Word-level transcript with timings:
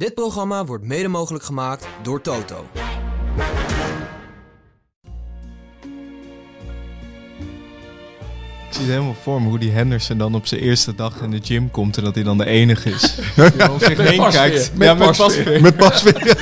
Dit 0.00 0.14
programma 0.14 0.64
wordt 0.64 0.84
mede 0.84 1.08
mogelijk 1.08 1.44
gemaakt 1.44 1.86
door 2.02 2.20
Toto. 2.20 2.66
Ik 8.68 8.76
zie 8.76 8.82
het 8.82 8.90
helemaal 8.90 9.14
voor 9.22 9.42
me 9.42 9.48
hoe 9.48 9.58
die 9.58 9.70
Henderson 9.70 10.18
dan 10.18 10.34
op 10.34 10.46
zijn 10.46 10.60
eerste 10.60 10.94
dag 10.94 11.20
in 11.20 11.30
de 11.30 11.40
gym 11.42 11.70
komt 11.70 11.96
en 11.96 12.04
dat 12.04 12.14
hij 12.14 12.24
dan 12.24 12.38
de 12.38 12.44
enige 12.44 12.90
is. 12.90 13.14
Die 13.52 13.70
om 13.70 13.78
zich 13.78 13.96
heen 13.96 14.16
pasveer. 14.16 14.40
kijkt. 14.40 14.72
Met 14.74 14.88
ja, 14.88 14.94
met 14.94 15.16
pasveer. 15.16 15.44
pasveer. 15.44 15.60
Met 15.60 15.76
pasveer. 15.76 16.14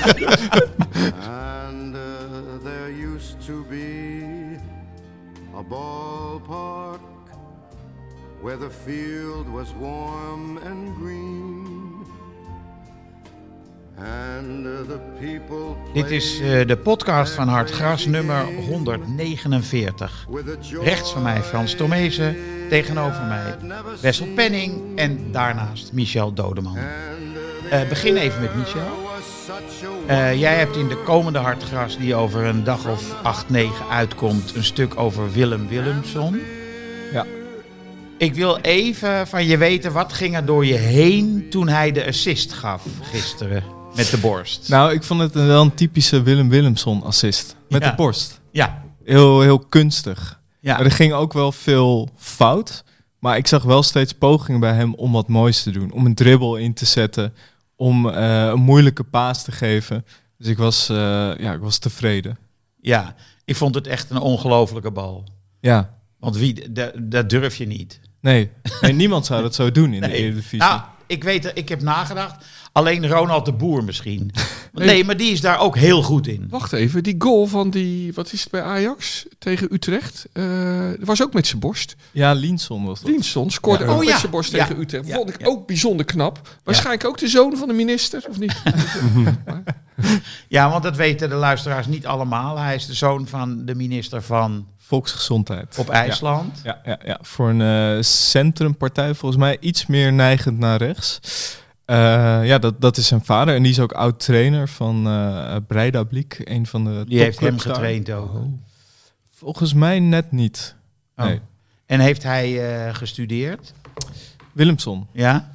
And 1.73 1.95
uh, 1.95 2.01
there 2.63 3.15
used 3.15 3.47
to 3.47 3.65
be 3.69 4.57
a 5.57 5.63
ballpark 5.63 7.01
where 8.43 8.59
the 8.59 8.71
field 8.85 9.47
was 9.49 9.69
warm 9.81 10.59
and 10.59 10.97
green. 11.01 11.28
Dit 15.93 16.11
is 16.11 16.41
eh, 16.41 16.67
de 16.67 16.77
podcast 16.77 17.33
van 17.33 17.49
Hartgras 17.49 18.07
nummer 18.07 18.45
game 18.45 18.61
149. 18.61 20.27
with 20.31 20.49
a 20.49 20.61
joy 20.61 20.85
Rechts 20.85 21.13
van 21.13 21.23
mij 21.23 21.43
Frans 21.43 21.75
Tomezen, 21.75 22.37
tegenover 22.69 23.23
mij 23.23 23.57
Wessel 24.01 24.27
Penning 24.27 24.99
en 24.99 25.33
daarnaast 25.33 25.93
Michel 25.93 26.33
Dodeman. 26.33 26.77
Uh, 26.77 27.89
begin 27.89 28.17
even 28.17 28.41
met 28.41 28.55
Michel. 28.55 29.07
Eh, 30.07 30.41
jij 30.41 30.55
hebt 30.55 30.77
in 30.77 30.89
de 30.89 30.97
komende 30.97 31.39
Hartgras, 31.39 31.99
die 31.99 32.15
over 32.15 32.45
een 32.45 32.65
dag 32.65 32.89
of 32.89 33.23
8, 33.23 33.51
9 33.51 33.89
uitkomt, 33.91 34.55
een 34.55 34.65
stuk 34.65 34.99
over 35.01 35.33
Willem 35.33 35.69
Willemsson. 35.69 36.41
Ja. 37.13 37.27
Ik 38.19 38.35
wil 38.35 38.57
even 38.57 39.27
van 39.27 39.47
je 39.47 39.57
weten, 39.57 39.93
wat 39.93 40.13
ging 40.13 40.37
er 40.37 40.45
door 40.45 40.67
je 40.67 40.75
heen 40.75 41.47
toen 41.51 41.69
hij 41.69 41.93
de 41.93 42.07
assist 42.07 42.53
gaf 42.53 42.85
gisteren 43.03 43.78
met 43.99 44.11
de 44.11 44.19
borst? 44.19 44.69
Nou, 44.69 44.93
ik 44.93 45.03
vond 45.03 45.21
het 45.21 45.35
een- 45.35 45.47
wel 45.47 45.63
een 45.63 45.75
typische 45.75 46.23
Willem 46.23 46.49
Willemson 46.49 47.03
assist. 47.03 47.57
Met 47.69 47.83
Ja. 47.83 47.91
de 47.91 47.97
borst. 47.97 48.41
ja, 48.53 48.83
Heel, 49.05 49.41
heel 49.41 49.59
kunstig. 49.59 50.41
ja. 50.61 50.77
Maar 50.77 50.85
er 50.85 50.91
ging 50.91 51.13
ook 51.13 51.33
wel 51.33 51.53
veel 51.53 52.09
fout. 52.17 52.85
Maar 53.19 53.37
ik 53.37 53.47
zag 53.47 53.63
wel 53.63 53.83
steeds 53.83 54.13
pogingen 54.13 54.61
bij 54.61 54.73
hem 54.75 54.95
om 54.95 55.13
wat 55.13 55.29
moois 55.29 55.63
te 55.63 55.71
doen. 55.71 55.91
Om 55.93 56.07
een 56.07 56.15
dribbel 56.15 56.57
in 56.57 56.75
te 56.75 56.85
zetten. 56.85 57.35
Om 57.77 58.09
eh, 58.09 58.47
een 58.47 58.61
moeilijke 58.61 59.05
paas 59.05 59.43
te 59.45 59.53
geven. 59.53 60.05
Dus 60.39 60.47
ik 60.47 60.57
was, 60.59 60.89
eh, 60.89 60.97
ja, 61.39 61.53
ik 61.53 61.61
was 61.61 61.79
tevreden. 61.79 62.39
ja, 62.81 63.15
ik 63.45 63.57
vond 63.57 63.75
het 63.75 63.87
echt 63.87 64.11
een 64.11 64.19
ongelofelijke 64.21 64.91
bal. 64.91 65.25
Ja, 65.61 65.95
Want 66.21 66.37
wie, 66.37 66.73
dat, 67.01 67.31
durf 67.31 67.57
je 67.57 67.67
niet. 67.67 68.01
nee. 68.21 68.51
nee 68.81 68.93
niemand 68.93 69.27
zou 69.27 69.43
dat 69.43 69.55
zo 69.55 69.71
doen 69.73 69.93
in 69.95 70.01
de. 70.01 70.13
Eredivisie. 70.13 70.59
Nou, 70.59 70.81
ik 71.09 71.25
weet, 71.25 71.51
ik 71.55 71.69
heb 71.69 71.83
nagedacht. 71.83 72.45
Alleen 72.73 73.09
Ronald 73.09 73.45
de 73.45 73.53
Boer 73.53 73.85
misschien. 73.85 74.31
Nee, 74.73 75.05
maar 75.05 75.17
die 75.17 75.33
is 75.33 75.41
daar 75.41 75.59
ook 75.61 75.77
heel 75.77 76.03
goed 76.03 76.27
in. 76.27 76.47
Wacht 76.51 76.73
even, 76.73 77.03
die 77.03 77.15
goal 77.19 77.47
van 77.47 77.71
die, 77.71 78.13
wat 78.15 78.33
is 78.33 78.41
het 78.41 78.51
bij 78.51 78.63
Ajax 78.63 79.27
tegen 79.39 79.75
Utrecht? 79.75 80.27
eh, 80.33 80.45
dat 80.99 81.07
was 81.07 81.23
ook 81.23 81.33
met 81.33 81.47
zijn 81.47 81.61
borst. 81.61 81.97
Ja, 82.13 82.33
Linson 82.33 82.85
was 82.85 83.01
dat. 83.01 83.11
Linsson 83.11 83.51
scoorde 83.51 83.85
Ja. 83.85 83.89
ook 83.91 83.95
Oh, 83.97 84.01
met 84.01 84.09
ja. 84.09 84.19
zijn 84.19 84.31
borst 84.31 84.53
Ja. 84.53 84.67
tegen 84.67 84.81
Utrecht. 84.83 85.07
Ja. 85.07 85.15
Vond 85.15 85.29
ik 85.29 85.41
Ja. 85.41 85.47
ook 85.47 85.67
bijzonder 85.67 86.07
knap. 86.07 86.57
Waarschijnlijk 86.65 87.05
ook 87.07 87.19
de 87.19 87.29
zoon 87.29 87.57
van 87.57 87.69
de 87.69 87.75
minister, 87.75 88.25
of 88.29 88.39
niet? 88.39 88.57
Ja, 90.49 90.71
want 90.71 90.83
dat 90.83 90.97
weten 90.97 91.29
de 91.29 91.35
luisteraars 91.35 91.87
niet 91.87 92.07
allemaal. 92.07 92.59
Hij 92.59 92.75
is 92.75 92.87
de 92.87 92.95
zoon 92.95 93.27
van 93.29 93.65
de 93.65 93.75
minister 93.75 94.23
van 94.23 94.67
Volksgezondheid. 94.89 95.79
op 95.79 95.89
IJsland. 95.89 96.61
Ja, 96.65 96.81
ja, 96.85 96.99
ja. 97.05 97.19
voor 97.23 97.49
een 97.49 97.97
eh, 97.97 98.03
centrumpartij 98.03 99.15
volgens 99.15 99.41
mij 99.41 99.57
iets 99.61 99.87
meer 99.87 100.13
neigend 100.13 100.59
naar 100.59 100.79
rechts. 100.79 101.21
Eh, 101.85 101.97
ja, 102.47 102.59
dat, 102.59 102.81
dat 102.81 102.97
is 102.97 103.07
zijn 103.07 103.25
vader. 103.25 103.55
En 103.55 103.63
die 103.63 103.73
is 103.73 103.81
ook 103.81 103.93
oud-trainer 103.93 104.69
van 104.69 105.07
eh 105.07 105.57
Breidablik, 105.67 106.41
een 106.45 106.67
van 106.67 106.85
de 106.85 107.05
Die 107.07 107.19
heeft 107.21 107.41
hem 107.41 107.59
getraind 107.59 108.11
ook. 108.11 108.31
Volgens 109.35 109.73
mij 109.75 110.01
net 110.01 110.33
niet. 110.33 110.75
Oh. 111.17 111.25
Nee. 111.25 111.41
En 111.87 112.01
heeft 112.01 112.23
hij 112.23 112.61
gestudeerd? 112.95 113.73
Willemson. 114.53 115.07
Ja? 115.13 115.51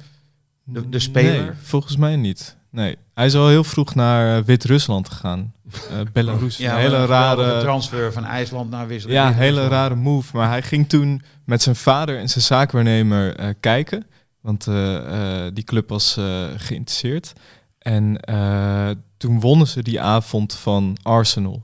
De- 0.64 0.88
de 0.88 0.98
speler? 0.98 1.42
Nee, 1.42 1.50
volgens 1.62 1.96
mij 1.96 2.16
niet. 2.16 2.56
Nee. 2.74 2.96
Hij 3.14 3.26
is 3.26 3.34
al 3.34 3.48
heel 3.48 3.64
vroeg 3.64 3.94
naar 3.94 4.38
eh, 4.38 4.44
Wit-Rusland 4.44 5.08
gegaan. 5.08 5.52
Eh, 5.90 6.00
Belarus. 6.12 6.56
Ja, 6.56 6.72
een 6.74 6.80
hele 6.80 6.96
een 6.96 7.06
rare... 7.06 7.60
transfer 7.60 8.12
van 8.12 8.24
IJsland 8.24 8.70
naar 8.70 8.86
Wissel. 8.86 9.10
Ja, 9.10 9.32
hele 9.32 9.68
rare 9.68 9.94
move. 9.94 10.36
Maar 10.36 10.48
hij 10.48 10.62
ging 10.62 10.88
toen 10.88 11.22
met 11.44 11.62
zijn 11.62 11.76
vader 11.76 12.18
en 12.18 12.28
zijn 12.28 12.44
zaakwaarnemer 12.44 13.36
eh, 13.36 13.48
kijken. 13.60 14.06
Want 14.40 14.66
eh, 14.66 15.46
eh, 15.46 15.54
die 15.54 15.64
club 15.64 15.88
was 15.88 16.16
eh, 16.16 16.44
geïnteresseerd. 16.56 17.32
En 17.78 18.20
eh, 18.20 18.90
toen 19.16 19.40
wonnen 19.40 19.66
ze 19.66 19.82
die 19.82 20.00
avond 20.00 20.54
van 20.54 20.96
Arsenal. 21.02 21.62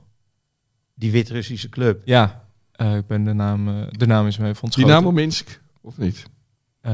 Die 0.95 1.11
Wit-Russische 1.11 1.69
club. 1.69 2.01
Ja, 2.05 2.43
eh, 2.71 2.95
ik 2.95 3.07
ben 3.07 3.23
de 3.23 3.33
naam, 3.33 3.67
eh, 3.67 3.73
de 3.91 4.05
naam 4.07 4.27
is 4.27 4.37
me 4.37 4.43
even 4.43 4.53
Die 4.55 4.63
ontschoten. 4.63 4.91
naam 4.91 5.05
op 5.05 5.13
Minsk, 5.13 5.61
of 5.81 5.97
niet? 5.97 6.23
Eh, 6.81 6.93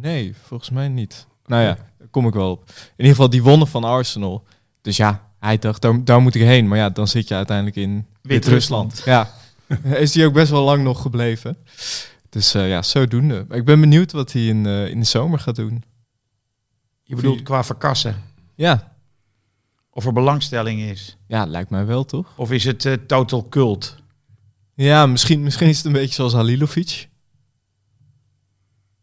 nee, 0.00 0.34
volgens 0.42 0.70
mij 0.70 0.88
niet. 0.88 1.26
Nou 1.48 1.62
ja, 1.62 1.74
daar 1.98 2.08
kom 2.10 2.26
ik 2.26 2.34
wel 2.34 2.50
op. 2.50 2.64
In 2.68 2.74
ieder 2.96 3.12
geval, 3.14 3.30
die 3.30 3.42
wonnen 3.42 3.68
van 3.68 3.84
Arsenal. 3.84 4.44
Dus 4.80 4.96
ja, 4.96 5.30
hij 5.38 5.58
dacht, 5.58 5.82
daar, 5.82 6.04
daar 6.04 6.20
moet 6.20 6.34
ik 6.34 6.42
heen. 6.42 6.68
Maar 6.68 6.78
ja, 6.78 6.90
dan 6.90 7.08
zit 7.08 7.28
je 7.28 7.34
uiteindelijk 7.34 7.76
in 7.76 8.06
Wit-Rusland. 8.22 9.02
Ja, 9.04 9.30
is 9.82 10.14
hij 10.14 10.26
ook 10.26 10.32
best 10.32 10.50
wel 10.50 10.62
lang 10.64 10.82
nog 10.82 11.02
gebleven. 11.02 11.56
Dus 12.28 12.54
eh, 12.54 12.68
ja, 12.68 12.82
zodoende. 12.82 13.46
Ik 13.50 13.64
ben 13.64 13.80
benieuwd 13.80 14.12
wat 14.12 14.32
hij 14.32 14.46
in, 14.46 14.66
eh, 14.66 14.88
in 14.88 15.00
de 15.00 15.06
zomer 15.06 15.38
gaat 15.38 15.56
doen. 15.56 15.84
Je 17.02 17.16
bedoelt 17.16 17.42
qua 17.42 17.64
verkassen. 17.64 18.22
Ja, 18.54 18.92
Of 19.90 20.06
er 20.06 20.12
belangstelling 20.12 20.80
is. 20.80 21.16
ja 21.26 21.44
lijkt 21.46 21.70
mij 21.70 21.86
wel, 21.86 22.04
toch? 22.04 22.32
Of 22.36 22.50
is 22.50 22.64
het 22.64 22.84
eh, 22.84 22.92
total 22.92 23.48
cult? 23.48 23.96
Ja, 24.74 25.06
misschien, 25.06 25.42
misschien 25.42 25.68
is 25.68 25.76
het 25.76 25.86
een 25.86 25.92
beetje 25.92 26.14
zoals 26.14 26.32
Halilovic. 26.32 27.08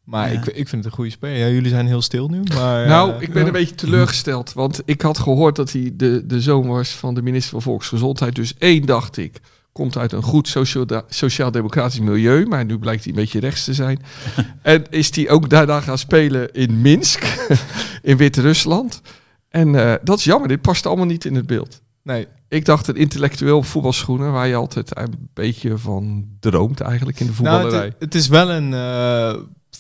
Maar 0.06 0.34
Ja. 0.34 0.40
ik, 0.40 0.46
ik 0.46 0.54
vind 0.70 0.72
het 0.72 0.86
een 0.86 0.92
goede 0.92 1.10
speler. 1.12 1.38
Ja, 1.38 1.48
jullie 1.48 1.70
zijn 1.70 1.88
heel 1.88 2.02
stil 2.02 2.28
nu, 2.28 2.42
maar... 2.56 2.88
nou, 2.88 3.12
eh, 3.16 3.22
ik 3.22 3.34
ben 3.34 3.46
een 3.46 3.52
beetje 3.52 3.76
teleurgesteld. 3.76 4.54
Want 4.54 4.82
ik 4.86 5.02
had 5.02 5.18
gehoord 5.20 5.56
dat 5.56 5.72
hij 5.72 5.92
de, 5.94 6.24
de 6.26 6.42
zoon 6.42 6.68
was 6.68 6.90
van 6.90 7.14
de 7.14 7.22
minister 7.22 7.52
van 7.52 7.62
Volksgezondheid. 7.62 8.36
Dus 8.36 8.54
één 8.58 8.86
dacht 8.86 9.18
ik, 9.18 9.40
komt 9.72 9.98
uit 9.98 10.12
een 10.12 10.22
goed 10.24 10.48
sociaal- 10.48 11.04
sociaal-democratisch 11.10 12.00
milieu. 12.00 12.46
Maar 12.46 12.66
nu 12.66 12.78
blijkt 12.80 13.04
hij 13.04 13.14
een 13.14 13.20
beetje 13.20 13.40
rechts 13.40 13.64
te 13.64 13.74
zijn. 13.74 14.00
en 14.62 14.84
is 14.90 15.16
hij 15.16 15.30
ook 15.30 15.50
daarna 15.50 15.82
gaan 15.82 15.98
spelen 15.98 16.52
in 16.52 16.82
Minsk, 16.82 17.48
in 18.02 18.18
Wit-Rusland. 18.18 19.02
En 19.50 19.76
eh, 19.76 19.94
dat 20.04 20.18
is 20.18 20.24
jammer, 20.24 20.48
dit 20.48 20.62
past 20.62 20.86
allemaal 20.86 21.06
niet 21.06 21.26
in 21.26 21.36
het 21.36 21.48
beeld. 21.48 21.82
Nee, 22.04 22.28
Ik 22.48 22.66
dacht 22.66 22.88
een 22.88 22.96
intellectueel 22.96 23.64
voetbalschoenen, 23.64 24.32
waar 24.32 24.48
je 24.48 24.56
altijd 24.56 24.98
een 24.98 25.30
beetje 25.34 25.78
van 25.78 26.26
droomt 26.40 26.80
eigenlijk 26.82 27.20
in 27.20 27.26
de 27.26 27.34
Nou, 27.42 27.62
voetballerij. 27.62 27.86
het, 27.86 27.96
het 28.00 28.16
is 28.16 28.28
wel 28.28 28.52
een, 28.52 28.74
eh, 28.74 29.36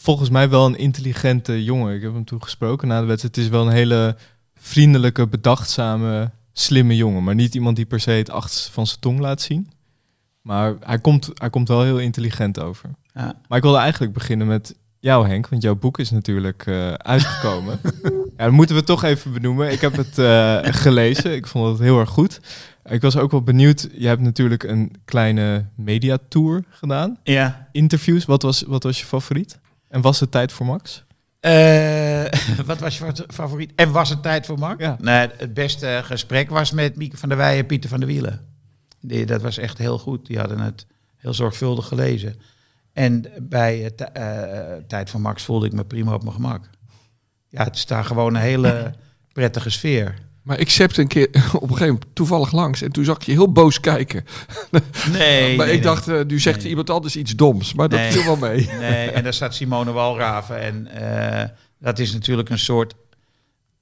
volgens 0.06 0.30
mij 0.30 0.50
wel 0.50 0.66
een 0.66 0.78
intelligente 0.78 1.64
jongen. 1.64 1.96
Ik 1.96 2.02
heb 2.02 2.14
hem 2.14 2.26
toen 2.26 2.44
gesproken 2.44 2.88
na 2.88 3.00
de 3.00 3.06
wedstrijd. 3.06 3.36
Het 3.36 3.46
is 3.46 3.52
wel 3.52 3.66
een 3.66 3.74
hele 3.74 4.16
vriendelijke, 4.56 5.28
bedachtzame, 5.28 6.32
slimme 6.54 6.96
jongen. 6.96 7.24
Maar 7.24 7.36
niet 7.36 7.56
iemand 7.56 7.76
die 7.76 7.86
per 7.86 8.00
se 8.00 8.12
het 8.12 8.30
achterste 8.30 8.72
van 8.72 8.88
zijn 8.88 9.00
tong 9.00 9.20
laat 9.20 9.42
zien. 9.42 9.70
Maar 10.42 10.74
hij 10.80 11.00
komt, 11.00 11.30
hij 11.34 11.50
komt 11.50 11.68
wel 11.68 11.84
heel 11.84 12.00
intelligent 12.00 12.60
over. 12.60 12.90
Ja. 13.14 13.36
Maar 13.48 13.58
ik 13.58 13.64
wilde 13.64 13.78
eigenlijk 13.78 14.14
beginnen 14.14 14.48
met 14.48 14.76
jou, 15.00 15.28
Henk. 15.28 15.48
Want 15.50 15.62
jouw 15.62 15.76
boek 15.76 16.00
is 16.00 16.12
natuurlijk 16.12 16.64
eh, 16.66 16.94
uitgekomen. 16.94 17.80
ja, 18.38 18.44
dat 18.44 18.52
moeten 18.52 18.76
we 18.76 18.84
toch 18.84 19.04
even 19.04 19.34
benoemen. 19.34 19.72
Ik 19.72 19.82
heb 19.82 19.96
het 19.96 20.18
eh, 20.20 20.58
gelezen. 20.62 21.36
Ik 21.36 21.48
vond 21.48 21.68
het 21.72 21.80
heel 21.88 22.00
erg 22.00 22.10
goed. 22.10 22.40
Ik 22.86 23.02
was 23.02 23.18
ook 23.18 23.32
wel 23.32 23.42
benieuwd. 23.42 23.90
Je 23.98 24.08
hebt 24.08 24.22
natuurlijk 24.22 24.64
een 24.64 24.96
kleine 25.06 25.66
mediatour 25.76 26.64
gedaan 26.70 27.18
Ja. 27.24 27.68
interviews. 27.72 28.26
Wat 28.26 28.42
was, 28.42 28.62
wat 28.68 28.84
was 28.84 29.00
je 29.00 29.06
favoriet? 29.06 29.60
En 29.96 30.02
was 30.02 30.20
het 30.20 30.32
tijd 30.32 30.52
voor 30.52 30.66
Max? 30.66 31.04
Eh, 31.40 32.26
wat 32.66 32.80
was 32.80 32.98
je 32.98 33.26
favoriet? 33.28 33.72
En 33.76 33.92
was 33.92 34.10
het 34.10 34.24
tijd 34.24 34.46
voor 34.46 34.60
Mark? 34.60 34.80
Ja. 34.80 34.98
Nee, 35.00 35.30
het 35.38 35.54
beste 35.54 36.02
gesprek 36.04 36.50
was 36.50 36.72
met 36.72 36.96
Mieke 36.96 37.18
van 37.18 37.30
der 37.30 37.38
Weijen 37.38 37.60
en 37.60 37.66
Pieter 37.66 37.90
van 37.90 38.00
der 38.00 38.08
Wielen. 38.08 38.46
Die, 39.02 39.26
dat 39.26 39.42
was 39.42 39.58
echt 39.58 39.78
heel 39.78 40.00
goed. 40.00 40.26
Die 40.26 40.40
hadden 40.40 40.60
het 40.60 40.86
heel 41.16 41.34
zorgvuldig 41.34 41.88
gelezen. 41.88 42.36
En 42.94 43.26
bij 43.42 43.92
eh, 43.96 44.74
Tijd 44.88 45.10
voor 45.10 45.22
Max 45.22 45.44
voelde 45.44 45.66
ik 45.66 45.74
me 45.74 45.86
prima 45.86 46.14
op 46.14 46.24
mijn 46.24 46.36
gemak. 46.36 46.70
Ja, 47.50 47.64
het 47.64 47.76
is 47.76 47.86
daar 47.86 48.06
gewoon 48.06 48.36
een 48.36 48.42
hele 48.42 48.94
prettige 49.34 49.70
sfeer. 49.70 50.16
Maar 50.46 50.60
ik 50.60 50.70
zepte 50.70 51.02
een 51.02 51.08
keer 51.08 51.26
op 51.34 51.62
een 51.62 51.68
gegeven 51.68 51.86
moment 51.88 52.06
toevallig 52.14 52.52
langs 52.52 52.82
en 52.82 52.92
toen 52.92 53.04
zag 53.06 53.16
ik 53.16 53.22
je 53.24 53.32
heel 53.32 53.52
boos 53.52 53.80
kijken. 53.80 54.26
Nee, 55.12 55.56
maar 55.58 55.66
nee, 55.66 55.76
ik 55.76 55.84
dacht, 55.84 56.08
eh, 56.08 56.22
nu 56.28 56.40
zegt 56.40 56.60
Nee. 56.60 56.70
iemand 56.70 56.90
anders 56.90 57.16
iets 57.16 57.36
doms, 57.36 57.74
maar 57.74 57.90
dat 57.90 58.00
Nee. 58.00 58.12
viel 58.12 58.24
wel 58.24 58.36
mee. 58.36 58.70
Nee, 58.80 59.10
en 59.12 59.24
daar 59.24 59.34
staat 59.34 59.56
Simone 59.56 59.92
Walraven. 59.92 60.60
En 60.62 60.88
eh, 60.88 61.50
dat 61.80 62.00
is 62.00 62.14
natuurlijk 62.14 62.50
een 62.50 62.60
soort 62.60 62.94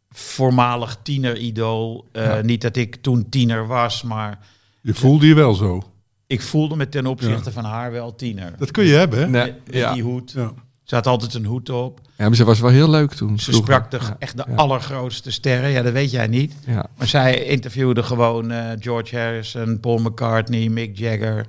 voormalig 0.10 0.98
tieneridool. 1.04 2.06
Eh, 2.12 2.26
Ja. 2.26 2.42
Niet 2.42 2.62
dat 2.62 2.76
ik 2.76 2.96
toen 2.96 3.30
tiener 3.30 3.68
was, 3.68 4.04
maar 4.04 4.40
Je 4.82 4.94
voelde 4.94 5.28
je 5.28 5.34
wel 5.34 5.54
zo. 5.54 5.82
ik 6.28 6.42
voelde 6.42 6.76
me 6.76 6.90
ten 6.90 7.06
opzichte 7.06 7.52
van 7.52 7.64
haar 7.64 7.92
wel 7.92 8.16
tiener. 8.16 8.54
Dat 8.58 8.72
kun 8.72 8.86
je 8.86 8.94
hebben, 8.94 9.20
hè? 9.20 9.28
Nee, 9.30 9.54
Met 9.66 9.76
ja. 9.76 9.94
die 9.94 10.04
hoed. 10.04 10.32
Ja. 10.32 10.54
Ze 10.94 11.00
had 11.00 11.08
altijd 11.08 11.34
een 11.34 11.46
hoed 11.46 11.70
op. 11.70 12.00
Ja, 12.18 12.28
maar 12.28 12.36
ze 12.36 12.44
was 12.44 12.60
wel 12.60 12.70
heel 12.70 12.90
leuk 12.90 13.14
toen. 13.14 13.40
Ze 13.40 13.52
vroeger. 13.52 13.74
sprak 13.74 13.92
de, 13.92 13.98
Ja, 14.02 14.16
echt 14.20 14.38
de 14.38 14.44
ja. 14.48 14.56
allergrootste 14.56 15.32
sterren. 15.32 15.70
Ja, 15.70 15.82
dat 15.82 15.94
weet 15.94 16.12
jij 16.12 16.28
niet. 16.28 16.56
Ja. 16.66 16.86
Maar 16.98 17.08
zij 17.08 17.44
interviewde 17.44 18.04
gewoon 18.04 18.52
eh, 18.52 18.70
George 18.80 19.18
Harrison, 19.18 19.80
Paul 19.80 19.98
McCartney, 19.98 20.70
Mick 20.70 20.98
Jagger, 20.98 21.46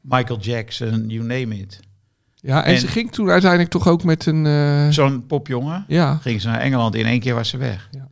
Michael 0.00 0.38
Jackson, 0.40 1.04
you 1.08 1.20
name 1.24 1.58
it. 1.58 1.80
ja, 2.34 2.64
en, 2.64 2.72
En- 2.74 2.80
ze 2.80 2.86
ging 2.88 3.12
toen 3.12 3.30
uiteindelijk 3.30 3.70
toch 3.70 3.88
ook 3.88 4.04
met 4.04 4.26
een... 4.26 4.46
eh, 4.46 4.88
Zo'n 4.88 5.26
popjongen. 5.26 5.84
ja, 5.88 6.14
Ging 6.16 6.40
ze 6.40 6.48
naar 6.48 6.60
Engeland, 6.60 6.94
in 6.94 7.06
één 7.06 7.20
keer 7.20 7.34
was 7.34 7.48
ze 7.48 7.56
weg. 7.56 7.88
Ja. 7.90 8.08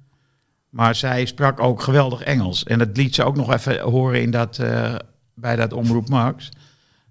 Maar 0.70 0.94
zij 0.94 1.24
sprak 1.26 1.60
ook 1.60 1.82
geweldig 1.82 2.22
Engels. 2.22 2.64
En 2.64 2.78
dat 2.78 2.96
liet 2.96 3.14
ze 3.14 3.24
ook 3.24 3.36
nog 3.36 3.52
even 3.52 3.80
horen 3.80 4.22
in 4.22 4.30
dat, 4.30 4.58
eh, 4.58 4.94
bij 5.34 5.56
dat 5.56 5.72
Omroep 5.72 6.08
Max. 6.08 6.48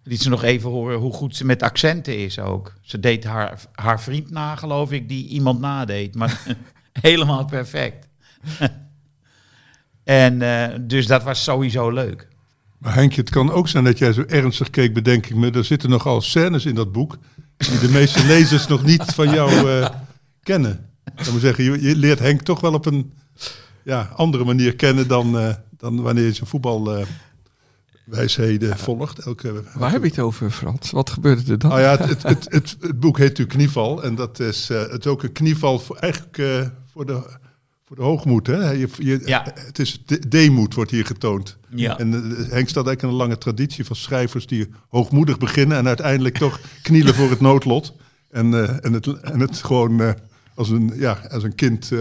Liet 0.04 0.22
ze 0.22 0.30
nog 0.30 0.44
even 0.44 0.70
horen 0.70 1.00
hoe 1.00 1.14
goed 1.14 1.36
ze 1.36 1.46
met 1.46 1.62
accenten 1.62 2.18
is 2.18 2.40
ook. 2.40 2.74
Ze 2.82 3.00
deed 3.00 3.24
haar, 3.24 3.62
haar 3.72 4.02
vriend 4.02 4.30
na, 4.30 4.56
geloof 4.56 4.92
ik, 4.92 5.10
die 5.10 5.28
iemand 5.28 5.60
nadeed. 5.60 6.16
Maar 6.16 6.42
helemaal 7.02 7.46
perfect. 7.46 8.08
en 10.04 10.42
eh, 10.42 10.80
dus 10.82 11.08
dat 11.08 11.24
was 11.24 11.44
sowieso 11.44 11.90
leuk. 11.90 12.28
Maar 12.78 12.94
Henkje, 12.94 13.22
het 13.22 13.30
kan 13.30 13.52
ook 13.52 13.68
zijn 13.68 13.84
dat 13.84 13.98
jij 13.98 14.14
zo 14.14 14.24
ernstig 14.28 14.70
keek, 14.70 14.94
bedenk 14.94 15.26
ik 15.26 15.36
me. 15.36 15.52
Er 15.52 15.66
zitten 15.66 15.90
nogal 15.90 16.22
scènes 16.22 16.66
in 16.66 16.76
dat 16.76 16.92
boek 16.92 17.18
die 17.58 17.80
de 17.80 17.90
meeste 17.90 18.26
lezers 18.34 18.68
nog 18.68 18.84
niet 18.84 19.04
van 19.04 19.30
jou 19.30 19.70
eh, 19.70 19.90
kennen. 20.42 20.90
Ik 21.18 21.32
moet 21.32 21.42
zeggen, 21.42 21.64
je, 21.64 21.82
je 21.82 21.96
leert 21.96 22.20
Henk 22.20 22.42
toch 22.42 22.60
wel 22.60 22.74
op 22.74 22.86
een 22.86 23.14
ja, 23.84 24.10
andere 24.16 24.44
manier 24.44 24.76
kennen 24.76 25.08
dan, 25.08 25.38
eh, 25.38 25.54
dan 25.78 26.02
wanneer 26.02 26.24
je 26.24 26.34
zijn 26.34 26.50
voetbalwijsheden 28.04 28.78
volgt. 28.78 29.20
Elke, 29.20 29.64
waar 29.74 29.92
heb 29.92 30.02
je 30.04 30.10
het 30.10 30.20
over, 30.20 30.52
Frans? 30.52 30.92
Wat 30.92 31.10
gebeurde 31.10 31.52
er 31.52 31.58
dan? 31.58 31.70
Nou 31.70 31.82
ja, 31.82 31.98
het, 31.98 32.08
het, 32.08 32.24
het, 32.34 32.46
het, 32.50 32.78
het 32.80 33.00
boek 33.00 33.18
heet 33.18 33.28
natuurlijk 33.28 33.58
Knieval. 33.58 34.04
En 34.04 34.16
dat 34.16 34.40
is, 34.40 34.70
eh, 34.70 34.82
het 34.82 35.06
is 35.06 35.12
ook 35.12 35.24
een 35.24 35.32
knieval 35.32 35.80
voor, 35.80 35.96
eigenlijk 35.98 36.38
eh, 36.38 36.68
voor, 36.92 37.06
de, 37.06 37.22
voor 37.86 37.96
de 37.96 38.02
hoogmoed. 38.02 38.48
Hè? 38.48 38.72
Je, 38.72 38.88
je, 38.98 39.22
Ja. 39.26 39.46
Het 39.54 39.80
is 39.80 40.02
de- 40.06 40.28
deemoed 40.28 40.74
wordt 40.74 40.92
hier 40.92 41.06
getoond. 41.06 41.58
Ja. 41.70 41.98
En 42.00 42.14
eh, 42.14 42.20
Henk 42.38 42.70
staat 42.70 42.86
eigenlijk 42.88 43.02
in 43.02 43.08
een 43.10 43.16
lange 43.16 43.38
traditie 43.38 43.86
van 43.86 43.96
schrijvers 43.96 44.48
die 44.48 44.68
hoogmoedig 44.90 45.38
beginnen 45.38 45.78
en 45.78 45.88
uiteindelijk 45.88 46.38
toch 46.38 46.60
knielen 46.82 47.14
voor 47.16 47.30
het 47.30 47.42
noodlot. 47.42 47.94
En, 48.32 48.54
eh, 48.54 48.86
en, 48.86 48.94
het, 48.94 49.08
en 49.22 49.40
het 49.40 49.58
gewoon 49.58 50.02
eh, 50.02 50.12
als, 50.56 50.70
een, 50.70 50.92
ja, 50.96 51.20
als 51.32 51.44
een 51.44 51.56
kind, 51.56 51.92
eh, 51.92 52.00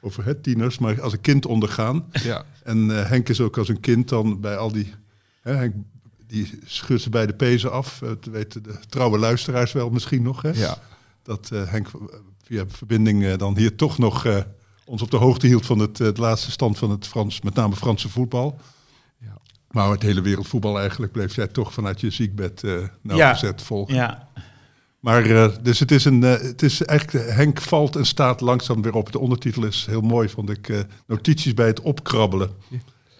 over 0.00 0.24
het 0.24 0.42
tieners, 0.42 0.78
maar 0.78 1.00
als 1.02 1.12
een 1.12 1.20
kind 1.20 1.46
ondergaan. 1.46 2.04
Ja. 2.22 2.44
En 2.64 2.98
eh, 2.98 3.08
Henk 3.08 3.28
is 3.28 3.40
ook 3.40 3.58
als 3.58 3.68
een 3.68 3.80
kind 3.80 4.08
dan 4.08 4.40
bij 4.40 4.56
al 4.56 4.72
die... 4.72 4.94
Hè, 5.40 5.54
Henk, 5.54 5.74
die 6.26 6.58
schudt 6.64 7.02
ze 7.02 7.10
bij 7.10 7.26
de 7.26 7.34
pezen 7.34 7.72
af. 7.72 8.02
Eh, 8.02 8.08
Dat 8.08 8.24
weten 8.30 8.62
de 8.62 8.78
trouwe 8.88 9.18
luisteraars 9.18 9.72
wel 9.72 9.90
misschien 9.90 10.22
nog. 10.22 10.42
Hè? 10.42 10.50
ja. 10.50 10.78
Dat 11.22 11.50
eh, 11.52 11.68
Henk 11.70 11.86
eh, 11.88 12.00
via 12.44 12.64
verbinding 12.68 13.24
eh, 13.24 13.36
dan 13.38 13.56
hier 13.56 13.76
toch 13.76 13.98
nog 13.98 14.24
eh, 14.26 14.36
ons 14.84 15.02
op 15.02 15.10
de 15.10 15.16
hoogte 15.16 15.46
hield 15.46 15.66
van 15.66 15.78
het, 15.78 16.00
eh, 16.00 16.06
het 16.06 16.18
laatste 16.18 16.50
stand 16.50 16.78
van 16.78 16.90
het 16.90 17.06
Frans, 17.06 17.40
met 17.40 17.54
name 17.54 17.76
Franse 17.76 18.08
voetbal. 18.08 18.58
Ja. 19.18 19.36
Maar 19.70 19.90
het 19.90 20.02
hele 20.02 20.20
wereldvoetbal 20.20 20.78
eigenlijk 20.78 21.12
bleef 21.12 21.34
jij 21.34 21.46
toch 21.46 21.72
vanuit 21.72 22.00
je 22.00 22.10
ziekbed 22.10 22.64
eh 22.64 22.70
Ja. 22.80 22.88
nauwgezet 23.02 23.62
volgen. 23.62 23.94
Ja, 23.94 24.28
Maar 25.00 25.24
eh, 25.24 25.48
dus 25.62 25.78
het 25.78 25.90
is, 25.90 26.04
een, 26.04 26.24
eh, 26.24 26.40
het 26.40 26.62
is 26.62 26.82
eigenlijk, 26.84 27.26
eh, 27.26 27.34
Henk 27.36 27.60
valt 27.60 27.96
en 27.96 28.06
staat 28.06 28.40
langzaam 28.40 28.82
weer 28.82 28.94
op. 28.94 29.12
De 29.12 29.18
ondertitel 29.18 29.64
is 29.64 29.86
heel 29.86 30.00
mooi, 30.00 30.28
vond 30.28 30.50
ik. 30.50 30.68
eh, 30.68 30.78
notities 31.06 31.54
bij 31.54 31.66
het 31.66 31.80
opkrabbelen. 31.80 32.50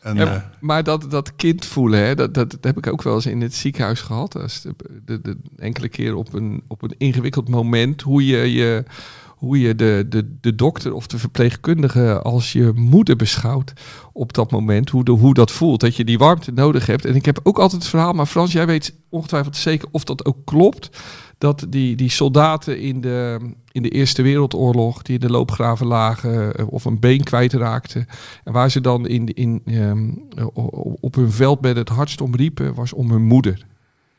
En, 0.01 0.17
Ja, 0.17 0.35
eh, 0.35 0.43
maar 0.61 0.85
dat, 0.85 1.11
dat 1.11 1.37
kind 1.37 1.65
voelen, 1.65 2.01
hè, 2.01 2.15
dat, 2.15 2.35
dat, 2.35 2.51
dat 2.51 2.65
heb 2.65 2.77
ik 2.77 2.87
ook 2.87 3.03
wel 3.03 3.15
eens 3.15 3.27
in 3.27 3.41
het 3.41 3.55
ziekenhuis 3.55 4.01
gehad. 4.01 4.37
Als 4.37 4.61
de, 4.61 4.75
de, 5.05 5.21
de 5.21 5.37
enkele 5.57 5.89
keer 5.89 6.15
op 6.15 6.33
een, 6.33 6.63
op 6.69 6.83
een 6.83 6.95
ingewikkeld 6.99 7.49
moment. 7.49 8.03
Hoe 8.03 8.27
je, 8.27 8.53
je, 8.53 8.85
hoe 9.27 9.61
je 9.61 9.75
de, 9.75 10.07
de, 10.09 10.37
de 10.41 10.55
dokter 10.55 10.93
of 10.93 11.07
de 11.07 11.19
verpleegkundige 11.19 12.23
als 12.23 12.53
je 12.53 12.73
moeder 12.75 13.17
beschouwt 13.17 13.73
op 14.13 14.33
dat 14.33 14.51
moment. 14.51 14.91
Hoe, 14.91 15.05
de, 15.05 15.13
hoe 15.13 15.35
dat 15.35 15.51
voelt, 15.51 15.81
dat 15.81 15.97
je 15.97 16.05
die 16.05 16.19
warmte 16.19 16.53
nodig 16.53 16.87
hebt. 16.87 17.05
En 17.05 17.15
ik 17.15 17.25
heb 17.25 17.41
ook 17.43 17.59
altijd 17.59 17.83
het 17.83 17.91
verhaal, 17.91 18.13
maar 18.13 18.27
Frans, 18.27 18.53
jij 18.53 18.67
weet 18.67 18.95
ongetwijfeld 19.09 19.57
zeker 19.57 19.89
of 19.91 20.05
dat 20.05 20.25
ook 20.25 20.45
klopt. 20.45 20.91
Dat 21.41 21.67
die, 21.69 21.97
die 21.97 22.11
soldaten 22.11 22.81
in 22.81 23.01
de, 23.01 23.39
in 23.73 23.83
de 23.83 23.89
Eerste 23.89 24.23
Wereldoorlog, 24.23 25.03
die 25.03 25.15
in 25.15 25.21
de 25.27 25.31
loopgraven 25.33 25.87
lagen 25.87 26.55
eh, 26.55 26.67
of 26.73 26.85
een 26.85 26.99
been 26.99 27.23
kwijtraakten. 27.25 28.07
En 28.45 28.53
waar 28.53 28.71
ze 28.71 28.81
dan 28.81 29.07
in, 29.07 29.35
in, 29.35 29.63
ehm, 29.65 30.11
o- 30.55 30.97
op 31.01 31.15
hun 31.15 31.31
veldbed 31.33 31.77
het 31.77 31.89
hardst 31.89 32.21
om 32.21 32.35
riepen, 32.35 32.75
was 32.75 32.93
om 32.93 33.11
hun 33.11 33.23
moeder. 33.23 33.67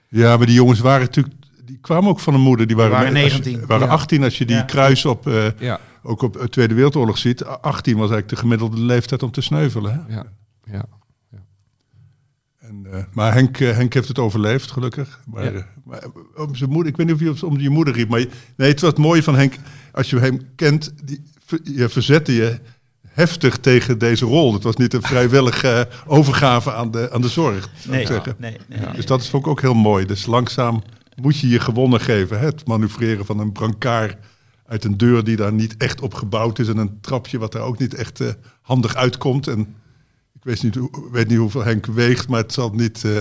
ja, 0.09 0.37
maar 0.37 0.45
die 0.45 0.55
jongens 0.55 0.79
waren 0.79 1.01
natuurlijk... 1.01 1.35
Die 1.65 1.77
kwamen 1.81 2.09
ook 2.09 2.19
van 2.19 2.33
een 2.33 2.41
moeder. 2.41 2.67
Die 2.67 2.75
waren, 2.75 2.91
waren 2.91 3.07
als 3.23 3.33
je- 3.33 3.39
19. 3.39 3.65
waren 3.67 3.87
Ja. 3.87 3.93
18 3.93 4.23
als 4.23 4.37
je 4.37 4.45
die 4.45 4.55
Ja. 4.55 4.61
kruis 4.63 5.05
op... 5.05 5.27
eh, 5.27 5.45
Ja, 5.59 5.79
ook 6.03 6.21
op 6.21 6.33
de 6.33 6.49
Tweede 6.49 6.73
Wereldoorlog 6.73 7.17
ziet. 7.17 7.45
18 7.45 7.93
was 7.97 8.09
eigenlijk 8.09 8.29
de 8.29 8.35
gemiddelde 8.35 8.77
leeftijd 8.81 9.23
om 9.23 9.31
te 9.31 9.41
sneuvelen. 9.41 9.93
Hè? 10.07 10.13
ja, 10.15 10.25
ja. 10.71 10.85
Eh, 12.91 13.03
maar 13.13 13.33
Henk, 13.33 13.59
eh, 13.59 13.71
Henk 13.75 13.93
heeft 13.93 14.07
het 14.07 14.19
overleefd, 14.19 14.71
gelukkig. 14.71 15.19
Maar, 15.25 15.43
Ja. 15.43 15.51
eh, 15.51 15.63
maar 15.85 16.03
om 16.35 16.55
zijn 16.55 16.69
moeder, 16.69 16.91
ik 16.91 16.97
weet 16.97 17.07
niet 17.19 17.29
of 17.29 17.39
je 17.39 17.45
om 17.45 17.59
je 17.59 17.69
moeder 17.69 17.93
riep, 17.93 18.09
maar 18.09 18.19
je- 18.19 18.29
nee, 18.57 18.69
het 18.69 18.81
was 18.81 18.89
het 18.89 18.99
mooie 18.99 19.23
van 19.23 19.35
Henk. 19.35 19.53
Als 19.91 20.09
je 20.09 20.19
hem 20.19 20.41
kent, 20.55 20.93
die, 21.03 21.21
je 21.63 21.89
verzette 21.89 22.33
je 22.33 22.59
heftig 23.07 23.57
tegen 23.57 23.97
deze 23.97 24.25
rol. 24.25 24.53
Het 24.53 24.63
was 24.63 24.75
niet 24.75 24.93
een 24.93 25.01
vrijwillige 25.01 25.87
overgave 26.05 26.73
aan 26.73 26.91
de, 26.91 27.11
aan 27.11 27.21
de 27.21 27.27
zorg. 27.29 27.69
nee, 27.87 28.01
ik 28.01 28.07
zeggen. 28.07 28.35
nee, 28.37 28.57
nee, 28.67 28.79
Ja. 28.79 28.91
Dus 28.91 29.05
dat 29.05 29.21
is 29.21 29.33
ook, 29.33 29.47
ook 29.47 29.61
heel 29.61 29.73
mooi. 29.73 30.05
Dus 30.05 30.25
langzaam 30.25 30.83
moet 31.21 31.39
je 31.39 31.47
je 31.47 31.59
gewonnen 31.59 31.99
geven. 32.01 32.39
Hè? 32.39 32.45
Het 32.45 32.67
manoeuvreren 32.67 33.25
van 33.25 33.39
een 33.39 33.51
brancard 33.51 34.15
uit 34.65 34.83
een 34.83 34.97
deur 34.97 35.23
die 35.23 35.35
daar 35.35 35.53
niet 35.53 35.77
echt 35.77 36.01
op 36.01 36.13
gebouwd 36.13 36.59
is. 36.59 36.67
En 36.67 36.77
een 36.77 36.97
trapje 37.01 37.37
wat 37.37 37.51
daar 37.51 37.61
ook 37.61 37.79
niet 37.79 37.93
echt 37.93 38.21
handig 38.61 38.95
uitkomt. 38.95 39.47
En 39.47 39.75
ik 40.43 40.47
weet 40.47 40.63
niet, 40.63 40.77
weet 41.11 41.27
niet 41.27 41.37
hoeveel 41.37 41.63
Henk 41.63 41.85
weegt, 41.85 42.27
maar 42.27 42.41
het 42.41 42.53
zal 42.53 42.69
niet 42.73 43.03
eh, 43.03 43.17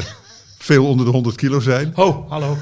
veel 0.58 0.87
onder 0.87 1.06
de 1.06 1.12
100 1.12 1.37
kilo 1.37 1.61
zijn. 1.61 1.93
Ho, 1.94 2.25
hallo. 2.28 2.56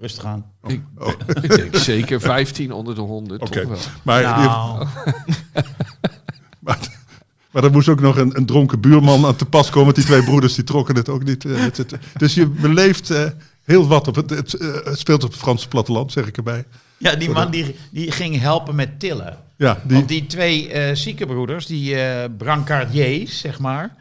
Rustig 0.00 0.24
aan. 0.24 0.44
Ik, 0.66 0.80
Oh. 0.98 1.08
ik 1.42 1.56
denk 1.56 1.76
zeker 1.76 2.20
15 2.20 2.72
onder 2.72 2.94
de 2.94 3.00
100. 3.00 3.40
Oké. 3.42 3.60
Toch 3.60 3.68
wel. 3.68 3.78
Maar, 4.02 4.22
Nou, 4.22 4.86
maar, 6.64 6.78
maar 7.50 7.64
er 7.64 7.70
moest 7.70 7.88
ook 7.88 8.00
nog 8.00 8.16
een, 8.16 8.36
een 8.36 8.46
dronken 8.46 8.80
buurman 8.80 9.26
aan 9.26 9.36
te 9.36 9.44
pas 9.44 9.68
komen. 9.68 9.84
Want 9.84 9.96
die 9.96 10.04
twee 10.04 10.22
broeders 10.24 10.54
die 10.54 10.64
trokken 10.64 10.94
het 10.96 11.08
ook 11.08 11.24
niet. 11.24 11.44
eh, 11.44 11.64
dus 12.16 12.34
je 12.34 12.46
beleeft 12.46 13.10
eh, 13.10 13.24
heel 13.62 13.86
wat 13.88 14.08
op 14.08 14.14
het, 14.14 14.30
het, 14.30 14.52
het 14.84 14.98
speelt 14.98 15.24
op 15.24 15.30
het 15.30 15.40
Franse 15.40 15.68
platteland, 15.68 16.12
zeg 16.12 16.26
ik 16.26 16.36
erbij. 16.36 16.64
Ja, 17.02 17.14
die 17.14 17.30
man 17.30 17.50
die, 17.50 17.76
die 17.90 18.10
ging 18.10 18.40
helpen 18.40 18.74
met 18.74 19.00
tillen. 19.00 19.36
Ja, 19.56 19.78
die, 19.84 19.96
Want 19.96 20.08
die 20.08 20.26
twee 20.26 20.68
eh 20.72 20.94
zieke 20.94 21.26
broeders, 21.26 21.66
die 21.66 21.96
eh 21.96 22.28
brancardiers, 22.38 23.38
zeg 23.40 23.58
maar... 23.58 23.94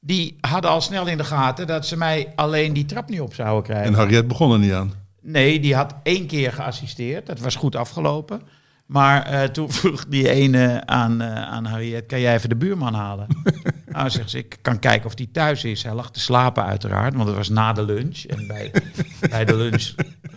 die 0.00 0.36
hadden 0.40 0.70
al 0.70 0.80
snel 0.80 1.06
in 1.06 1.16
de 1.16 1.24
gaten 1.24 1.66
dat 1.66 1.86
ze 1.86 1.96
mij 1.96 2.32
alleen 2.36 2.72
die 2.72 2.84
trap 2.86 3.08
niet 3.08 3.20
op 3.20 3.34
zouden 3.34 3.64
krijgen. 3.64 3.86
en 3.86 3.94
Harriet 3.94 4.28
begon 4.28 4.52
er 4.52 4.58
niet 4.58 4.72
aan. 4.72 4.92
Nee, 5.22 5.60
die 5.60 5.74
had 5.74 5.94
één 6.02 6.26
keer 6.26 6.52
geassisteerd. 6.52 7.26
Dat 7.26 7.40
was 7.40 7.54
goed 7.54 7.76
afgelopen. 7.76 8.40
Maar 8.86 9.22
eh, 9.26 9.42
toen 9.48 9.72
vroeg 9.78 10.04
die 10.08 10.28
ene 10.28 10.82
aan, 10.86 11.20
eh, 11.20 11.42
aan 11.42 11.64
Harriet, 11.64 12.06
kan 12.06 12.20
jij 12.20 12.34
even 12.34 12.48
de 12.48 12.56
buurman 12.56 12.94
halen? 12.94 13.26
nou, 13.98 14.10
zegt 14.10 14.30
ze, 14.30 14.38
ik 14.38 14.58
kan 14.62 14.78
kijken 14.78 15.06
of 15.06 15.14
die 15.14 15.30
thuis 15.30 15.64
is. 15.64 15.82
Hij 15.82 15.94
lag 15.94 16.10
te 16.10 16.20
slapen 16.20 16.64
uiteraard, 16.64 17.14
want 17.14 17.26
het 17.28 17.36
was 17.36 17.48
na 17.48 17.72
de 17.72 17.82
lunch. 17.84 18.24
En 18.24 18.46
bij, 18.46 18.72
bij 19.30 19.44
de 19.44 19.56
lunch 19.56 19.94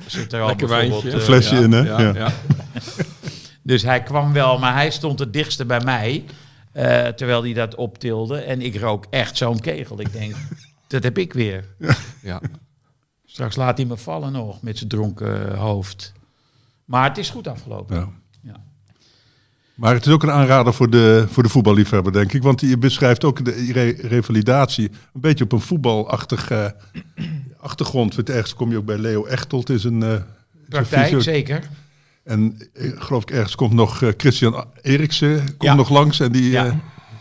zit 0.08 0.34
er 0.34 0.42
al 0.42 0.48
Lekker 0.48 0.68
bijvoorbeeld... 0.68 1.04
wijntje. 1.04 1.10
eh, 1.10 1.14
Een 1.16 1.22
flesje 1.22 1.56
Ja, 1.56 1.62
in, 1.62 1.72
hè? 1.72 1.80
ja, 1.82 2.00
Ja. 2.02 2.14
ja. 2.14 2.32
dus 3.64 3.82
hij 3.84 4.04
kwam 4.04 4.34
wel, 4.34 4.60
maar 4.60 4.74
hij 4.74 4.92
stond 4.92 5.20
het 5.20 5.34
dichtste 5.34 5.66
bij 5.66 5.80
mij. 5.84 6.26
eh, 6.72 7.08
terwijl 7.08 7.44
hij 7.44 7.54
dat 7.54 7.76
optilde. 7.76 8.38
En 8.38 8.62
ik 8.62 8.76
rook 8.80 9.06
echt 9.10 9.38
zo'n 9.38 9.60
kegel. 9.60 10.00
Ik 10.00 10.12
denk, 10.14 10.36
dat 10.88 11.04
heb 11.04 11.18
ik 11.18 11.34
weer. 11.34 11.66
Ja. 12.22 12.42
Straks 13.26 13.56
laat 13.56 13.78
hij 13.78 13.86
me 13.86 13.98
vallen 13.98 14.32
nog 14.32 14.62
met 14.62 14.78
zijn 14.78 14.90
dronken 14.90 15.56
hoofd. 15.56 16.14
Maar 16.86 17.08
het 17.10 17.18
is 17.18 17.30
goed 17.30 17.48
afgelopen. 17.48 18.21
Maar 19.82 19.94
het 19.94 20.06
is 20.06 20.12
ook 20.12 20.24
een 20.24 20.32
aanrader 20.32 20.74
voor 20.74 20.90
de, 20.90 21.26
voor 21.30 21.44
de 21.44 21.50
voetballiefhebber, 21.50 22.12
denk 22.14 22.34
ik. 22.34 22.44
Want 22.44 22.62
je 22.62 22.78
beschrijft 22.78 23.24
ook 23.24 23.46
de 23.46 23.72
re- 23.72 24.08
revalidatie 24.08 24.90
een 25.14 25.22
beetje 25.22 25.44
op 25.44 25.52
een 25.52 25.62
voetbalachtige 25.62 26.76
achtergrond. 27.60 28.16
Want 28.16 28.30
ergens 28.30 28.54
kom 28.54 28.72
je 28.72 28.78
ook 28.78 28.86
bij 28.86 28.98
Leo 28.98 29.26
Echtelt, 29.26 29.70
is 29.70 29.84
een, 29.84 30.04
eh, 30.04 30.10
is 30.12 30.16
een 30.18 30.26
Praktijk, 30.70 31.22
zeker. 31.22 31.70
En 32.24 32.58
eh, 32.74 32.92
geloof 32.96 33.22
ik, 33.22 33.32
ergens 33.32 33.56
komt 33.56 33.74
nog 33.74 34.02
eh, 34.02 34.10
Christian 34.18 34.66
Eriksen 34.82 35.38
komt 35.46 35.62
Ja. 35.64 35.74
nog 35.74 35.90
langs. 35.90 36.20
En 36.20 36.32
die, 36.32 36.50
Ja. 36.52 36.66
eh, 36.66 36.74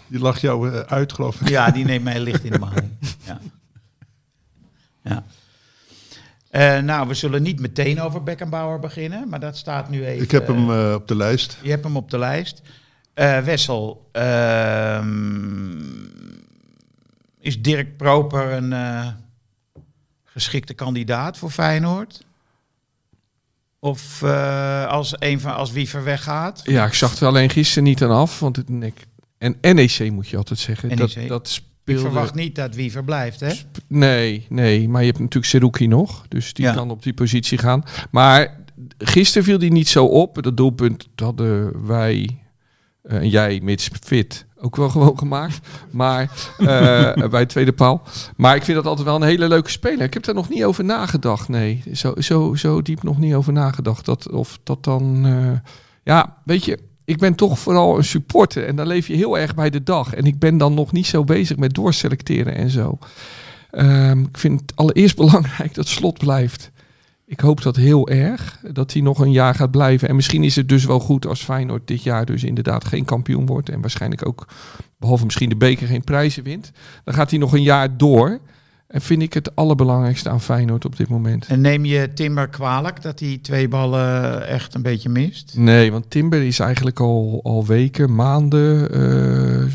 die 0.06 0.20
lacht 0.20 0.40
jou 0.40 0.70
eh, 0.70 0.78
uit, 0.80 1.12
geloof 1.12 1.40
ik. 1.40 1.48
Ja, 1.48 1.70
die 1.70 1.84
neemt 1.84 2.04
mij 2.04 2.20
licht 2.20 2.44
in 2.44 2.50
de 2.52 2.58
maling. 2.58 2.88
Ja. 3.26 3.40
ja. 5.04 5.24
Eh, 6.50 6.78
nou, 6.78 7.08
we 7.08 7.14
zullen 7.14 7.42
niet 7.42 7.60
meteen 7.60 8.00
over 8.00 8.22
Beckenbauer 8.22 8.78
beginnen, 8.78 9.28
maar 9.28 9.40
dat 9.40 9.56
staat 9.56 9.88
nu 9.88 10.04
even... 10.04 10.22
Ik 10.22 10.30
heb 10.30 10.46
hem 10.46 10.70
eh, 10.70 10.94
op 10.94 11.08
de 11.08 11.16
lijst. 11.16 11.58
Je 11.62 11.70
hebt 11.70 11.84
hem 11.84 11.96
op 11.96 12.10
de 12.10 12.18
lijst. 12.18 12.62
Eh, 13.14 13.38
Wessel, 13.38 14.08
ehm, 14.12 15.78
is 17.40 17.62
Dirk 17.62 17.96
Proper 17.96 18.52
een 18.52 18.72
eh, 18.72 19.06
geschikte 20.24 20.74
kandidaat 20.74 21.38
voor 21.38 21.50
Feyenoord? 21.50 22.24
Of 23.78 24.22
eh, 24.22 24.86
als, 24.86 25.14
een 25.18 25.40
van, 25.40 25.54
als 25.54 25.72
Wiever 25.72 26.04
weggaat? 26.04 26.60
Ja, 26.64 26.86
ik 26.86 26.94
zag 26.94 27.16
er 27.16 27.26
alleen 27.26 27.50
gisteren 27.50 27.84
niet 27.84 28.02
aan 28.02 28.10
af. 28.10 28.40
Want 28.40 28.56
het 28.56 28.68
nek. 28.68 29.06
En 29.38 29.56
NEC 29.60 30.10
moet 30.10 30.28
je 30.28 30.36
altijd 30.36 30.58
zeggen. 30.58 30.96
Dat, 30.96 31.14
NEC. 31.14 31.28
dat 31.28 31.48
Ik 31.48 31.62
speelde. 31.98 32.10
verwacht 32.14 32.34
niet 32.34 32.54
dat 32.54 32.74
Wiever 32.74 33.04
blijft, 33.04 33.40
hè? 33.40 33.50
Sp- 33.50 33.78
Nee, 33.86 34.46
nee, 34.48 34.88
maar 34.88 35.00
je 35.00 35.06
hebt 35.06 35.18
natuurlijk 35.18 35.46
Seruki 35.52 35.86
nog. 35.86 36.24
Dus 36.28 36.52
die 36.52 36.64
Ja. 36.64 36.72
kan 36.74 36.90
op 36.90 37.02
die 37.02 37.14
positie 37.14 37.58
gaan. 37.58 37.82
Maar 38.10 38.58
gisteren 38.98 39.44
viel 39.44 39.58
die 39.58 39.72
niet 39.72 39.88
zo 39.88 40.04
op. 40.04 40.42
Dat 40.42 40.56
doelpunt 40.56 41.08
hadden 41.14 41.86
wij 41.86 42.38
eh, 43.02 43.16
en 43.16 43.28
jij, 43.28 43.60
mits 43.62 43.90
fit, 44.02 44.46
ook 44.58 44.76
wel 44.76 44.88
gewoon 44.88 45.18
gemaakt. 45.18 45.58
Maar 45.90 46.30
eh, 46.58 46.66
bij 47.30 47.40
het 47.40 47.48
tweede 47.48 47.72
paal. 47.72 48.02
Maar 48.36 48.56
ik 48.56 48.62
vind 48.64 48.76
dat 48.76 48.86
altijd 48.86 49.06
wel 49.06 49.16
een 49.16 49.22
hele 49.22 49.48
leuke 49.48 49.70
speler. 49.70 50.00
Ik 50.00 50.14
heb 50.14 50.24
daar 50.24 50.34
nog 50.34 50.48
niet 50.48 50.64
over 50.64 50.84
nagedacht. 50.84 51.48
Nee, 51.48 51.82
zo, 51.92 52.14
zo, 52.18 52.54
zo 52.54 52.82
diep 52.82 53.02
nog 53.02 53.18
niet 53.18 53.34
over 53.34 53.52
nagedacht. 53.52 54.04
Dat, 54.04 54.30
of 54.30 54.58
dat 54.62 54.84
dan... 54.84 55.26
eh, 55.26 55.70
ja, 56.04 56.36
weet 56.44 56.64
je... 56.64 56.78
Ik 57.10 57.18
ben 57.18 57.34
toch 57.34 57.58
vooral 57.58 57.96
een 57.96 58.04
supporter 58.04 58.66
en 58.66 58.76
dan 58.76 58.86
leef 58.86 59.06
je 59.06 59.14
heel 59.14 59.38
erg 59.38 59.54
bij 59.54 59.70
de 59.70 59.82
dag. 59.82 60.14
En 60.14 60.24
ik 60.24 60.38
ben 60.38 60.58
dan 60.58 60.74
nog 60.74 60.92
niet 60.92 61.06
zo 61.06 61.24
bezig 61.24 61.56
met 61.56 61.74
doorselecteren 61.74 62.54
en 62.54 62.70
zo. 62.70 62.98
Ehm, 63.70 64.20
ik 64.20 64.38
vind 64.38 64.60
het 64.60 64.76
allereerst 64.76 65.16
belangrijk 65.24 65.74
dat 65.74 65.88
slot 65.88 66.18
blijft. 66.18 66.70
Ik 67.26 67.40
hoop 67.40 67.62
dat 67.62 67.76
heel 67.76 68.08
erg, 68.08 68.60
dat 68.72 68.92
hij 68.92 69.02
nog 69.02 69.18
een 69.18 69.32
jaar 69.32 69.54
gaat 69.54 69.70
blijven. 69.70 70.08
En 70.08 70.16
misschien 70.16 70.44
is 70.44 70.56
het 70.56 70.68
dus 70.68 70.84
wel 70.84 71.00
goed 71.00 71.26
als 71.26 71.42
Feyenoord 71.42 71.86
dit 71.86 72.02
jaar 72.02 72.26
dus 72.26 72.44
inderdaad 72.44 72.84
geen 72.84 73.04
kampioen 73.04 73.46
wordt. 73.46 73.68
En 73.68 73.80
waarschijnlijk 73.80 74.26
ook, 74.26 74.46
behalve 74.96 75.24
misschien 75.24 75.48
de 75.48 75.56
beker, 75.56 75.86
geen 75.86 76.04
prijzen 76.04 76.42
wint. 76.42 76.70
Dan 77.04 77.14
gaat 77.14 77.30
hij 77.30 77.38
nog 77.38 77.52
een 77.52 77.62
jaar 77.62 77.96
door. 77.96 78.40
En 78.90 79.00
vind 79.00 79.22
ik 79.22 79.34
het 79.34 79.56
allerbelangrijkste 79.56 80.28
aan 80.28 80.40
Feyenoord 80.40 80.84
op 80.84 80.96
dit 80.96 81.08
moment. 81.08 81.46
En 81.46 81.60
neem 81.60 81.84
je 81.84 82.12
Timber 82.14 82.48
kwalijk 82.48 83.02
dat 83.02 83.20
hij 83.20 83.38
twee 83.42 83.68
ballen 83.68 84.46
echt 84.46 84.74
een 84.74 84.82
beetje 84.82 85.08
mist? 85.08 85.52
Nee, 85.56 85.92
want 85.92 86.10
Timber 86.10 86.42
is 86.42 86.58
eigenlijk 86.58 87.00
al, 87.00 87.40
al 87.42 87.66
weken, 87.66 88.14
maanden, 88.14 88.90
eh, 88.92 89.66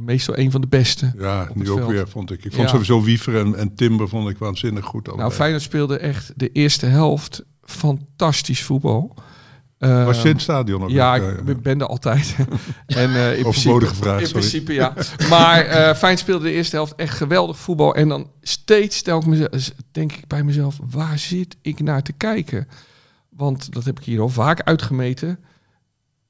meestal 0.00 0.38
een 0.38 0.50
van 0.50 0.60
de 0.60 0.66
beste. 0.66 1.12
Ja, 1.18 1.48
nu 1.54 1.70
ook 1.70 1.78
veld. 1.78 1.90
weer, 1.90 2.08
vond 2.08 2.30
ik. 2.30 2.44
Ik 2.44 2.52
vond 2.52 2.62
Ja. 2.62 2.68
sowieso 2.68 3.02
Wiever 3.02 3.36
en, 3.36 3.54
en 3.54 3.74
Timber 3.74 4.08
vond 4.08 4.28
ik 4.28 4.38
waanzinnig 4.38 4.84
goed. 4.84 5.04
Nou, 5.06 5.16
allebei. 5.16 5.36
Feyenoord 5.38 5.62
speelde 5.62 5.96
echt 5.98 6.32
de 6.36 6.48
eerste 6.52 6.86
helft 6.86 7.44
fantastisch 7.62 8.62
voetbal. 8.62 9.14
Eh, 9.82 10.04
Was 10.04 10.22
je 10.22 10.28
in 10.28 10.34
het 10.34 10.42
stadion 10.42 10.82
ook? 10.82 10.90
Ja, 10.90 11.16
nog? 11.16 11.30
ik 11.48 11.62
ben- 11.62 11.80
er 11.80 11.86
altijd. 11.86 12.36
en, 12.86 13.14
eh, 13.14 13.36
in 13.36 13.42
principe, 13.42 13.86
vraag, 13.94 14.20
In 14.20 14.26
sorry. 14.26 14.40
principe, 14.40 14.72
ja. 14.72 14.94
Maar 15.30 15.64
eh 15.64 15.94
Feyenoord 15.94 16.18
speelde 16.18 16.44
de 16.44 16.52
eerste 16.52 16.76
helft 16.76 16.94
echt 16.94 17.16
geweldig 17.16 17.58
voetbal. 17.58 17.94
En 17.94 18.08
dan 18.08 18.30
steeds 18.42 18.96
stel 18.96 19.18
ik 19.18 19.26
mezelf, 19.26 19.70
denk 19.92 20.12
ik 20.12 20.26
bij 20.26 20.42
mezelf, 20.42 20.78
waar 20.90 21.18
zit 21.18 21.56
ik 21.62 21.80
naar 21.80 22.02
te 22.02 22.12
kijken? 22.12 22.68
Want 23.28 23.72
dat 23.72 23.84
heb 23.84 23.98
ik 23.98 24.04
hier 24.04 24.20
al 24.20 24.28
vaak 24.28 24.62
uitgemeten. 24.62 25.38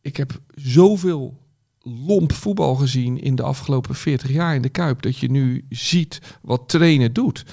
Ik 0.01 0.17
heb 0.17 0.33
zoveel 0.55 1.41
lomp 1.83 2.33
voetbal 2.33 2.75
gezien 2.75 3.21
in 3.21 3.35
de 3.35 3.43
afgelopen 3.43 3.95
40 3.95 4.31
jaar 4.31 4.55
in 4.55 4.63
de 4.63 4.69
Kuip. 4.69 5.03
Dat 5.03 5.19
je 5.19 5.31
nu 5.31 5.65
ziet 5.69 6.19
wat 6.43 6.63
trainen 6.69 7.13
doet. 7.13 7.45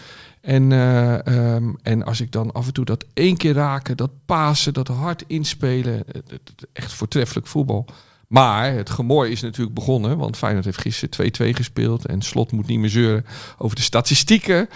En, 0.42 0.72
eh, 0.72 1.28
ehm, 1.56 1.74
en 1.84 2.04
als 2.04 2.22
ik 2.22 2.32
dan 2.32 2.52
af 2.52 2.68
en 2.68 2.74
toe 2.74 2.86
dat 2.86 3.06
één 3.14 3.38
keer 3.38 3.54
raken, 3.54 3.98
dat 3.98 4.12
pasen, 4.26 4.74
dat 4.74 4.88
hard 4.88 5.24
inspelen. 5.28 6.04
het- 6.08 6.68
Echt 6.74 6.94
voortreffelijk 6.94 7.48
voetbal. 7.48 7.86
Maar 8.28 8.74
het 8.74 8.90
gemooi 8.90 9.32
is 9.32 9.42
natuurlijk 9.42 9.76
begonnen. 9.76 10.18
Want 10.18 10.38
Feyenoord 10.38 10.66
heeft 10.66 10.82
gisteren 10.82 11.10
2-2 11.10 11.54
gespeeld. 11.54 12.06
En 12.06 12.22
Slot 12.22 12.52
moet 12.52 12.68
niet 12.68 12.80
meer 12.80 12.90
zeuren 12.90 13.26
over 13.58 13.76
de 13.76 13.82
statistieken. 13.82 14.70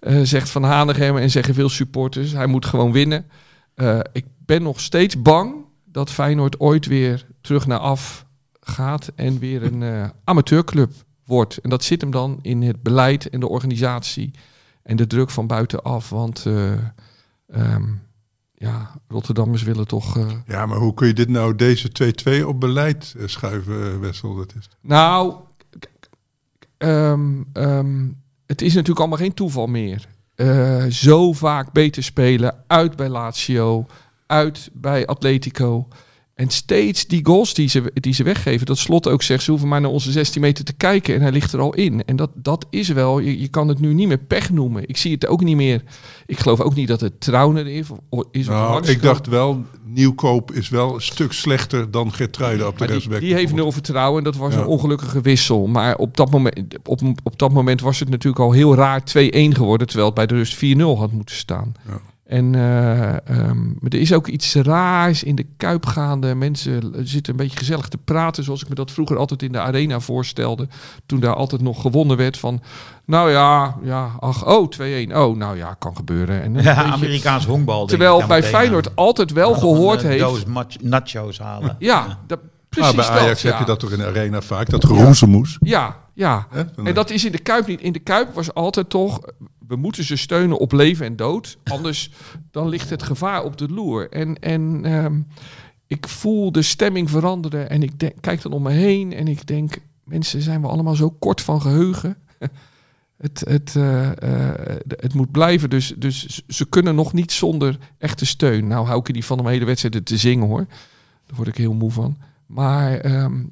eh, 0.00 0.20
zegt 0.22 0.50
Van 0.50 0.62
Hanegem 0.62 1.16
en 1.16 1.30
zeggen 1.30 1.54
veel 1.54 1.68
supporters. 1.68 2.32
Hij 2.32 2.46
moet 2.46 2.66
gewoon 2.66 2.92
winnen. 2.92 3.26
Eh, 3.74 3.98
ik 4.12 4.24
ben 4.38 4.62
nog 4.62 4.80
steeds 4.80 5.22
bang 5.22 5.54
dat 5.84 6.10
Feyenoord 6.10 6.60
ooit 6.60 6.86
weer 6.86 7.26
terug 7.40 7.66
naar 7.66 7.78
af 7.78 8.26
gaat. 8.60 9.12
En 9.14 9.38
weer 9.38 9.62
een 9.62 9.82
eh, 9.82 10.08
amateurclub 10.24 10.92
wordt. 11.24 11.58
En 11.58 11.70
dat 11.70 11.84
zit 11.84 12.00
hem 12.00 12.10
dan 12.10 12.38
in 12.42 12.62
het 12.62 12.82
beleid 12.82 13.28
en 13.30 13.40
de 13.40 13.48
organisatie. 13.48 14.30
En 14.86 14.96
de 14.96 15.06
druk 15.06 15.30
van 15.30 15.46
buitenaf. 15.46 16.10
Want 16.10 16.46
eh, 16.46 16.72
ehm, 17.48 17.84
ja, 18.54 18.90
Rotterdammers 19.08 19.62
willen 19.62 19.86
toch... 19.86 20.16
eh, 20.16 20.26
Ja, 20.46 20.66
maar 20.66 20.78
hoe 20.78 20.94
kun 20.94 21.06
je 21.06 21.12
dit 21.12 21.28
nou, 21.28 21.54
deze 21.54 21.90
2-2 22.42 22.46
op 22.46 22.60
beleid 22.60 23.14
eh, 23.18 23.26
schuiven, 23.26 24.00
Wessel? 24.00 24.34
Dat 24.34 24.54
is... 24.58 24.68
Nou, 24.80 25.34
ehm, 26.78 27.42
ehm, 27.52 28.08
het 28.46 28.62
is 28.62 28.72
natuurlijk 28.72 28.98
allemaal 29.00 29.18
geen 29.18 29.34
toeval 29.34 29.66
meer. 29.66 30.06
Zo 30.88 31.32
vaak 31.32 31.72
beter 31.72 32.02
spelen, 32.02 32.64
uit 32.66 32.96
bij 32.96 33.08
Lazio, 33.08 33.86
uit 34.26 34.70
bij 34.72 35.06
Atletico. 35.06 35.88
En 36.36 36.48
steeds 36.50 37.06
die 37.06 37.24
goals 37.26 37.54
die 37.54 37.68
ze, 37.68 37.90
die 37.94 38.14
ze 38.14 38.22
weggeven, 38.22 38.66
dat 38.66 38.78
slot 38.78 39.08
ook 39.08 39.22
zegt, 39.22 39.42
ze 39.42 39.50
hoeven 39.50 39.68
maar 39.68 39.80
naar 39.80 39.90
onze 39.90 40.12
16 40.12 40.40
meter 40.40 40.64
te 40.64 40.72
kijken 40.72 41.14
en 41.14 41.20
hij 41.20 41.32
ligt 41.32 41.52
er 41.52 41.60
al 41.60 41.74
in. 41.74 42.04
En 42.04 42.16
dat, 42.16 42.30
dat 42.34 42.66
is 42.70 42.88
wel, 42.88 43.18
je, 43.18 43.40
je 43.40 43.48
kan 43.48 43.68
het 43.68 43.80
nu 43.80 43.94
niet 43.94 44.08
meer 44.08 44.18
pech 44.18 44.50
noemen. 44.50 44.88
Ik 44.88 44.96
zie 44.96 45.12
het 45.12 45.26
ook 45.26 45.42
niet 45.42 45.56
meer. 45.56 45.82
Ik 46.26 46.38
geloof 46.38 46.60
ook 46.60 46.74
niet 46.74 46.88
dat 46.88 47.00
het 47.00 47.20
Trauner 47.20 47.66
is. 47.66 47.86
Is 48.30 48.46
Nou, 48.46 48.86
ik 48.88 49.02
dacht 49.02 49.26
wel, 49.26 49.64
Nieuwkoop 49.84 50.52
is 50.52 50.68
wel 50.68 50.94
een 50.94 51.00
stuk 51.02 51.32
slechter 51.32 51.90
dan 51.90 52.12
Gertruiden 52.12 52.66
op 52.66 52.72
de 52.72 52.78
Maar 52.78 52.86
die, 52.88 52.96
rechtsback. 52.96 53.20
die 53.20 53.34
heeft 53.34 53.54
nul 53.54 53.72
vertrouwen. 53.72 54.24
Dat 54.24 54.36
was 54.36 54.54
Ja. 54.54 54.60
een 54.60 54.66
ongelukkige 54.66 55.20
wissel. 55.20 55.66
Maar 55.66 55.96
op 55.96 56.16
dat, 56.16 56.30
moment, 56.30 56.60
op, 56.84 57.00
op 57.22 57.38
dat 57.38 57.52
moment 57.52 57.80
was 57.80 57.98
het 58.00 58.08
natuurlijk 58.08 58.42
al 58.44 58.52
heel 58.52 58.74
raar 58.74 59.00
2-1 59.00 59.02
geworden. 59.56 59.86
Terwijl 59.86 60.06
het 60.06 60.16
bij 60.16 60.26
de 60.26 60.34
rust 60.34 60.54
4-0 60.64 60.98
had 60.98 61.12
moeten 61.12 61.36
staan. 61.36 61.72
Ja. 61.88 62.00
En 62.26 62.54
eh, 62.54 63.08
ehm, 63.28 63.64
maar 63.64 63.90
er 63.90 64.00
is 64.00 64.12
ook 64.12 64.26
iets 64.26 64.54
raars 64.54 65.22
in 65.22 65.34
de 65.34 65.46
kuip 65.56 65.86
gaande. 65.86 66.34
Mensen 66.34 66.92
zitten 67.02 67.32
een 67.32 67.38
beetje 67.38 67.58
gezellig 67.58 67.88
te 67.88 67.98
praten. 67.98 68.44
Zoals 68.44 68.62
ik 68.62 68.68
me 68.68 68.74
dat 68.74 68.90
vroeger 68.90 69.16
altijd 69.16 69.42
in 69.42 69.52
de 69.52 69.60
arena 69.60 70.00
voorstelde. 70.00 70.68
Toen 71.06 71.20
daar 71.20 71.34
altijd 71.34 71.62
nog 71.62 71.80
gewonnen 71.80 72.16
werd 72.16 72.38
van... 72.38 72.62
Nou 73.04 73.30
ja, 73.30 73.76
ja 73.82 74.10
ach, 74.18 74.46
oh, 74.46 74.68
2-1. 75.08 75.12
Oh, 75.14 75.36
nou 75.36 75.56
ja, 75.56 75.74
kan 75.78 75.96
gebeuren. 75.96 76.42
En 76.42 76.52
Ja, 76.62 76.62
beetje- 76.62 76.92
Amerikaans 76.92 77.46
honkbal. 77.46 77.86
terwijl 77.86 78.26
bij 78.26 78.42
Feyenoord 78.42 78.88
aan. 78.88 78.94
altijd 78.94 79.32
wel 79.32 79.54
gehoord 79.54 80.02
Een 80.02 80.08
heeft... 80.08 80.20
doos 80.22 80.44
nachos 80.82 81.38
halen. 81.38 81.76
Ja, 81.78 82.18
dat, 82.26 82.38
Maar 82.42 82.50
precies 82.68 82.94
bij 83.10 83.18
Ajax 83.20 83.42
dat, 83.42 83.50
heb 83.52 83.60
je 83.60 83.66
dat 83.66 83.80
toch 83.80 83.90
in 83.92 83.98
de 83.98 84.06
arena 84.06 84.40
vaak, 84.40 84.70
dat 84.70 84.84
geroezemoes. 84.84 85.56
Ja, 85.60 85.96
ja. 86.16 86.46
Hè? 86.50 86.62
En 86.84 86.94
dat 86.94 87.10
is 87.10 87.24
in 87.24 87.32
de 87.32 87.38
Kuip 87.38 87.66
niet. 87.66 87.80
In 87.80 87.92
de 87.92 87.98
Kuip 87.98 88.34
was 88.34 88.54
altijd 88.54 88.90
toch... 88.90 89.20
We 89.68 89.76
moeten 89.76 90.04
ze 90.04 90.16
steunen 90.16 90.58
op 90.58 90.72
leven 90.72 91.06
en 91.06 91.16
dood. 91.16 91.58
Anders 91.64 92.10
dan 92.50 92.68
ligt 92.68 92.90
het 92.90 93.02
gevaar 93.02 93.44
op 93.44 93.56
de 93.56 93.68
loer. 93.68 94.10
En, 94.10 94.38
en 94.38 94.84
ehm, 94.84 95.20
ik 95.86 96.08
voel 96.08 96.52
de 96.52 96.62
stemming 96.62 97.10
veranderen. 97.10 97.70
En 97.70 97.82
ik 97.82 97.98
denk, 97.98 98.14
kijk 98.20 98.42
dan 98.42 98.52
om 98.52 98.62
me 98.62 98.70
heen. 98.70 99.12
En 99.12 99.28
ik 99.28 99.46
denk, 99.46 99.78
mensen 100.04 100.42
zijn 100.42 100.60
we 100.60 100.68
allemaal 100.68 100.94
zo 100.94 101.10
kort 101.10 101.40
van 101.40 101.60
geheugen. 101.60 102.16
Het, 103.16 103.44
het, 103.48 103.76
eh, 103.76 104.10
eh, 104.22 104.76
het 104.88 105.14
moet 105.14 105.30
blijven. 105.30 105.70
Dus, 105.70 105.94
dus 105.96 106.42
ze 106.48 106.66
kunnen 106.68 106.94
nog 106.94 107.12
niet 107.12 107.32
zonder 107.32 107.78
echte 107.98 108.26
steun. 108.26 108.66
Nou 108.66 108.86
hou 108.86 109.00
ik 109.00 109.08
er 109.08 109.14
niet 109.14 109.24
van 109.24 109.38
om 109.38 109.46
hele 109.46 109.64
wedstrijden 109.64 110.04
te 110.04 110.16
zingen 110.16 110.46
hoor. 110.46 110.66
Daar 111.26 111.36
word 111.36 111.48
ik 111.48 111.56
heel 111.56 111.74
moe 111.74 111.90
van. 111.90 112.16
Maar 112.46 112.98
ehm, 112.98 113.42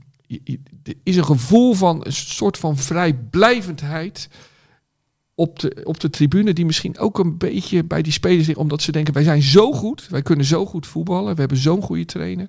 er 0.83 0.95
is 1.03 1.17
een 1.17 1.25
gevoel 1.25 1.75
van 1.75 2.00
een 2.07 2.12
soort 2.12 2.59
van 2.59 2.76
vrijblijvendheid 2.76 4.29
op 5.35 5.59
de, 5.59 5.81
op 5.85 6.00
de 6.00 6.11
tribune, 6.11 6.53
die 6.53 6.67
misschien 6.67 6.99
ook 6.99 7.19
een 7.19 7.38
beetje 7.38 7.85
bij 7.85 8.03
die 8.03 8.12
spelers 8.12 8.47
ligt, 8.47 8.59
omdat 8.59 8.83
ze 8.83 8.93
denken: 8.93 9.14
wij 9.14 9.23
zijn 9.23 9.43
zo 9.43 9.73
goed, 9.73 10.07
wij 10.11 10.23
kunnen 10.23 10.45
zo 10.47 10.67
goed 10.67 10.87
voetballen, 10.87 11.35
we 11.35 11.41
hebben 11.41 11.59
zo'n 11.59 11.83
goede 11.83 12.05
trainer. 12.05 12.49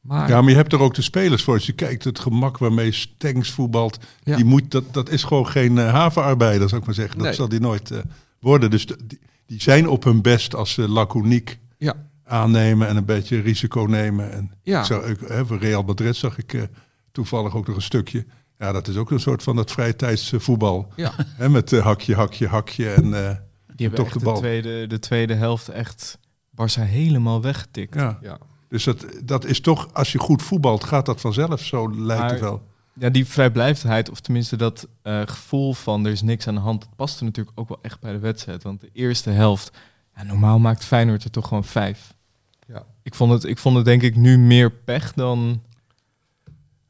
Maar 0.00 0.28
Ja, 0.28 0.40
maar 0.40 0.50
je 0.50 0.56
hebt 0.56 0.72
er 0.72 0.80
ook 0.80 0.94
de 0.94 1.02
spelers 1.02 1.42
voor. 1.42 1.54
Als 1.54 1.66
je 1.66 1.72
kijkt, 1.72 2.04
het 2.04 2.18
gemak 2.18 2.58
waarmee 2.58 2.92
Stengs 2.92 3.50
voetbalt, 3.50 3.98
Ja. 4.22 4.36
die 4.36 4.44
moet, 4.44 4.70
dat, 4.70 4.84
dat 4.94 5.10
is 5.10 5.22
gewoon 5.24 5.46
geen 5.46 5.78
eh, 5.78 5.90
havenarbeider, 5.92 6.68
zou 6.68 6.80
ik 6.80 6.86
maar 6.86 6.94
zeggen. 6.96 7.16
Dat 7.16 7.26
Nee. 7.26 7.34
zal 7.34 7.48
die 7.48 7.60
nooit 7.60 7.90
eh, 7.90 7.98
worden. 8.40 8.70
Dus 8.70 8.86
die, 8.86 9.18
die 9.46 9.62
zijn 9.62 9.88
op 9.88 10.04
hun 10.04 10.22
best 10.22 10.54
als 10.54 10.72
ze 10.72 10.88
laconiek 10.88 11.58
ja, 11.78 11.94
aannemen 12.24 12.88
en 12.88 12.96
een 12.96 13.04
beetje 13.04 13.40
risico 13.40 13.80
nemen. 13.82 14.32
En 14.32 14.50
Ja. 14.62 15.00
ik 15.04 15.18
hè, 15.26 15.46
voor 15.46 15.58
Real 15.58 15.82
Madrid 15.82 16.16
zag 16.16 16.38
ik 16.38 16.52
eh, 16.54 16.62
toevallig 17.18 17.54
ook 17.54 17.66
nog 17.66 17.76
een 17.76 17.82
stukje. 17.82 18.26
Ja, 18.58 18.72
dat 18.72 18.88
is 18.88 18.96
ook 18.96 19.10
een 19.10 19.20
soort 19.20 19.42
van 19.42 19.56
dat 19.56 19.70
vrije 19.70 19.96
tijds 19.96 20.32
eh, 20.32 20.40
voetbal. 20.40 20.92
ja. 20.96 21.12
Hè, 21.36 21.48
met 21.48 21.72
eh, 21.72 21.82
hakje, 21.82 22.14
hakje, 22.14 22.46
hakje 22.48 22.90
en 22.90 23.26
eh, 23.28 23.36
Die 23.76 23.90
toch 23.90 24.12
de 24.12 24.18
de, 24.18 24.24
bal. 24.24 24.36
tweede, 24.38 24.86
de 24.86 24.98
tweede 24.98 25.34
helft 25.34 25.68
echt 25.68 26.18
Barça 26.50 26.80
helemaal 26.82 27.42
weggetikt. 27.42 27.94
ja. 27.94 28.18
ja. 28.22 28.38
Dus 28.68 28.84
dat, 28.84 29.06
dat 29.24 29.44
is 29.44 29.60
toch, 29.60 29.88
als 29.92 30.12
je 30.12 30.18
goed 30.18 30.42
voetbalt, 30.42 30.84
gaat 30.84 31.06
dat 31.06 31.20
vanzelf. 31.20 31.60
Zo 31.60 31.90
lijkt 31.94 32.22
Maar- 32.22 32.30
het 32.30 32.40
wel. 32.40 32.62
Ja, 32.92 33.10
die 33.10 33.26
vrijblijvendheid, 33.26 34.10
of 34.10 34.20
tenminste 34.20 34.56
dat 34.56 34.88
eh, 35.02 35.20
gevoel 35.26 35.74
van 35.74 36.04
er 36.06 36.12
is 36.12 36.22
niks 36.22 36.46
aan 36.48 36.54
de 36.54 36.60
hand, 36.60 36.80
dat 36.80 36.96
paste 36.96 37.24
natuurlijk 37.24 37.58
ook 37.60 37.68
wel 37.68 37.78
echt 37.82 38.00
bij 38.00 38.12
de 38.12 38.18
wedstrijd. 38.18 38.62
Want 38.62 38.80
de 38.80 38.90
eerste 38.92 39.30
helft, 39.30 39.70
ja, 40.16 40.22
normaal 40.22 40.58
maakt 40.58 40.84
Feyenoord 40.84 41.24
er 41.24 41.30
toch 41.30 41.48
gewoon 41.48 41.64
vijf. 41.64 42.14
Ja. 42.66 42.84
Ik 43.02 43.14
vond 43.14 43.32
het, 43.32 43.44
ik 43.44 43.58
vond 43.58 43.76
het 43.76 43.84
denk 43.84 44.02
ik 44.02 44.16
nu 44.16 44.38
meer 44.38 44.70
pech 44.72 45.12
dan... 45.12 45.62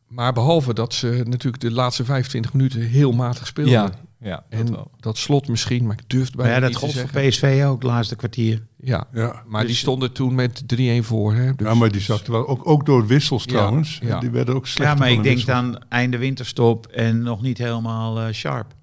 Maar 0.08 0.32
behalve 0.32 0.74
dat 0.74 0.94
ze 0.94 1.22
natuurlijk 1.26 1.62
de 1.62 1.70
laatste 1.70 2.04
25 2.04 2.52
minuten 2.52 2.80
heel 2.80 3.12
matig 3.12 3.46
speelden. 3.46 3.72
Ja. 3.72 3.90
Ja, 4.20 4.44
dat 4.50 4.60
En 4.60 4.72
wel. 4.72 4.90
dat 5.00 5.18
slot 5.18 5.48
misschien, 5.48 5.86
maar 5.86 5.96
ik 5.98 6.08
durf 6.10 6.30
bijna 6.32 6.52
ja, 6.54 6.60
dat 6.60 6.68
niet 6.70 6.78
te 6.78 6.84
gold 6.84 7.10
voor. 7.10 7.20
PSV 7.20 7.62
ook, 7.66 7.82
laatste 7.82 8.16
kwartier. 8.16 8.62
Ja, 8.80 9.06
Ja. 9.12 9.42
maar 9.46 9.60
die 9.60 9.70
Dus- 9.70 9.78
stonden 9.78 10.12
toen 10.12 10.34
met 10.34 10.62
3-1 10.66 11.04
voor. 11.04 11.34
Hè? 11.34 11.54
Dus- 11.54 11.66
ja, 11.66 11.74
maar 11.74 11.92
die 11.92 12.00
zakten 12.00 12.32
wel. 12.32 12.48
Ook, 12.48 12.68
ook 12.68 12.86
door 12.86 13.06
wissels 13.06 13.44
Ja, 13.44 13.50
trouwens. 13.50 13.98
ja. 14.02 14.20
Die 14.20 14.30
werden 14.30 14.54
ook 14.54 14.66
slechter 14.66 14.94
Ja, 14.96 15.00
maar 15.00 15.10
ik 15.10 15.16
de 15.16 15.22
denk 15.22 15.46
dan 15.46 15.82
einde 15.88 16.18
winterstop 16.18 16.86
en 16.86 17.22
nog 17.22 17.42
niet 17.42 17.58
helemaal 17.58 18.20
eh, 18.20 18.32
sharp. 18.32 18.74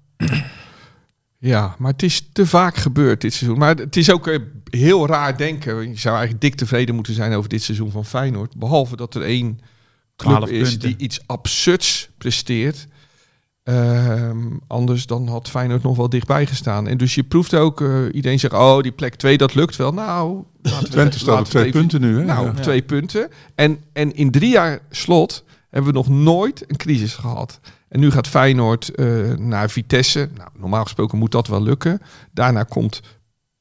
Ja, 1.38 1.74
maar 1.78 1.92
het 1.92 2.02
is 2.02 2.28
te 2.32 2.46
vaak 2.46 2.76
gebeurd 2.76 3.20
dit 3.20 3.34
seizoen. 3.34 3.58
Maar 3.58 3.76
het 3.76 3.96
is 3.96 4.10
ook 4.10 4.26
eh, 4.26 4.38
heel 4.70 5.06
raar 5.06 5.36
denken. 5.36 5.88
Je 5.88 5.98
zou 5.98 6.14
eigenlijk 6.14 6.40
dik 6.44 6.54
tevreden 6.54 6.94
moeten 6.94 7.14
zijn 7.14 7.32
over 7.32 7.48
dit 7.48 7.62
seizoen 7.62 7.90
van 7.90 8.04
Feyenoord. 8.04 8.56
Behalve 8.56 8.96
dat 8.96 9.14
er 9.14 9.22
één 9.22 9.58
club 10.16 10.36
12 10.36 10.50
is 10.50 10.70
punten. 10.70 10.88
die 10.88 10.96
iets 10.98 11.20
absurds 11.26 12.08
presteert. 12.18 12.86
Ehm, 13.62 14.38
anders 14.66 15.06
dan 15.06 15.28
had 15.28 15.50
Feyenoord 15.50 15.82
nog 15.82 15.96
wel 15.96 16.08
dichtbij 16.08 16.46
gestaan. 16.46 16.86
En 16.88 16.96
dus 16.98 17.14
je 17.14 17.22
proeft 17.24 17.54
ook, 17.54 17.80
eh, 17.80 17.88
iedereen 18.12 18.38
zegt, 18.38 18.54
oh 18.54 18.80
die 18.80 18.92
plek 18.92 19.14
2 19.14 19.38
dat 19.38 19.54
lukt 19.54 19.76
wel. 19.76 19.92
Nou, 19.92 20.44
Twente 20.90 21.18
staat 21.18 21.38
op 21.38 21.44
we 21.44 21.50
twee 21.50 21.64
even- 21.64 21.80
punten 21.80 22.00
nu. 22.00 22.18
Hè? 22.18 22.24
Nou, 22.24 22.46
Ja. 22.46 22.52
twee 22.52 22.82
punten. 22.82 23.28
En, 23.54 23.78
en 23.92 24.14
in 24.14 24.30
drie 24.30 24.50
jaar 24.50 24.78
slot 24.90 25.44
hebben 25.70 25.92
we 25.92 25.96
nog 25.98 26.08
nooit 26.08 26.64
een 26.70 26.76
crisis 26.76 27.14
gehad. 27.14 27.60
En 27.88 28.00
nu 28.00 28.10
gaat 28.10 28.28
Feyenoord 28.28 28.88
eh, 28.88 29.06
naar 29.34 29.70
Vitesse. 29.70 30.28
Nou, 30.36 30.48
normaal 30.58 30.82
gesproken 30.82 31.18
moet 31.18 31.32
dat 31.32 31.46
wel 31.48 31.62
lukken. 31.62 32.00
Daarna 32.32 32.62
komt 32.62 33.00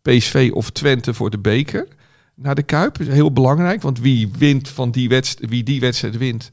PSV 0.02 0.52
of 0.54 0.70
Twente 0.70 1.14
voor 1.14 1.30
de 1.30 1.40
beker. 1.40 1.88
Naar 2.36 2.56
de 2.56 2.64
Kuip 2.64 3.00
is 3.00 3.08
heel 3.08 3.32
belangrijk. 3.32 3.82
Want 3.82 4.00
wie, 4.00 4.32
wint 4.38 4.70
van 4.70 4.92
die 4.92 5.10
wedstrijd, 5.10 5.50
wie 5.50 5.64
die 5.64 5.80
wedstrijd 5.80 6.18
wint, 6.18 6.52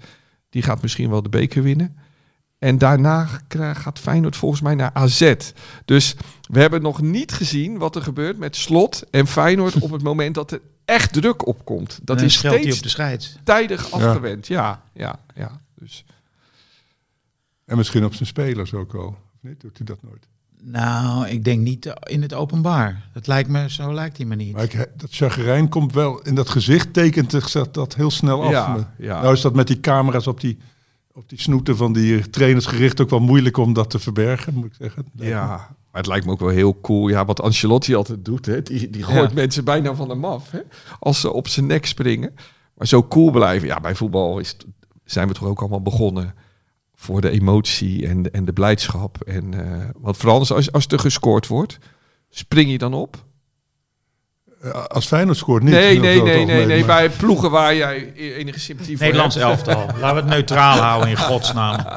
die 0.51 0.63
gaat 0.63 0.83
misschien 0.83 1.11
wel 1.11 1.23
de 1.23 1.29
beker 1.29 1.63
winnen. 1.63 1.97
En 2.59 2.79
daarna 2.79 3.29
gaat 3.73 3.99
Feyenoord 3.99 4.37
volgens 4.37 4.61
mij 4.61 4.75
naar 4.75 4.91
AZ. 4.93 5.35
Dus 5.85 6.15
we 6.49 6.61
hebben 6.61 6.83
nog 6.83 7.01
niet 7.01 7.33
gezien 7.33 7.79
wat 7.79 7.97
er 7.97 8.03
gebeurt 8.03 8.39
met 8.39 8.57
Slot 8.57 9.05
en 9.11 9.27
Feyenoord 9.27 9.75
op 9.81 9.91
het 9.91 10.03
moment 10.03 10.35
dat 10.35 10.51
er 10.53 10.61
echt 10.85 11.13
druk 11.13 11.47
opkomt. 11.47 12.01
Dat 12.03 12.21
is 12.21 12.35
steeds 12.35 12.77
op 12.77 12.83
de 12.83 12.89
scheids. 12.89 13.37
tijdig 13.45 13.91
afgewend. 13.91 14.47
Ja, 14.47 14.83
ja, 14.93 15.19
ja. 15.35 15.61
Dus 15.75 16.05
En 17.65 17.77
misschien 17.77 18.05
op 18.05 18.15
zijn 18.15 18.29
spelers 18.29 18.75
ook 18.75 18.95
al. 18.95 19.07
Of 19.07 19.41
niet? 19.41 19.61
Doet 19.61 19.77
hij 19.77 19.87
dat 19.87 20.03
nooit? 20.03 20.29
Nou, 20.65 21.27
ik 21.29 21.45
denk 21.45 21.61
niet 21.61 21.93
in 22.03 22.23
het 22.23 22.35
openbaar. 22.35 23.09
Dat 23.13 23.27
lijkt 23.27 23.49
me, 23.49 23.71
zo 23.71 23.95
lijkt 23.95 24.17
hij 24.17 24.27
me 24.27 24.35
niet. 24.35 24.53
Maar 24.53 24.63
ik, 24.63 24.91
dat 24.97 25.11
chagrijn 25.11 25.69
komt 25.69 25.93
wel 25.93 26.23
in 26.23 26.35
dat 26.35 26.49
gezicht, 26.49 26.93
tekent 26.93 27.31
zich 27.31 27.71
dat 27.71 27.95
heel 27.95 28.11
snel 28.11 28.43
af. 28.43 28.51
Ja. 28.99 29.21
Nou 29.23 29.33
is 29.33 29.41
dat 29.41 29.55
met 29.55 29.67
die 29.67 29.81
camera's 29.81 30.27
op 30.27 30.41
die, 30.41 30.59
op 31.13 31.29
die 31.29 31.41
snoeten 31.41 31.77
van 31.77 31.93
die 31.93 32.31
trainersgericht 32.31 33.01
ook 33.01 33.11
wel 33.11 33.21
moeilijk 33.21 33.57
om 33.57 33.73
dat 33.73 33.91
te 33.91 33.99
verbergen, 33.99 34.55
moet 34.55 34.65
ik 34.67 34.75
zeggen. 34.79 35.05
ja, 35.17 35.47
maar 35.47 36.01
het 36.01 36.07
lijkt 36.07 36.27
me 36.27 36.33
ook 36.33 36.41
wel 36.41 36.49
heel 36.49 36.81
cool. 36.81 37.09
Ja, 37.09 37.25
wat 37.25 37.41
Ancelotti 37.43 37.95
altijd 37.95 38.25
doet, 38.25 38.47
hè? 38.47 38.63
Die, 38.63 38.91
die 38.91 39.03
gooit 39.03 39.29
Ja. 39.31 39.35
mensen 39.35 39.65
bijna 39.65 39.95
van 39.95 40.09
hem 40.11 40.25
af, 40.25 40.51
hè? 40.51 40.61
Als 40.99 41.21
ze 41.21 41.33
op 41.33 41.49
zijn 41.49 41.67
nek 41.67 41.87
springen. 41.87 42.35
Maar 42.75 42.87
zo 42.87 43.03
cool 43.03 43.31
blijven. 43.31 43.69
Ja, 43.69 43.81
bij 43.81 43.95
voetbal 43.95 44.39
is, 44.39 44.57
zijn 45.05 45.29
we 45.29 45.35
toch 45.35 45.49
ook 45.49 45.61
allemaal 45.61 45.83
begonnen 45.83 46.35
voor 47.03 47.21
de 47.21 47.31
emotie 47.31 48.07
en 48.09 48.23
de, 48.23 48.31
en 48.31 48.45
de 48.45 48.53
blijdschap. 48.53 49.23
En 49.27 49.55
eh 49.55 49.89
wat 49.97 50.17
vooral 50.17 50.39
als, 50.39 50.73
als 50.73 50.87
er 50.87 50.99
gescoord 50.99 51.47
wordt, 51.47 51.79
spring 52.31 52.71
je 52.71 52.79
dan 52.79 52.95
op? 52.95 53.25
Eh, 54.61 54.85
Als 54.85 55.07
Feyenoord 55.07 55.37
scoort 55.37 55.63
niet. 55.63 55.73
nee, 55.73 55.99
nee, 56.01 56.23
nee, 56.23 56.45
nee, 56.45 56.67
nee. 56.67 56.85
Bij 56.85 57.11
ploegen 57.11 57.51
waar 57.51 57.75
jij 57.75 58.13
enige 58.15 58.61
sympathie 58.61 58.97
voor 58.97 59.05
Nederlands 59.07 59.35
hebt. 59.35 59.47
elftal. 59.49 59.87
Laten 60.01 60.15
we 60.15 60.21
het 60.23 60.31
neutraal 60.31 60.79
houden 60.79 61.09
in 61.09 61.17
godsnaam. 61.17 61.79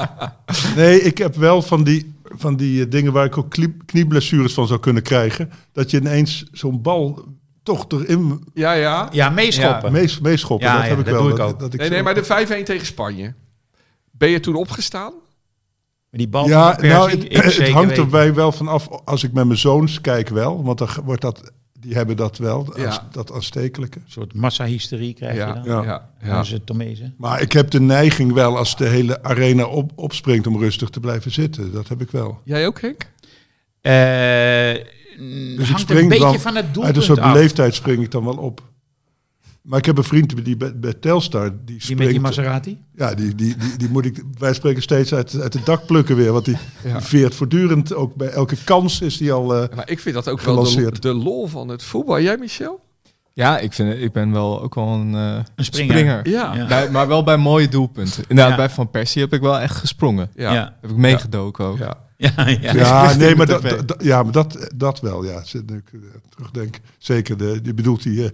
Nee, 0.76 1.02
ik 1.02 1.18
heb 1.18 1.36
wel 1.36 1.62
van 1.62 1.84
die, 1.84 2.16
van 2.24 2.56
die 2.56 2.84
eh, 2.86 2.90
dingen 2.92 3.14
waar 3.14 3.26
ik 3.26 3.38
ook 3.38 3.50
knie- 3.50 3.78
knieblessures 3.86 4.54
van 4.54 4.68
zou 4.68 4.80
kunnen 4.80 5.04
krijgen. 5.04 5.52
Dat 5.72 5.92
je 5.92 5.98
ineens 6.00 6.46
zo'n 6.52 6.82
bal 6.82 7.26
toch 7.64 7.86
erin 7.92 8.44
Ja, 8.54 8.72
ja. 8.74 9.10
Ja, 9.12 9.30
meeschoppen. 9.30 9.92
mees, 9.92 10.20
meeschoppen. 10.20 10.68
Ja, 10.68 10.74
dat 10.74 10.84
ja, 10.84 10.90
heb 10.90 11.00
ik 11.00 11.06
dat 11.06 11.14
wel. 11.14 11.24
doe 11.24 11.32
ik 11.32 11.38
dat, 11.38 11.50
ook. 11.54 11.60
dat 11.60 11.74
ik 11.74 11.80
Nee, 11.80 11.90
nee, 11.90 12.04
maar 12.04 12.14
de 12.14 12.24
5-1 12.62 12.64
tegen 12.64 12.86
Spanje. 12.86 13.34
Ben 14.18 14.30
je 14.30 14.40
toen 14.40 14.56
opgestaan? 14.56 15.14
Maar 16.10 16.20
die 16.20 16.28
bal 16.28 16.48
Ja, 16.48 16.78
nou, 16.82 17.10
het, 17.12 17.24
ik 17.24 17.32
het 17.38 17.70
hangt 17.70 17.90
weten. 17.90 18.04
erbij 18.04 18.34
wel 18.34 18.52
van 18.52 18.68
af. 18.68 18.88
Als 19.06 19.24
ik 19.24 19.34
met 19.34 19.46
mijn 19.46 19.60
zoons 19.60 20.02
kijk 20.02 20.30
wel, 20.30 20.64
want 20.64 20.78
dan 20.78 20.88
wordt 21.04 21.22
dat, 21.22 21.52
die 21.80 21.94
hebben 21.94 22.18
dat 22.18 22.38
wel, 22.38 22.74
Ja. 22.78 22.86
als- 22.86 23.02
dat 23.12 23.32
aanstekelijke. 23.32 23.98
Een 24.00 24.12
soort 24.12 24.34
massahysterie 24.34 25.14
krijg 25.14 25.36
Ja, 25.38 25.48
je 25.48 25.54
dan. 25.54 25.64
Ja. 25.64 25.84
ja, 25.84 26.10
Ja. 26.28 26.44
ze 26.44 26.64
Tomezen. 26.64 27.14
Maar 27.18 27.42
ik 27.42 27.52
heb 27.52 27.70
de 27.72 27.82
neiging 27.82 28.34
wel 28.34 28.58
als 28.58 28.78
de 28.78 28.88
hele 28.88 29.24
arena 29.24 29.66
op, 29.66 29.92
opspringt 29.96 30.48
om 30.48 30.58
rustig 30.60 30.90
te 30.90 31.00
blijven 31.00 31.32
zitten. 31.32 31.72
Dat 31.72 31.88
heb 31.88 32.02
ik 32.02 32.12
wel. 32.12 32.40
Jij 32.44 32.68
ook, 32.68 32.82
Henk? 32.82 33.10
Eh 33.82 33.92
Dus 35.18 35.60
ik 35.60 35.66
hangt 35.66 35.80
spring 35.80 36.02
een 36.02 36.08
beetje 36.08 36.24
dan 36.24 36.40
van 36.40 36.56
het 36.56 36.66
uit 36.80 36.96
een 36.96 37.02
soort 37.04 37.20
af. 37.20 37.34
beleefdheid 37.34 37.76
spring 37.76 38.04
ik 38.04 38.12
dan 38.12 38.24
wel 38.26 38.38
op. 38.38 38.62
Maar 39.66 39.80
ik 39.80 39.86
heb 39.86 39.98
een 39.98 40.04
vriend 40.04 40.46
die 40.46 40.58
bij, 40.58 40.80
bij 40.80 40.94
Telstar, 40.94 41.50
die 41.50 41.58
Die 41.66 41.80
springt... 41.82 42.02
met 42.04 42.12
die 42.12 42.20
Maserati? 42.20 42.78
Ja, 42.96 43.14
die, 43.16 43.36
die, 43.36 43.56
die, 43.58 43.78
die 43.78 43.90
moet 43.90 44.06
ik, 44.06 44.24
wij 44.38 44.54
spreken 44.54 44.82
steeds 44.82 45.14
uit, 45.14 45.40
uit 45.42 45.54
het 45.54 45.66
dak 45.66 45.86
plukken 45.86 46.16
weer. 46.16 46.32
Want 46.32 46.46
die, 46.46 46.58
Ja. 46.84 47.02
veert 47.02 47.36
voortdurend, 47.36 47.94
ook 47.94 48.16
bij 48.16 48.28
elke 48.30 48.56
kans 48.64 49.02
is 49.02 49.18
die 49.18 49.32
al... 49.34 49.56
eh, 49.56 49.76
Maar 49.76 49.90
ik 49.90 50.00
vind 50.00 50.16
dat 50.16 50.30
ook 50.30 50.42
wel 50.42 50.64
de, 50.64 50.92
de 51.00 51.14
lol 51.14 51.48
van 51.48 51.68
het 51.68 51.84
voetbal. 51.84 52.20
Jij, 52.22 52.38
Michel? 52.38 52.84
Ja, 53.34 53.60
ik, 53.60 53.74
vind, 53.74 54.02
ik 54.02 54.12
ben 54.12 54.32
wel 54.32 54.62
ook 54.62 54.76
wel 54.76 54.88
een, 54.88 55.16
eh, 55.16 55.40
Een 55.56 55.66
springer. 55.66 56.30
Ja. 56.30 56.56
Ja. 56.56 56.68
Bij- 56.68 56.90
maar 56.90 57.08
wel 57.08 57.24
bij 57.24 57.38
mooie 57.38 57.68
doelpunten. 57.68 58.24
Inderdaad, 58.28 58.50
Ja. 58.50 58.56
bij 58.66 58.70
Van 58.70 58.90
Persie 58.90 59.22
heb 59.22 59.34
ik 59.34 59.42
wel 59.42 59.60
echt 59.60 59.76
gesprongen. 59.76 60.30
Ja. 60.36 60.54
Ja. 60.54 60.76
Heb 60.82 60.90
ik 60.92 60.98
meegedoken 60.98 61.66
ook. 61.66 61.78
Ja. 61.78 61.98
Ja, 62.18 62.32
ja. 62.48 62.74
Ja, 62.74 63.14
nee, 63.18 63.36
maar, 63.36 63.46
dat, 63.46 63.96
ja, 63.98 64.24
maar 64.24 64.32
dat, 64.32 64.70
dat 64.76 65.00
wel, 65.00 65.24
ja. 65.26 65.32
Eh, 65.54 65.62
terugdenk. 66.30 66.80
Zeker, 66.98 67.38
de, 67.38 67.60
je 67.64 67.74
bedoelt 67.74 68.04
die, 68.04 68.24
eh, 68.24 68.30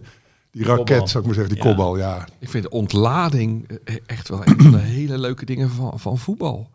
die 0.51 0.65
raket, 0.65 1.09
zou 1.09 1.19
ik 1.19 1.25
maar 1.25 1.35
zeggen, 1.35 1.53
die 1.55 1.63
Ja. 1.63 1.69
kopbal, 1.69 1.97
ja. 1.97 2.27
Ik 2.39 2.49
vind 2.49 2.63
de 2.63 2.69
ontlading 2.69 3.79
eh, 3.85 3.95
echt 4.05 4.29
wel 4.29 4.41
een 4.47 4.61
van 4.61 4.71
de 4.71 4.77
hele 4.77 5.17
leuke 5.17 5.45
dingen 5.45 5.69
van, 5.69 5.99
van 5.99 6.17
voetbal. 6.17 6.69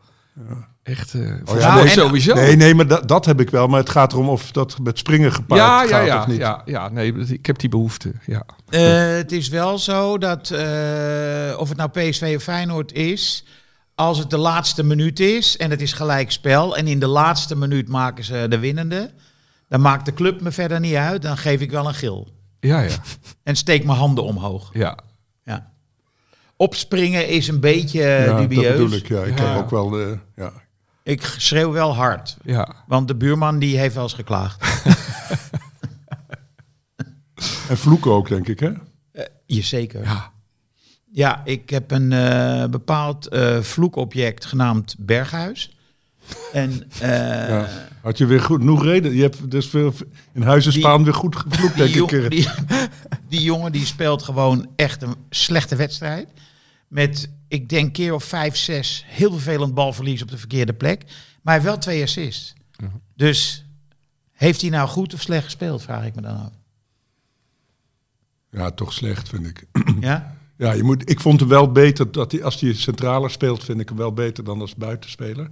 Echt, 0.82 1.14
eh 1.14 1.32
voor 1.44 1.58
ja, 1.58 1.80
en- 1.80 1.88
sowieso. 1.88 2.34
Nee, 2.34 2.56
nee, 2.56 2.74
maar 2.74 2.86
dat, 2.86 3.08
dat 3.08 3.24
heb 3.24 3.40
ik 3.40 3.50
wel. 3.50 3.66
Maar 3.66 3.80
het 3.80 3.90
gaat 3.90 4.12
erom 4.12 4.28
of 4.28 4.50
dat 4.52 4.78
met 4.82 4.98
springen 4.98 5.32
gepaard 5.32 5.60
ja, 5.60 5.82
ja, 5.82 5.88
gaat 5.88 6.06
ja, 6.06 6.20
of 6.20 6.26
niet. 6.26 6.36
ja, 6.38 6.62
ja. 6.64 6.88
Nee, 6.88 7.12
ik 7.14 7.46
heb 7.46 7.58
die 7.58 7.68
behoefte. 7.68 8.12
Ja. 8.26 8.42
Eh, 8.68 9.16
het 9.16 9.32
is 9.32 9.48
wel 9.48 9.78
zo 9.78 10.18
dat, 10.18 10.50
eh, 10.50 11.54
of 11.58 11.68
het 11.68 11.76
nou 11.78 11.90
PSV 11.90 12.32
of 12.36 12.42
Feyenoord 12.42 12.92
is, 12.92 13.44
als 13.94 14.18
het 14.18 14.30
de 14.30 14.36
laatste 14.38 14.82
minuut 14.84 15.20
is 15.20 15.56
en 15.56 15.70
het 15.70 15.82
is 15.82 15.92
gelijk 15.92 16.30
spel 16.30 16.76
en 16.76 16.86
in 16.86 16.98
de 17.00 17.06
laatste 17.06 17.56
minuut 17.56 17.88
maken 17.88 18.24
ze 18.24 18.46
de 18.48 18.58
winnende, 18.58 19.10
dan 19.68 19.80
maakt 19.80 20.04
de 20.04 20.14
club 20.14 20.40
me 20.40 20.50
verder 20.52 20.80
niet 20.80 20.94
uit. 20.94 21.22
Dan 21.22 21.36
geef 21.36 21.60
ik 21.60 21.70
wel 21.70 21.86
een 21.88 21.94
gil 21.94 22.28
Ja, 22.60 22.80
ja, 22.80 22.96
en 23.42 23.56
steek 23.56 23.84
mijn 23.84 23.98
handen 23.98 24.24
omhoog. 24.24 24.70
ja. 24.72 24.98
Ja. 25.44 25.70
Opspringen 26.56 27.28
is 27.28 27.48
een 27.48 27.60
beetje 27.60 28.00
Ja, 28.00 28.18
eh, 28.18 28.26
dat 28.26 28.38
dubieus. 28.38 28.70
bedoel 28.72 28.92
ik, 28.92 29.08
ja. 29.08 29.22
Ik 29.22 29.38
Ja. 29.38 29.44
heb 29.52 29.62
ook 29.62 29.70
wel, 29.70 30.00
eh, 30.00 30.18
ja. 30.36 30.52
Ik 31.02 31.22
schreeuw 31.22 31.72
wel 31.72 31.94
hard, 31.94 32.36
ja. 32.44 32.74
want 32.86 33.08
de 33.08 33.14
buurman 33.14 33.58
die 33.58 33.78
heeft 33.78 33.94
wel 33.94 34.02
eens 34.02 34.12
geklaagd. 34.12 34.64
En 37.68 37.76
vloeken 37.76 38.10
ook, 38.10 38.28
denk 38.28 38.48
ik, 38.48 38.60
hè? 38.60 38.72
Eh, 39.12 39.24
je 39.46 39.62
zeker. 39.62 40.02
ja. 40.04 40.32
Ja, 41.12 41.42
ik 41.44 41.70
heb 41.70 41.90
een 41.90 42.12
eh, 42.12 42.64
bepaald 42.66 43.26
eh, 43.28 43.60
vloekobject 43.60 44.44
genaamd 44.44 44.94
Berghuis. 44.98 45.75
En 46.52 46.90
eh, 47.00 47.08
Ja. 47.48 47.68
Had 48.02 48.18
je 48.18 48.26
weer 48.26 48.40
goed 48.40 48.58
genoeg 48.60 48.82
reden? 48.84 49.14
Je 49.14 49.22
hebt 49.22 49.50
dus 49.50 49.66
veel 49.68 49.92
in 50.32 50.42
huizen 50.42 50.72
Die- 50.72 50.80
Spaan 50.80 51.04
weer 51.04 51.14
goed 51.14 51.36
gevloekt, 51.36 51.76
denk 51.76 51.88
ik. 51.88 51.94
jong- 51.94 52.10
eh. 52.10 52.28
die, 52.28 52.48
die 53.28 53.42
jongen 53.42 53.72
die 53.72 53.84
speelt 53.86 54.22
gewoon 54.22 54.68
echt 54.76 55.02
een 55.02 55.14
slechte 55.30 55.76
wedstrijd. 55.76 56.28
Met, 56.88 57.30
ik 57.48 57.68
denk, 57.68 57.92
keer 57.92 58.14
of 58.14 58.24
vijf, 58.24 58.56
zes 58.56 59.04
heel 59.06 59.30
vervelend 59.32 59.74
balverlies 59.74 60.22
op 60.22 60.30
de 60.30 60.38
verkeerde 60.38 60.72
plek. 60.74 61.02
Maar 61.04 61.14
hij 61.42 61.52
heeft 61.54 61.64
wel 61.64 61.78
twee 61.78 62.02
assists. 62.02 62.54
Dus 63.14 63.64
heeft 64.32 64.60
hij 64.60 64.70
nou 64.70 64.88
goed 64.88 65.14
of 65.14 65.20
slecht 65.20 65.44
gespeeld, 65.44 65.82
vraag 65.82 66.04
ik 66.04 66.14
me 66.14 66.20
dan 66.22 66.36
af. 66.36 66.50
Ja, 68.50 68.70
toch 68.70 68.92
slecht, 68.92 69.28
vind 69.28 69.46
ik. 69.46 69.64
Ja? 70.00 70.36
Ja, 70.58 70.72
je 70.72 70.82
moet, 70.82 71.10
ik 71.10 71.20
vond 71.20 71.40
hem 71.40 71.48
wel 71.48 71.72
beter, 71.72 72.12
dat 72.12 72.32
hij, 72.32 72.44
als 72.44 72.60
hij 72.60 72.74
centraler 72.74 73.30
speelt, 73.30 73.64
vind 73.64 73.80
ik 73.80 73.88
hem 73.88 73.98
wel 73.98 74.12
beter 74.12 74.44
dan 74.44 74.60
als 74.60 74.74
buitenspeler. 74.74 75.50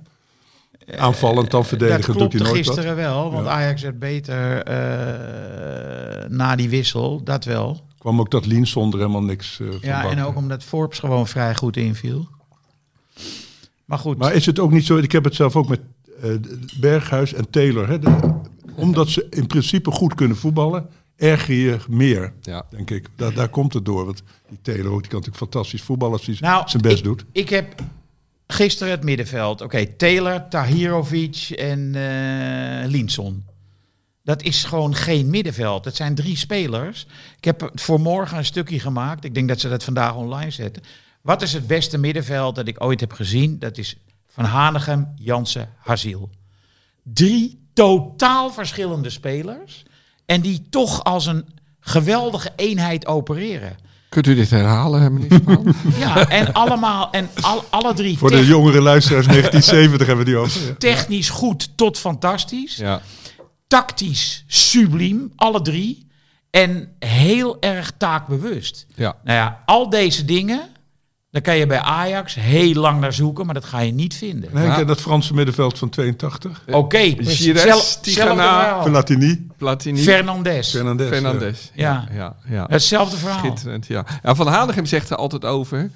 Aanvallend 0.97 1.51
dan 1.51 1.61
Dat 1.61 1.68
verdedigend 1.68 2.18
doet 2.18 2.33
hij 2.33 2.42
nooit 2.42 2.55
gisteren 2.57 2.97
wel, 2.97 3.31
want 3.33 3.47
Ja. 3.47 3.53
Ajax 3.53 3.83
werd 3.83 3.99
beter 3.99 4.62
eh, 4.62 6.29
na 6.29 6.57
die 6.57 6.68
wissel, 6.68 7.23
dat 7.25 7.44
wel. 7.44 7.85
Kwam 7.99 8.20
ook 8.20 8.31
dat 8.31 8.47
Lien 8.47 8.66
zonder 8.66 8.99
helemaal 9.01 9.23
niks 9.23 9.61
eh, 9.61 9.66
van 9.70 9.79
Ja, 9.81 10.11
en 10.11 10.23
ook 10.23 10.37
omdat 10.37 10.62
Forbes 10.64 10.99
gewoon 10.99 11.27
vrij 11.27 11.55
goed 11.55 11.77
inviel. 11.77 12.29
Maar 13.85 13.99
goed, 13.99 14.18
Maar 14.18 14.35
is 14.35 14.47
het 14.47 14.59
ook 14.59 14.70
niet 14.70 14.87
zo, 14.87 14.97
ik 14.97 15.12
heb 15.12 15.25
het 15.25 15.35
zelf 15.35 15.57
ook 15.57 15.68
met 15.68 15.81
eh, 16.23 16.31
Berghuis 16.81 17.33
en 17.35 17.51
Taylor. 17.51 17.88
Hè, 17.88 17.99
de- 17.99 18.40
omdat 18.75 19.09
ze 19.09 19.27
in 19.31 19.47
principe 19.47 19.90
goed 19.90 20.14
kunnen 20.14 20.37
voetballen, 20.37 20.87
erger 21.16 21.55
je 21.55 21.77
meer, 21.88 22.33
Ja. 22.40 22.66
denk 22.70 22.90
ik. 22.90 23.09
Daar, 23.16 23.35
daar 23.35 23.49
komt 23.49 23.73
het 23.73 23.85
door. 23.85 24.05
Want 24.05 24.23
die 24.49 24.59
Taylor, 24.62 24.83
die 24.90 24.90
kan 24.92 25.01
natuurlijk 25.18 25.37
fantastisch 25.37 25.83
voetballen 25.83 26.16
als 26.16 26.27
hij 26.27 26.37
nou, 26.40 26.68
zijn 26.68 26.83
best 26.83 26.99
ik, 26.99 27.05
doet. 27.05 27.25
Ik 27.33 27.49
heb 27.49 27.75
gisteren 28.54 28.92
het 28.92 29.04
middenveld. 29.04 29.60
Oké, 29.60 29.86
Taylor, 29.86 30.48
Tahirovic 30.48 31.50
en 31.50 31.90
Linson. 32.86 33.46
Dat 34.22 34.42
is 34.42 34.64
gewoon 34.64 34.94
geen 34.94 35.30
middenveld. 35.30 35.84
Dat 35.84 35.96
zijn 35.96 36.14
drie 36.14 36.36
spelers. 36.36 37.06
Ik 37.36 37.44
heb 37.44 37.70
voor 37.74 38.00
morgen 38.00 38.38
een 38.38 38.44
stukje 38.44 38.80
gemaakt. 38.80 39.24
Ik 39.24 39.34
denk 39.34 39.48
dat 39.48 39.60
ze 39.60 39.68
dat 39.68 39.84
vandaag 39.84 40.14
online 40.14 40.50
zetten. 40.50 40.82
Wat 41.20 41.42
is 41.42 41.52
het 41.52 41.66
beste 41.66 41.98
middenveld 41.98 42.54
dat 42.54 42.68
ik 42.68 42.84
ooit 42.84 43.00
heb 43.00 43.12
gezien? 43.12 43.58
Dat 43.58 43.78
is 43.78 43.96
Van 44.26 44.44
Hanegem, 44.44 45.12
Jansen, 45.16 45.68
Haziel. 45.78 46.30
Drie 47.02 47.68
totaal 47.72 48.50
verschillende 48.50 49.10
spelers. 49.10 49.82
En 50.26 50.40
die 50.40 50.66
toch 50.70 51.04
als 51.04 51.26
een 51.26 51.46
geweldige 51.80 52.52
eenheid 52.56 53.06
opereren. 53.06 53.76
Kunt 54.14 54.27
u 54.27 54.35
dit 54.35 54.50
herhalen, 54.50 55.12
meneer 55.12 55.40
Spaan? 55.40 55.74
Ja, 55.98 56.29
en 56.29 56.53
allemaal, 56.53 57.11
en 57.11 57.29
al, 57.40 57.64
alle 57.70 57.94
drie 57.94 58.18
Voor 58.18 58.31
de 58.31 58.46
jongere 58.46 58.81
luisteraars 58.81 59.27
1970 59.27 60.07
hebben 60.07 60.24
we 60.24 60.31
die 60.31 60.40
over. 60.40 60.77
technisch 60.79 61.29
goed 61.29 61.77
tot 61.77 61.98
fantastisch. 61.98 62.77
ja. 62.77 63.00
Tactisch 63.66 64.44
subliem, 64.46 65.33
alle 65.37 65.62
drie. 65.62 66.07
En 66.50 66.88
heel 66.98 67.57
erg 67.61 67.92
taakbewust. 67.98 68.87
ja. 68.94 69.16
Nou 69.24 69.38
ja, 69.38 69.62
al 69.66 69.90
deze 69.90 70.24
dingen, 70.24 70.61
daar 71.35 71.42
kan 71.42 71.57
je 71.57 71.66
bij 71.66 71.81
Ajax 71.81 72.35
heel 72.35 72.75
lang 72.75 73.01
naar 73.01 73.12
zoeken, 73.12 73.44
maar 73.44 73.55
dat 73.55 73.64
ga 73.64 73.81
je 73.81 73.92
niet 73.92 74.14
vinden. 74.14 74.51
Nee, 74.53 74.64
Ja. 74.66 74.79
en 74.79 74.87
dat 74.87 75.01
Franse 75.01 75.35
middenveld 75.35 75.79
van 75.79 75.88
82. 75.88 76.62
Oké. 76.70 76.99
Gires, 76.99 77.62
Zelf- 77.62 77.99
Tigana. 78.03 78.83
Platini, 78.83 79.47
Platini. 79.57 79.99
Fernandes. 80.03 80.70
Fernandes. 80.70 81.09
Fernandes. 81.09 81.70
Ja. 81.75 82.09
ja, 82.12 82.37
ja. 82.49 82.66
Hetzelfde 82.68 83.16
verhaal. 83.16 83.38
Schitterend, 83.38 83.87
ja. 83.87 84.05
ja. 84.23 84.35
Van 84.35 84.47
Hanegem 84.47 84.87
zegt 84.87 85.11
er 85.11 85.16
altijd 85.16 85.44
over. 85.44 85.90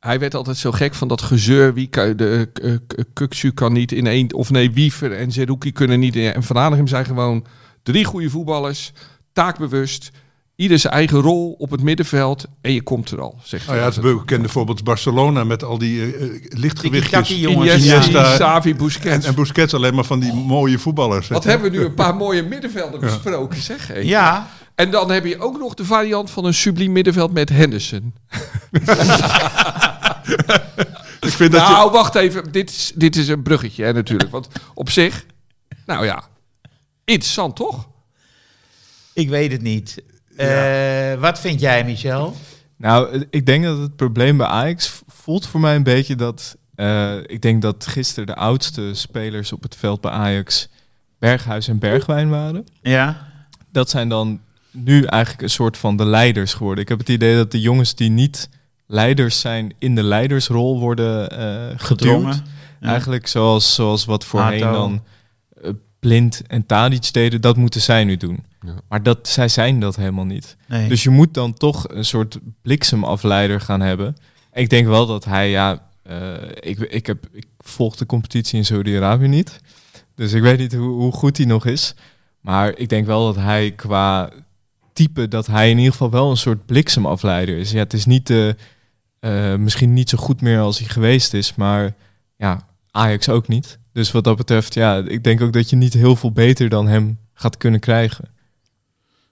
Hij 0.00 0.18
werd 0.18 0.34
altijd 0.34 0.56
zo 0.56 0.70
gek 0.72 0.94
van 0.94 1.08
dat 1.08 1.22
gezeur. 1.22 1.74
Wie 1.74 1.86
kan, 1.86 2.16
de 2.16 2.50
uh, 2.62 2.76
Kuksu 3.12 3.52
kan 3.52 3.72
niet 3.72 3.92
in 3.92 4.06
één... 4.06 4.34
Of 4.34 4.50
nee, 4.50 4.70
Wiever 4.72 5.12
en 5.16 5.32
Zerouki 5.32 5.72
kunnen 5.72 6.00
niet. 6.00 6.16
in- 6.16 6.32
En 6.32 6.42
Van 6.42 6.56
Hanegem 6.56 6.86
zijn 6.86 7.04
gewoon 7.04 7.44
drie 7.82 8.04
goede 8.04 8.30
voetballers. 8.30 8.92
Taakbewust. 9.32 10.10
Ieder 10.56 10.78
zijn 10.78 10.92
eigen 10.92 11.20
rol 11.20 11.54
op 11.58 11.70
het 11.70 11.82
middenveld. 11.82 12.44
En 12.60 12.72
je 12.72 12.82
komt 12.82 13.10
er 13.10 13.20
al, 13.20 13.38
zegt 13.42 13.66
Nou 13.66 13.78
ja, 13.78 13.84
het 13.84 14.00
bekende 14.00 14.48
voorbeeld 14.48 14.84
Barcelona 14.84 15.44
met 15.44 15.64
al 15.64 15.78
die 15.78 16.14
eh, 16.16 16.28
lichtgewichtjes. 16.48 17.30
Iniesta. 17.30 18.34
Xavi, 18.34 18.74
Busquets. 18.74 19.24
En, 19.24 19.30
en 19.30 19.34
Busquets 19.34 19.74
alleen 19.74 19.94
maar 19.94 20.04
van 20.04 20.20
die 20.20 20.32
mooie 20.32 20.78
voetballers. 20.78 21.28
Wat 21.28 21.44
hebben 21.44 21.70
we 21.70 21.76
nu 21.76 21.84
een 21.84 21.94
paar 21.94 22.16
mooie 22.16 22.42
middenvelden 22.42 23.00
besproken, 23.00 23.62
zeg. 23.62 23.86
hé. 23.86 23.98
Ja, 23.98 24.48
En 24.74 24.90
dan 24.90 25.10
heb 25.10 25.24
je 25.24 25.40
ook 25.40 25.58
nog 25.58 25.74
de 25.74 25.84
variant 25.84 26.30
van 26.30 26.44
een 26.44 26.54
subliem 26.54 26.92
middenveld 26.92 27.32
met 27.32 27.48
Henderson. 27.48 28.14
Ik 31.20 31.30
vind 31.30 31.52
dat 31.52 31.66
je, 31.66 31.72
Nou, 31.72 31.90
wacht 31.90 32.14
even. 32.14 32.52
Dit 32.52 32.70
is, 32.70 32.92
dit 32.94 33.16
is 33.16 33.28
een 33.28 33.42
bruggetje, 33.42 33.84
hè, 33.84 33.92
natuurlijk. 33.92 34.30
Want 34.30 34.48
op 34.74 34.90
zich, 34.90 35.26
nou 35.86 36.04
ja, 36.04 36.24
interessant 37.04 37.56
toch? 37.56 37.88
ik 39.14 39.28
weet 39.28 39.52
het 39.52 39.62
niet. 39.62 40.02
Eh, 40.36 41.20
wat 41.20 41.40
vind 41.40 41.60
jij, 41.60 41.84
Michel? 41.84 42.34
Nou, 42.76 43.26
ik 43.30 43.46
denk 43.46 43.64
dat 43.64 43.78
het 43.78 43.96
probleem 43.96 44.36
bij 44.36 44.46
Ajax 44.46 45.02
voelt 45.06 45.46
voor 45.46 45.60
mij 45.60 45.74
een 45.74 45.82
beetje 45.82 46.14
dat... 46.14 46.56
eh, 46.74 47.16
ik 47.26 47.42
denk 47.42 47.62
dat 47.62 47.86
gisteren 47.86 48.26
de 48.26 48.34
oudste 48.34 48.90
spelers 48.94 49.52
op 49.52 49.62
het 49.62 49.76
veld 49.76 50.00
bij 50.00 50.10
Ajax 50.10 50.68
Berghuis 51.18 51.68
en 51.68 51.78
Bergwijn 51.78 52.28
waren. 52.28 52.66
Ja. 52.82 53.26
Dat 53.72 53.90
zijn 53.90 54.08
dan 54.08 54.40
nu 54.70 55.04
eigenlijk 55.04 55.42
een 55.42 55.50
soort 55.50 55.76
van 55.76 55.96
de 55.96 56.04
leiders 56.04 56.54
geworden. 56.54 56.82
Ik 56.82 56.88
heb 56.88 56.98
het 56.98 57.08
idee 57.08 57.36
dat 57.36 57.50
de 57.50 57.60
jongens 57.60 57.94
die 57.94 58.10
niet 58.10 58.48
leiders 58.86 59.40
zijn 59.40 59.74
in 59.78 59.94
de 59.94 60.02
leidersrol 60.02 60.80
worden 60.80 61.30
eh 61.30 61.38
geduwd. 61.66 61.82
Gedrongen. 61.82 62.44
Ja. 62.80 62.88
Eigenlijk 62.88 63.26
zoals, 63.26 63.74
zoals 63.74 64.04
wat 64.04 64.24
voorheen 64.24 64.60
dan 64.60 65.02
Blind 66.04 66.42
en 66.46 66.66
Tadic 66.66 67.12
deden, 67.12 67.40
dat 67.40 67.56
moeten 67.56 67.80
zij 67.80 68.04
nu 68.04 68.16
doen. 68.16 68.44
Ja. 68.60 68.74
Maar 68.88 69.02
dat, 69.02 69.28
zij 69.28 69.48
zijn 69.48 69.80
dat 69.80 69.96
helemaal 69.96 70.24
niet. 70.24 70.56
Nee. 70.68 70.88
Dus 70.88 71.02
je 71.02 71.10
moet 71.10 71.34
dan 71.34 71.54
toch 71.54 71.88
een 71.88 72.04
soort 72.04 72.38
bliksemafleider 72.62 73.60
gaan 73.60 73.80
hebben. 73.80 74.16
Ik 74.52 74.70
denk 74.70 74.86
wel 74.86 75.06
dat 75.06 75.24
hij, 75.24 75.50
ja, 75.50 75.88
eh, 76.02 76.34
ik, 76.60 76.78
ik, 76.78 77.06
heb, 77.06 77.26
ik 77.32 77.46
volg 77.58 77.96
de 77.96 78.06
competitie 78.06 78.58
in 78.58 78.64
Saudi-Arabië 78.64 79.28
niet. 79.28 79.60
Dus 80.14 80.32
ik 80.32 80.42
weet 80.42 80.58
niet 80.58 80.74
hoe, 80.74 81.00
hoe 81.00 81.12
goed 81.12 81.36
hij 81.36 81.46
nog 81.46 81.66
is. 81.66 81.94
Maar 82.40 82.78
ik 82.78 82.88
denk 82.88 83.06
wel 83.06 83.24
dat 83.24 83.36
hij 83.36 83.70
qua 83.70 84.30
type, 84.92 85.28
dat 85.28 85.46
hij 85.46 85.70
in 85.70 85.76
ieder 85.76 85.92
geval 85.92 86.10
wel 86.10 86.30
een 86.30 86.36
soort 86.36 86.66
bliksemafleider 86.66 87.58
is. 87.58 87.70
Ja, 87.70 87.78
het 87.78 87.92
is 87.92 88.04
niet 88.04 88.26
de, 88.26 88.56
eh, 89.20 89.54
misschien 89.54 89.92
niet 89.92 90.08
zo 90.08 90.18
goed 90.18 90.40
meer 90.40 90.60
als 90.60 90.78
hij 90.78 90.88
geweest 90.88 91.34
is, 91.34 91.54
maar 91.54 91.94
ja, 92.36 92.66
Ajax 92.90 93.28
ook 93.28 93.48
niet. 93.48 93.78
Dus 93.94 94.12
wat 94.12 94.24
dat 94.24 94.36
betreft, 94.36 94.74
ja, 94.74 94.96
ik 94.96 95.24
denk 95.24 95.40
ook 95.40 95.52
dat 95.52 95.70
je 95.70 95.76
niet 95.76 95.92
heel 95.92 96.16
veel 96.16 96.32
beter 96.32 96.68
dan 96.68 96.86
hem 96.88 97.18
gaat 97.34 97.56
kunnen 97.56 97.80
krijgen. 97.80 98.28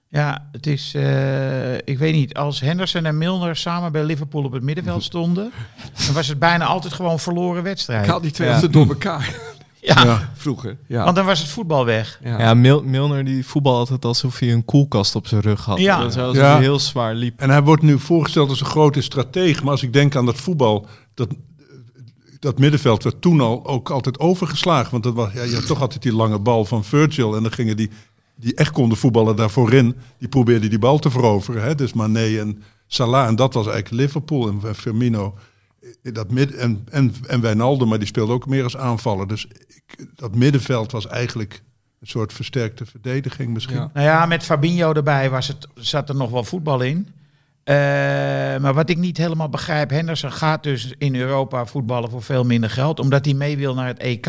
Ja, 0.09 0.49
het 0.51 0.67
is, 0.67 0.93
eh, 0.95 1.73
ik 1.73 1.97
weet 1.97 2.13
niet, 2.13 2.33
als 2.33 2.59
Henderson 2.59 3.05
en 3.05 3.17
Milner 3.17 3.55
samen 3.55 3.91
bij 3.91 4.03
Liverpool 4.03 4.43
op 4.43 4.51
het 4.51 4.63
middenveld 4.63 5.03
stonden, 5.03 5.51
dan 6.05 6.13
was 6.13 6.27
het 6.27 6.39
bijna 6.39 6.65
altijd 6.65 6.93
gewoon 6.93 7.19
verloren 7.19 7.63
wedstrijd. 7.63 8.03
Ik 8.03 8.09
haal 8.09 8.21
die 8.21 8.31
twee 8.31 8.47
Ja. 8.47 8.53
altijd 8.53 8.73
door 8.73 8.87
elkaar. 8.87 9.29
Ja, 9.85 10.29
Vroeger. 10.33 10.77
Ja. 10.87 11.03
want 11.03 11.15
dan 11.15 11.25
was 11.25 11.39
het 11.39 11.47
voetbal 11.49 11.85
weg. 11.85 12.19
ja. 12.23 12.39
Ja, 12.39 12.53
Mil- 12.53 12.83
Milner 12.83 13.25
die 13.25 13.45
voetbal 13.45 13.77
altijd 13.77 14.05
alsof 14.05 14.39
hij 14.39 14.51
een 14.53 14.65
koelkast 14.65 15.15
op 15.15 15.27
zijn 15.27 15.41
rug 15.41 15.65
had. 15.65 15.79
Ja. 15.79 15.99
Dat 15.99 16.09
is 16.11 16.17
alsof 16.17 16.35
Ja. 16.43 16.51
hij 16.53 16.61
heel 16.61 16.79
zwaar 16.79 17.13
liep. 17.15 17.39
En 17.39 17.49
hij 17.49 17.61
wordt 17.63 17.81
nu 17.83 17.99
voorgesteld 17.99 18.49
als 18.49 18.59
een 18.59 18.65
grote 18.65 19.01
strateeg. 19.01 19.61
Maar 19.63 19.71
als 19.71 19.83
ik 19.83 19.93
denk 19.93 20.15
aan 20.15 20.25
dat 20.25 20.35
voetbal, 20.37 20.87
dat, 21.13 21.27
dat 22.43 22.59
middenveld 22.59 23.03
werd 23.03 23.21
toen 23.21 23.41
al 23.41 23.65
ook 23.65 23.89
altijd 23.89 24.19
overgeslagen. 24.19 24.91
Want 24.91 25.03
dat 25.03 25.13
was, 25.13 25.33
ja, 25.33 25.43
je 25.43 25.55
had 25.55 25.65
toch 25.65 25.81
altijd 25.81 26.01
die 26.01 26.13
lange 26.13 26.39
bal 26.39 26.65
van 26.65 26.83
Virgil. 26.83 27.35
En 27.35 27.43
dan 27.43 27.51
gingen 27.51 27.77
die, 27.77 27.89
die 28.35 28.55
echt 28.55 28.71
konden 28.71 28.97
voetballen 28.97 29.35
daarvoor 29.35 29.73
in. 29.73 29.95
Die 30.17 30.27
probeerden 30.27 30.69
die 30.69 30.79
bal 30.79 30.99
te 30.99 31.11
veroveren. 31.11 31.63
Hè? 31.63 31.75
Dus 31.75 31.93
Mané 31.93 32.39
en 32.39 32.63
Salah. 32.87 33.27
En 33.27 33.35
dat 33.35 33.53
was 33.53 33.67
eigenlijk 33.67 34.01
Liverpool 34.01 34.47
en 34.47 34.75
Firmino. 34.75 35.37
Dat 36.01 36.31
mid 36.31 36.55
en, 36.55 36.85
en, 36.89 37.13
en 37.27 37.41
Wijnaldum, 37.41 37.87
maar 37.87 37.97
die 37.97 38.07
speelde 38.07 38.33
ook 38.33 38.47
meer 38.47 38.63
als 38.63 38.77
aanvaller. 38.77 39.27
Dus 39.27 39.47
dat 40.15 40.35
middenveld 40.35 40.91
was 40.91 41.07
eigenlijk 41.07 41.63
een 41.99 42.07
soort 42.07 42.33
versterkte 42.33 42.85
verdediging 42.85 43.53
misschien. 43.53 43.77
Nou 43.77 43.91
ja, 43.93 44.25
met 44.25 44.43
Fabinho 44.43 44.93
erbij 44.93 45.29
was 45.29 45.47
het, 45.47 45.67
zat 45.75 46.09
er 46.09 46.15
nog 46.15 46.29
wel 46.29 46.43
voetbal 46.43 46.81
in. 46.81 47.07
Eh, 47.63 47.75
maar 48.61 48.73
wat 48.73 48.89
ik 48.89 48.97
niet 48.97 49.17
helemaal 49.17 49.49
begrijp, 49.49 49.89
Henderson 49.89 50.31
gaat 50.31 50.63
dus 50.63 50.93
in 50.97 51.15
Europa 51.15 51.65
voetballen 51.65 52.09
voor 52.09 52.23
veel 52.23 52.43
minder 52.43 52.69
geld, 52.69 52.99
omdat 52.99 53.25
hij 53.25 53.33
mee 53.33 53.57
wil 53.57 53.73
naar 53.73 53.87
het 53.87 53.99
EK. 53.99 54.27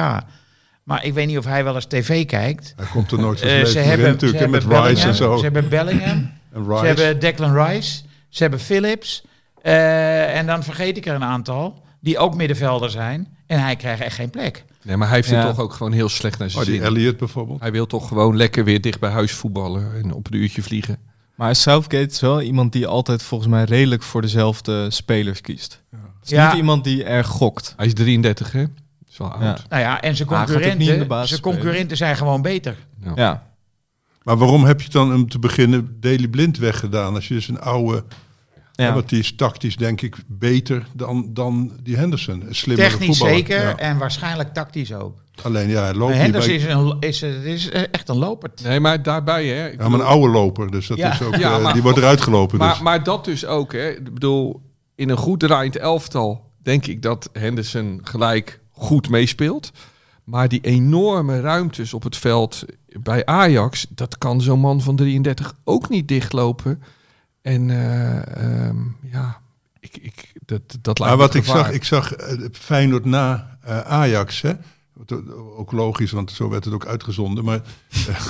Maar 0.84 1.04
ik 1.04 1.14
weet 1.14 1.26
niet 1.26 1.38
of 1.38 1.44
hij 1.44 1.64
wel 1.64 1.74
eens 1.74 1.84
tv 1.86 2.26
kijkt. 2.26 2.72
Hij 2.76 2.86
komt 2.86 3.12
er 3.12 3.18
nooit 3.18 3.40
Eh, 3.40 3.48
zijn 3.48 3.66
ze 3.66 3.72
leven 3.72 3.74
meer 3.74 3.82
in 3.84 3.88
hebben, 3.88 4.10
natuurlijk. 4.10 4.38
ze 4.38 4.44
hè, 4.44 4.50
met 4.50 4.62
hebben 4.62 4.82
Rice 4.82 5.06
Bellingham, 5.06 5.08
en 5.10 5.14
zo. 5.16 5.36
Ze 5.36 5.42
hebben 5.42 5.68
Bellingham, 5.68 6.30
En 6.52 6.64
ze 6.78 6.86
hebben 6.86 7.20
Declan 7.20 7.64
Rice, 7.66 8.02
ze 8.28 8.42
hebben 8.42 8.60
Phillips. 8.60 9.24
eh, 9.62 10.36
en 10.38 10.46
dan 10.46 10.62
vergeet 10.62 10.96
ik 10.96 11.06
er 11.06 11.14
een 11.14 11.24
aantal, 11.24 11.82
die 12.00 12.18
ook 12.18 12.34
middenvelder 12.34 12.90
zijn. 12.90 13.28
En 13.46 13.60
hij 13.62 13.76
krijgt 13.76 14.02
echt 14.02 14.14
geen 14.14 14.30
plek. 14.30 14.64
Nee, 14.82 14.96
maar 14.96 15.06
hij 15.08 15.16
heeft 15.16 15.28
Ja. 15.28 15.36
het 15.36 15.46
toch 15.46 15.58
ook 15.64 15.72
gewoon 15.72 15.92
heel 15.92 16.08
slecht 16.08 16.38
naar 16.38 16.50
zijn 16.50 16.62
Oh, 16.62 16.68
die 16.68 16.78
zin. 16.78 16.86
Elliot 16.86 17.16
bijvoorbeeld. 17.16 17.60
Hij 17.60 17.72
wil 17.72 17.86
toch 17.86 18.08
gewoon 18.08 18.36
lekker 18.36 18.64
weer 18.64 18.80
dicht 18.80 19.00
bij 19.00 19.10
huis 19.10 19.32
voetballen 19.32 19.92
en 20.02 20.12
op 20.12 20.26
een 20.26 20.36
uurtje 20.38 20.62
vliegen. 20.62 20.96
Maar 21.34 21.54
Southgate 21.56 22.06
is 22.12 22.20
wel 22.20 22.42
iemand 22.42 22.72
die 22.72 22.86
altijd 22.86 23.22
volgens 23.22 23.50
mij 23.50 23.64
redelijk 23.64 24.02
voor 24.02 24.20
dezelfde 24.22 24.90
spelers 24.90 25.40
kiest. 25.40 25.82
Het 25.90 26.00
is 26.24 26.30
Ja. 26.30 26.48
niet 26.48 26.56
iemand 26.56 26.84
die 26.84 27.04
erg 27.04 27.26
gokt. 27.26 27.74
Hij 27.76 27.86
is 27.86 27.94
33, 27.94 28.52
hè? 28.52 28.64
is 29.08 29.16
wel 29.18 29.28
oud. 29.32 29.42
Ja. 29.58 29.64
Nou 29.68 29.82
ja, 29.82 30.00
en 30.00 30.16
zijn 30.16 30.28
concurrenten, 30.28 30.84
zijn 30.86 31.26
spelen. 31.26 31.40
concurrenten 31.40 31.96
zijn 31.96 32.16
gewoon 32.16 32.42
beter. 32.42 32.76
Ja. 33.14 33.46
Maar 34.22 34.36
waarom 34.36 34.64
heb 34.64 34.80
je 34.80 34.90
dan 34.90 35.14
om 35.14 35.28
te 35.28 35.38
beginnen 35.38 35.96
Daily 36.00 36.28
Blind 36.28 36.58
weggedaan? 36.58 37.14
Als 37.14 37.28
je 37.28 37.34
dus 37.34 37.48
een 37.48 37.60
oude... 37.60 38.04
Ja. 38.72 38.84
Ja. 38.84 38.92
Want 38.94 39.08
die 39.08 39.18
is 39.18 39.34
tactisch 39.34 39.76
denk 39.76 40.00
ik 40.00 40.16
beter 40.26 40.86
dan, 40.92 41.26
dan 41.34 41.72
die 41.82 41.96
Henderson. 41.96 42.42
Een 42.46 42.54
slimmere 42.54 42.88
Technisch 42.88 43.06
voetballer. 43.08 43.34
zeker 43.34 43.62
Ja. 43.62 43.76
en 43.76 43.98
waarschijnlijk 43.98 44.52
tactisch 44.54 44.92
ook. 44.92 45.22
Alleen 45.42 45.68
ja, 45.68 45.84
Henderson 45.84 46.56
bij... 46.58 46.98
is, 47.00 47.20
een, 47.22 47.40
is, 47.44 47.44
is 47.44 47.70
echt 47.70 48.08
een 48.08 48.16
loper. 48.18 48.50
Nee, 48.62 48.80
maar 48.80 49.02
daarbij, 49.02 49.46
hè? 49.46 49.68
ik 49.68 49.80
Ja, 49.80 49.88
maar 49.88 50.00
een 50.00 50.06
oude 50.06 50.28
loper. 50.32 50.70
Dus 50.70 50.86
dat 50.86 50.96
Ja. 50.98 51.12
is 51.12 51.22
ook, 51.22 51.34
Ja, 51.36 51.56
eh, 51.56 51.62
maar- 51.62 51.72
die 51.72 51.82
wordt 51.82 51.98
eruit 51.98 52.20
gelopen. 52.20 52.58
maar, 52.58 52.70
dus. 52.72 52.80
maar 52.82 53.02
dat 53.04 53.24
dus 53.24 53.46
ook, 53.46 53.72
hè? 53.72 53.88
Ik 53.90 54.14
bedoel, 54.14 54.60
in 54.94 55.08
een 55.08 55.16
goed 55.16 55.40
draaiend 55.40 55.76
elftal 55.76 56.50
denk 56.62 56.86
ik 56.86 57.02
dat 57.02 57.28
Henderson 57.32 58.00
gelijk 58.02 58.60
goed 58.70 59.08
meespeelt. 59.08 59.70
Maar 60.24 60.48
die 60.48 60.60
enorme 60.60 61.40
ruimtes 61.40 61.94
op 61.94 62.02
het 62.02 62.16
veld 62.16 62.64
bij 63.00 63.26
Ajax, 63.26 63.86
dat 63.90 64.18
kan 64.18 64.40
zo'n 64.40 64.60
man 64.60 64.80
van 64.80 64.96
33 64.96 65.54
ook 65.64 65.88
niet 65.88 66.08
dichtlopen. 66.08 66.82
En 67.42 67.70
eh, 67.70 68.66
ehm, 68.66 68.76
ja, 69.12 69.40
ik, 69.80 69.96
ik, 69.96 70.32
dat, 70.46 70.60
dat 70.80 70.98
lijkt 70.98 71.16
Maar 71.16 71.16
me 71.16 71.16
wat 71.16 71.34
ik 71.34 71.44
zag, 71.44 71.70
ik 71.70 71.84
zag 71.84 72.12
eh, 72.14 72.38
Feyenoord 72.52 73.04
na 73.04 73.58
eh, 73.62 73.80
Ajax. 73.80 74.40
Hè? 74.42 74.52
O- 75.10 75.56
Ook 75.56 75.72
logisch, 75.72 76.10
want 76.10 76.30
zo 76.30 76.48
werd 76.48 76.64
het 76.64 76.74
ook 76.74 76.86
uitgezonden. 76.86 77.44
Maar, 77.44 77.62
eh, 78.08 78.26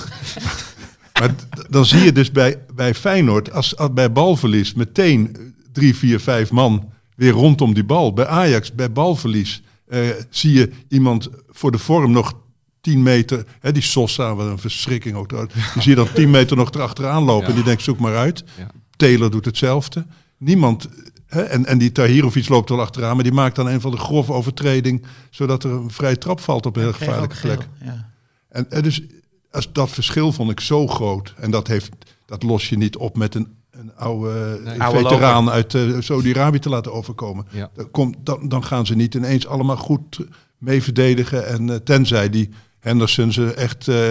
maar 1.20 1.35
dan 1.70 1.85
zie 1.87 2.00
je 2.00 2.12
dus 2.12 2.33
bij, 2.33 2.59
bij 2.74 2.94
Feyenoord, 2.94 3.53
als, 3.53 3.77
als 3.77 3.92
bij 3.92 4.12
balverlies, 4.12 4.74
meteen 4.74 5.37
drie, 5.72 5.94
vier, 5.96 6.20
vijf 6.20 6.50
man 6.50 6.92
weer 7.16 7.33
rondom 7.33 7.74
die 7.74 7.85
bal. 7.85 8.12
Bij 8.12 8.27
Ajax, 8.27 8.72
bij 8.74 8.92
balverlies, 8.92 9.62
eh, 9.87 10.00
zie 10.31 10.53
je 10.53 10.70
iemand 10.88 11.29
voor 11.50 11.70
de 11.72 11.79
vorm 11.79 12.11
nog 12.11 12.33
10 12.81 13.03
meter, 13.03 13.44
hè, 13.61 13.72
die 13.72 13.83
Sosa, 13.83 14.35
wat 14.35 14.46
een 14.46 14.59
verschrikking 14.59 15.16
ook. 15.16 15.29
Die 15.29 15.83
zie 15.83 15.90
je 15.90 15.94
dan 15.96 16.12
10 16.14 16.31
meter 16.31 16.57
nog 16.57 16.70
erachteraan 16.72 17.22
lopen. 17.22 17.42
Ja. 17.44 17.48
En 17.48 17.55
die 17.55 17.64
denkt, 17.64 17.83
zoek 17.83 17.98
maar 17.98 18.16
uit. 18.16 18.44
Ja. 18.59 18.70
Taylor 18.96 19.31
doet 19.31 19.44
hetzelfde. 19.44 20.07
Niemand, 20.38 20.88
hè, 21.26 21.42
en, 21.42 21.66
en 21.66 21.78
die 21.78 21.92
Tahirovic 21.92 22.48
loopt 22.48 22.68
wel 22.68 22.80
achteraan, 22.80 23.14
maar 23.14 23.24
die 23.24 23.32
maakt 23.32 23.56
dan 23.56 23.66
een 23.66 23.80
van 23.80 23.90
de 23.90 23.96
grove 23.96 24.32
overtreding, 24.32 25.04
zodat 25.30 25.64
er 25.64 25.70
een 25.70 25.90
vrije 25.90 26.18
trap 26.18 26.40
valt 26.40 26.66
op 26.66 26.76
een 26.76 26.82
heel 26.82 26.92
gevaarlijke 26.92 27.40
plek. 27.40 27.60
geel, 27.60 27.88
Ja. 27.92 28.10
En, 28.48 28.70
en 28.70 28.82
dus 28.82 29.02
als 29.50 29.72
dat 29.72 29.90
verschil 29.90 30.32
vond 30.32 30.50
ik 30.50 30.60
zo 30.60 30.87
groot. 30.87 31.34
En 31.37 31.50
dat, 31.50 31.66
heeft, 31.66 31.90
dat 32.26 32.42
los 32.42 32.68
je 32.68 32.76
niet 32.76 32.96
op 32.96 33.16
met 33.16 33.34
een, 33.34 33.54
een 33.70 33.96
oude 33.96 34.60
Nee. 34.64 34.80
Oude 34.82 34.98
veteraan 34.98 35.50
uit 35.50 35.74
eh, 35.74 35.96
Saudi-Arabië 35.98 36.58
te 36.58 36.68
laten 36.68 36.92
overkomen. 36.92 37.46
Ja. 37.50 37.70
Dan, 37.74 37.90
komt, 37.90 38.16
dan, 38.20 38.48
dan 38.48 38.64
gaan 38.64 38.87
ze 38.87 38.94
niet 38.94 39.14
ineens 39.14 39.46
allemaal 39.46 39.76
goed 39.76 40.18
mee 40.58 40.82
verdedigen. 40.82 41.46
En 41.46 41.70
eh, 41.70 41.76
tenzij 41.76 42.30
die 42.30 42.50
Henderson 42.80 43.32
ze 43.32 43.54
echt 43.54 43.88
eh, 43.88 44.10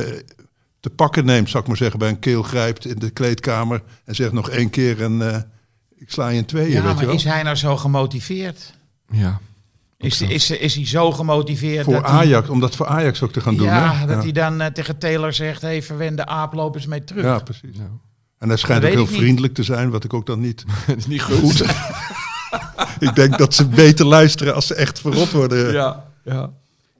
te 0.80 0.90
pakken 0.96 1.26
neemt, 1.26 1.50
zou 1.50 1.64
ik 1.64 1.70
maar 1.70 1.78
zeggen, 1.78 2.00
bij 2.00 2.10
een 2.10 2.20
keel 2.20 2.44
grijpt 2.44 2.86
in 2.86 3.00
de 3.00 3.10
kleedkamer. 3.10 3.84
En 4.06 4.16
zegt 4.16 4.32
nog 4.32 4.50
één 4.50 4.70
keer 4.70 5.02
en 5.02 5.34
eh, 5.34 5.42
ik 6.04 6.12
sla 6.12 6.28
je 6.30 6.38
in 6.38 6.46
tweeën, 6.46 6.68
Ja, 6.68 6.74
weet 6.74 6.90
je 6.90 6.96
maar 6.96 7.06
wel. 7.06 7.16
is 7.16 7.24
hij 7.24 7.44
nou 7.44 7.56
zo 7.56 7.78
gemotiveerd? 7.78 8.74
Ja. 9.12 9.40
Is, 9.98 10.22
is, 10.22 10.50
is 10.52 10.76
hij 10.76 10.88
zo 10.88 11.12
gemotiveerd 11.12 11.84
Voor 11.86 11.94
dat 11.94 12.04
hij- 12.06 12.12
Ajax, 12.12 12.50
om 12.50 12.60
dat 12.60 12.76
voor 12.76 12.88
Ajax 12.88 13.22
ook 13.22 13.32
te 13.32 13.42
gaan 13.42 13.56
doen. 13.56 13.66
ja, 13.66 13.94
hè? 13.96 14.06
dat 14.08 14.16
ja. 14.16 14.22
hij 14.22 14.32
dan 14.32 14.62
eh, 14.62 14.68
tegen 14.72 14.98
Taylor 14.98 15.34
zegt, 15.34 15.62
hey, 15.62 15.82
verwende 15.84 16.26
aap, 16.26 16.54
loop 16.54 16.76
eens 16.76 16.86
mee 16.86 17.04
terug. 17.04 17.24
ja, 17.24 17.40
precies. 17.40 17.78
En 18.40 18.48
hij 18.48 18.58
schijnt 18.58 18.82
Dat 18.82 18.92
ook 18.92 18.98
heel 18.98 19.08
vriendelijk 19.18 19.54
te 19.54 19.64
zijn, 19.64 19.90
wat 19.90 20.04
ik 20.04 20.14
ook 20.14 20.26
dan 20.26 20.40
niet 20.40 20.64
dat 20.88 20.98
is 20.98 21.08
niet 21.08 21.22
goed. 21.22 21.64
Ik 23.00 23.16
denk 23.16 23.38
dat 23.38 23.54
ze 23.54 23.66
beter 23.68 24.06
luisteren 24.06 24.56
als 24.56 24.68
ze 24.68 24.76
echt 24.76 25.00
verrot 25.00 25.32
worden. 25.32 25.72
Ja. 25.74 26.06
ja. 26.24 26.44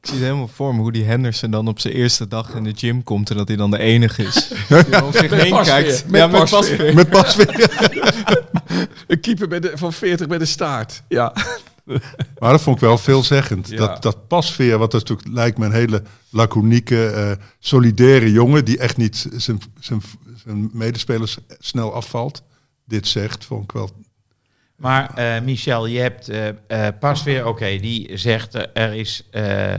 Ik 0.02 0.10
zie 0.10 0.14
het 0.18 0.24
helemaal 0.28 0.48
voor 0.54 0.76
me 0.76 0.82
hoe 0.82 0.92
die 0.92 1.04
Henderson 1.04 1.52
dan 1.52 1.68
op 1.68 1.80
zijn 1.80 1.94
eerste 1.94 2.28
dag 2.28 2.54
in 2.54 2.64
de 2.64 2.74
gym 2.76 3.04
komt 3.04 3.30
en 3.30 3.38
dat 3.38 3.48
hij 3.48 3.58
dan 3.58 3.72
de 3.72 3.78
enige 3.80 4.24
is. 4.24 4.48
Die 4.88 5.04
om 5.04 5.12
zich 5.12 5.30
heen 5.30 5.50
pasveer. 5.50 5.74
kijkt. 5.84 6.06
Met 6.10 6.20
ja, 6.22 6.28
met 6.28 6.50
pasveer. 6.50 6.76
pasveer. 6.78 6.94
Met 6.94 7.10
pas 7.10 7.36
weer. 7.36 8.43
Een 9.08 9.20
keeper 9.20 9.48
met 9.48 9.62
de, 9.62 9.72
van 9.76 9.94
40 9.94 10.28
met 10.28 10.42
een 10.42 10.48
staart. 10.48 11.04
Ja. 11.08 11.34
Maar 12.40 12.52
dat 12.52 12.62
vond 12.62 12.76
ik 12.76 12.82
wel 12.82 12.98
veelzeggend. 12.98 13.70
Ja. 13.70 13.78
Dat, 13.78 14.02
dat 14.02 14.28
pasveer, 14.28 14.78
wat 14.78 14.94
natuurlijk 14.94 15.28
lijkt 15.28 15.58
me 15.58 15.66
een 15.66 15.72
hele 15.72 16.04
laconieke, 16.30 17.08
eh, 17.08 17.32
solidaire 17.60 18.32
jongen... 18.32 18.66
die 18.66 18.78
echt 18.78 18.98
niet 18.98 19.28
zijn, 19.36 19.60
zijn, 19.80 20.02
zijn 20.44 20.70
medespelers 20.74 21.38
snel 21.60 21.94
afvalt. 21.94 22.44
Dit 22.86 23.08
zegt, 23.08 23.46
vond 23.46 23.64
ik 23.64 23.72
wel... 23.72 23.90
Maar 24.76 25.14
eh, 25.14 25.42
Michel, 25.42 25.86
je 25.86 26.00
hebt 26.00 26.30
eh 26.30 26.48
eh, 26.68 26.94
pas 27.00 27.24
weer, 27.24 27.46
oké, 27.46 27.78
die 27.78 28.18
zegt 28.18 28.54
er 28.74 28.94
is 28.94 29.28
eh, 29.32 29.74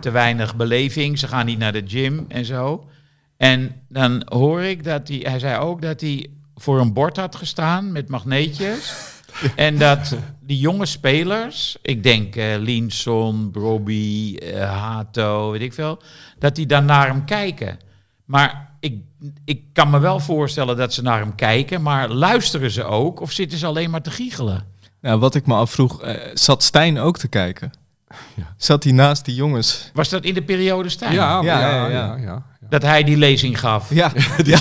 te 0.00 0.10
weinig 0.10 0.56
beleving, 0.56 1.18
ze 1.18 1.28
gaan 1.28 1.46
niet 1.46 1.58
naar 1.58 1.72
de 1.72 1.82
gym 1.86 2.24
en 2.28 2.44
zo. 2.44 2.88
En 3.36 3.82
dan 3.88 4.22
hoor 4.24 4.62
ik 4.62 4.84
dat 4.84 5.08
hij, 5.08 5.16
hij 5.16 5.38
zei 5.38 5.58
ook 5.58 5.82
dat 5.82 6.00
hij 6.00 6.30
voor 6.60 6.80
een 6.80 6.92
bord 6.92 7.16
had 7.16 7.36
gestaan 7.36 7.92
met 7.92 8.08
magneetjes. 8.08 8.92
en 9.56 9.78
dat 9.78 10.16
die 10.40 10.58
jonge 10.58 10.86
spelers, 10.86 11.76
ik 11.82 12.02
denk 12.02 12.36
eh 12.36 12.54
Linson, 12.58 13.50
Brobby, 13.50 14.36
eh, 14.36 14.80
Hato, 14.80 15.50
weet 15.50 15.60
ik 15.60 15.72
veel, 15.72 16.02
dat 16.38 16.54
die 16.54 16.66
dan 16.66 16.84
naar 16.84 17.06
hem 17.06 17.24
kijken. 17.24 17.78
Maar 18.24 18.70
ik, 18.80 19.02
ik 19.44 19.62
kan 19.72 19.90
me 19.90 19.98
wel 19.98 20.20
voorstellen 20.20 20.76
dat 20.76 20.94
ze 20.94 21.02
naar 21.02 21.18
hem 21.18 21.34
kijken, 21.34 21.82
maar 21.82 22.08
luisteren 22.08 22.70
ze 22.70 22.84
ook 22.84 23.20
of 23.20 23.32
zitten 23.32 23.58
ze 23.58 23.66
alleen 23.66 23.90
maar 23.90 24.02
te 24.02 24.10
giechelen? 24.10 24.64
Nou, 25.00 25.18
wat 25.18 25.34
ik 25.34 25.46
me 25.46 25.54
afvroeg, 25.54 26.02
eh, 26.02 26.30
zat 26.34 26.62
Stijn 26.62 26.98
ook 26.98 27.18
te 27.18 27.28
kijken? 27.28 27.72
Ja. 28.34 28.54
Zat 28.56 28.84
hij 28.84 28.92
naast 28.92 29.24
die 29.24 29.34
jongens? 29.34 29.90
Was 29.92 30.08
dat 30.08 30.24
in 30.24 30.34
de 30.34 30.42
periode 30.42 30.88
Stijn? 30.88 31.12
Ja, 31.12 31.40
Ja, 31.42 31.60
ja, 31.60 31.70
ja, 31.70 31.76
ja, 31.76 31.88
ja. 31.88 32.16
ja, 32.16 32.16
ja. 32.22 32.42
Dat 32.68 32.82
hij 32.82 33.04
die 33.04 33.16
lezing 33.16 33.60
gaf? 33.60 33.90
Ja, 33.94 34.12
ja. 34.44 34.58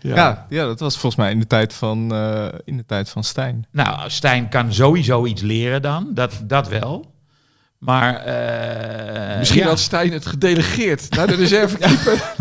Ja. 0.00 0.14
Ja, 0.14 0.46
ja, 0.48 0.64
dat 0.64 0.80
was 0.80 0.92
volgens 0.92 1.16
mij 1.22 1.30
in 1.30 1.38
de 1.38 1.46
tijd 1.46 1.74
van, 1.74 2.14
eh, 2.14 2.46
in 2.64 2.76
de 2.76 2.86
tijd 2.86 3.08
van 3.08 3.24
Stijn. 3.24 3.66
Nou, 3.72 4.10
Stijn 4.10 4.48
kan 4.48 4.72
sowieso 4.72 5.26
iets 5.26 5.42
leren 5.42 5.82
dan, 5.82 6.10
dat, 6.14 6.40
dat 6.44 6.68
wel. 6.68 7.14
Maar 7.78 8.16
eh, 8.16 9.38
Misschien 9.38 9.60
ja. 9.62 9.68
had 9.68 9.78
Stijn 9.80 10.12
het 10.12 10.26
gedelegeerd 10.26 11.10
naar 11.10 11.26
de 11.26 11.34
reservekeeper. 11.34 12.34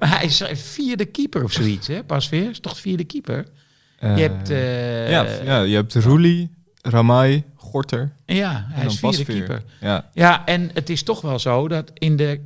Maar 0.00 0.18
hij 0.18 0.24
is 0.24 0.42
vierde 0.52 1.04
keeper 1.04 1.44
of 1.44 1.52
zoiets, 1.52 1.86
hè? 1.86 2.04
Pas 2.04 2.28
weer, 2.28 2.50
is 2.50 2.60
toch 2.60 2.78
vierde 2.78 3.04
keeper? 3.04 3.46
Eh, 4.02 4.16
je 4.16 4.22
hebt, 4.22 4.50
eh, 4.50 5.10
ja, 5.10 5.26
ja, 5.44 5.60
je 5.60 5.74
hebt 5.74 5.94
Roelie, 5.94 6.50
Ramai, 6.82 7.44
Gorter 7.56 8.12
ja, 8.26 8.66
hij 8.68 8.82
en 8.82 8.86
is 8.86 8.98
vierde 8.98 9.16
Pasveer. 9.16 9.36
keeper. 9.36 9.62
Ja, 9.80 10.10
Ja, 10.12 10.46
en 10.46 10.70
het 10.74 10.90
is 10.90 11.02
toch 11.02 11.20
wel 11.20 11.38
zo 11.38 11.68
dat 11.68 11.90
in 11.94 12.16
de 12.16 12.40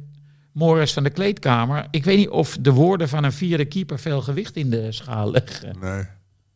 Morris 0.53 0.93
van 0.93 1.03
de 1.03 1.11
kleedkamer, 1.11 1.87
ik 1.91 2.05
weet 2.05 2.17
niet 2.17 2.29
of 2.29 2.57
de 2.61 2.73
woorden 2.73 3.09
van 3.09 3.25
een 3.25 3.33
vierde 3.33 3.65
keeper 3.65 3.99
veel 3.99 4.23
gewicht 4.23 4.57
in 4.57 4.71
de 4.71 4.93
schaal 4.93 5.31
leggen. 5.31 5.77
Nee. 5.81 6.05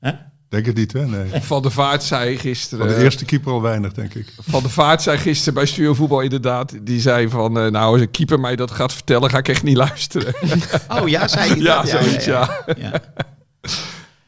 Hè? 0.00 0.12
Denk 0.48 0.66
het 0.66 0.76
niet, 0.76 0.92
hè? 0.92 1.06
Nee. 1.06 1.40
Van 1.42 1.62
de 1.62 1.70
Vaart 1.70 2.02
zei 2.02 2.32
Van 2.32 2.40
gisteren... 2.40 2.88
de 2.88 3.02
eerste 3.02 3.24
keeper 3.24 3.52
al 3.52 3.62
weinig, 3.62 3.92
denk 3.92 4.14
ik. 4.14 4.34
Van 4.38 4.62
de 4.62 4.68
Vaart 4.68 5.02
zei 5.02 5.18
gisteren 5.18 5.54
bij 5.54 5.66
Studio 5.66 5.94
Voetbal 5.94 6.20
inderdaad... 6.20 6.74
Die 6.82 7.00
zei 7.00 7.28
van, 7.28 7.58
eh, 7.58 7.66
nou 7.70 7.92
als 7.92 8.00
een 8.00 8.10
keeper 8.10 8.40
mij 8.40 8.56
dat 8.56 8.70
gaat 8.70 8.92
vertellen... 8.92 9.30
ga 9.30 9.38
ik 9.38 9.48
echt 9.48 9.62
niet 9.62 9.76
luisteren. 9.76 10.34
Oh 11.00 11.08
ja, 11.08 11.28
zei 11.28 11.48
hij 11.50 11.58
ja, 11.70 11.76
dat? 11.76 11.88
zoiets, 11.88 12.24
ja. 12.24 12.64
ja. 12.66 12.74
ja. 12.76 13.00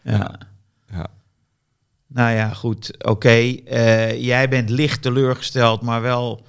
Ja. 0.02 0.38
Nou 2.14 2.35
ja, 2.37 2.48
goed. 2.48 3.05
Oké, 3.05 3.29
eh, 3.29 4.22
jij 4.25 4.48
bent 4.48 4.70
licht 4.70 5.03
teleurgesteld, 5.03 5.83
maar 5.83 6.03
wel 6.03 6.42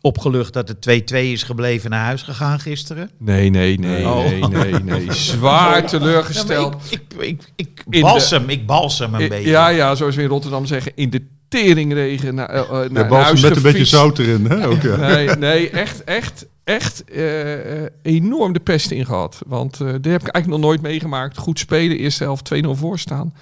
opgelucht 0.00 0.52
dat 0.52 0.68
het 0.68 0.80
2-2 0.80 1.32
is 1.32 1.42
gebleven 1.42 1.90
naar 1.90 2.04
huis 2.04 2.22
gegaan 2.22 2.60
gisteren. 2.60 3.10
Nee, 3.18 3.50
nee, 3.50 3.78
nee, 3.78 4.06
Oh. 4.08 4.24
nee, 4.24 4.42
nee, 4.72 4.72
nee. 4.72 5.12
Zwaar 5.30 5.86
teleurgesteld. 5.86 6.76
Ja, 6.90 6.96
ik, 6.96 7.02
ik, 7.18 7.42
ik, 7.56 7.68
ik 7.90 8.02
de- 8.02 8.44
ik 8.46 8.66
balsem 8.66 9.14
een 9.14 9.28
beetje. 9.28 9.48
Ja, 9.50 9.68
ja, 9.68 9.94
zoals 9.94 10.16
we 10.16 10.22
in 10.22 10.28
Rotterdam 10.28 10.66
zeggen, 10.66 10.92
in 10.94 11.10
de 11.10 11.22
teringregen 11.48 12.34
naar, 12.34 12.48
eh, 12.50 12.60
eh, 12.84 12.90
naar, 12.90 13.06
bal 13.08 13.18
huis 13.22 13.40
met 13.42 13.56
een 13.56 13.62
beetje 13.62 13.84
zout 13.84 14.18
erin, 14.18 14.44
hè? 14.46 14.66
Ook, 14.68 14.82
ja. 14.82 14.96
Nee, 14.96 15.28
nee, 15.28 15.70
echt, 15.70 16.04
echt, 16.04 16.46
echt 16.64 17.04
eh, 17.04 17.82
eh, 17.84 17.90
enorm 18.02 18.52
de 18.52 18.60
pest 18.60 18.90
in 18.90 19.06
gehad. 19.06 19.38
Want 19.46 19.80
eh 19.80 19.86
dit 19.86 19.92
heb 20.12 20.20
ik 20.20 20.28
eigenlijk 20.28 20.46
nog 20.46 20.60
nooit 20.60 20.82
meegemaakt. 20.82 21.38
Goed 21.38 21.58
spelen, 21.58 21.98
eerste 21.98 22.24
helft 22.24 22.44
2-0 22.54 22.68
voorstaan. 22.74 23.34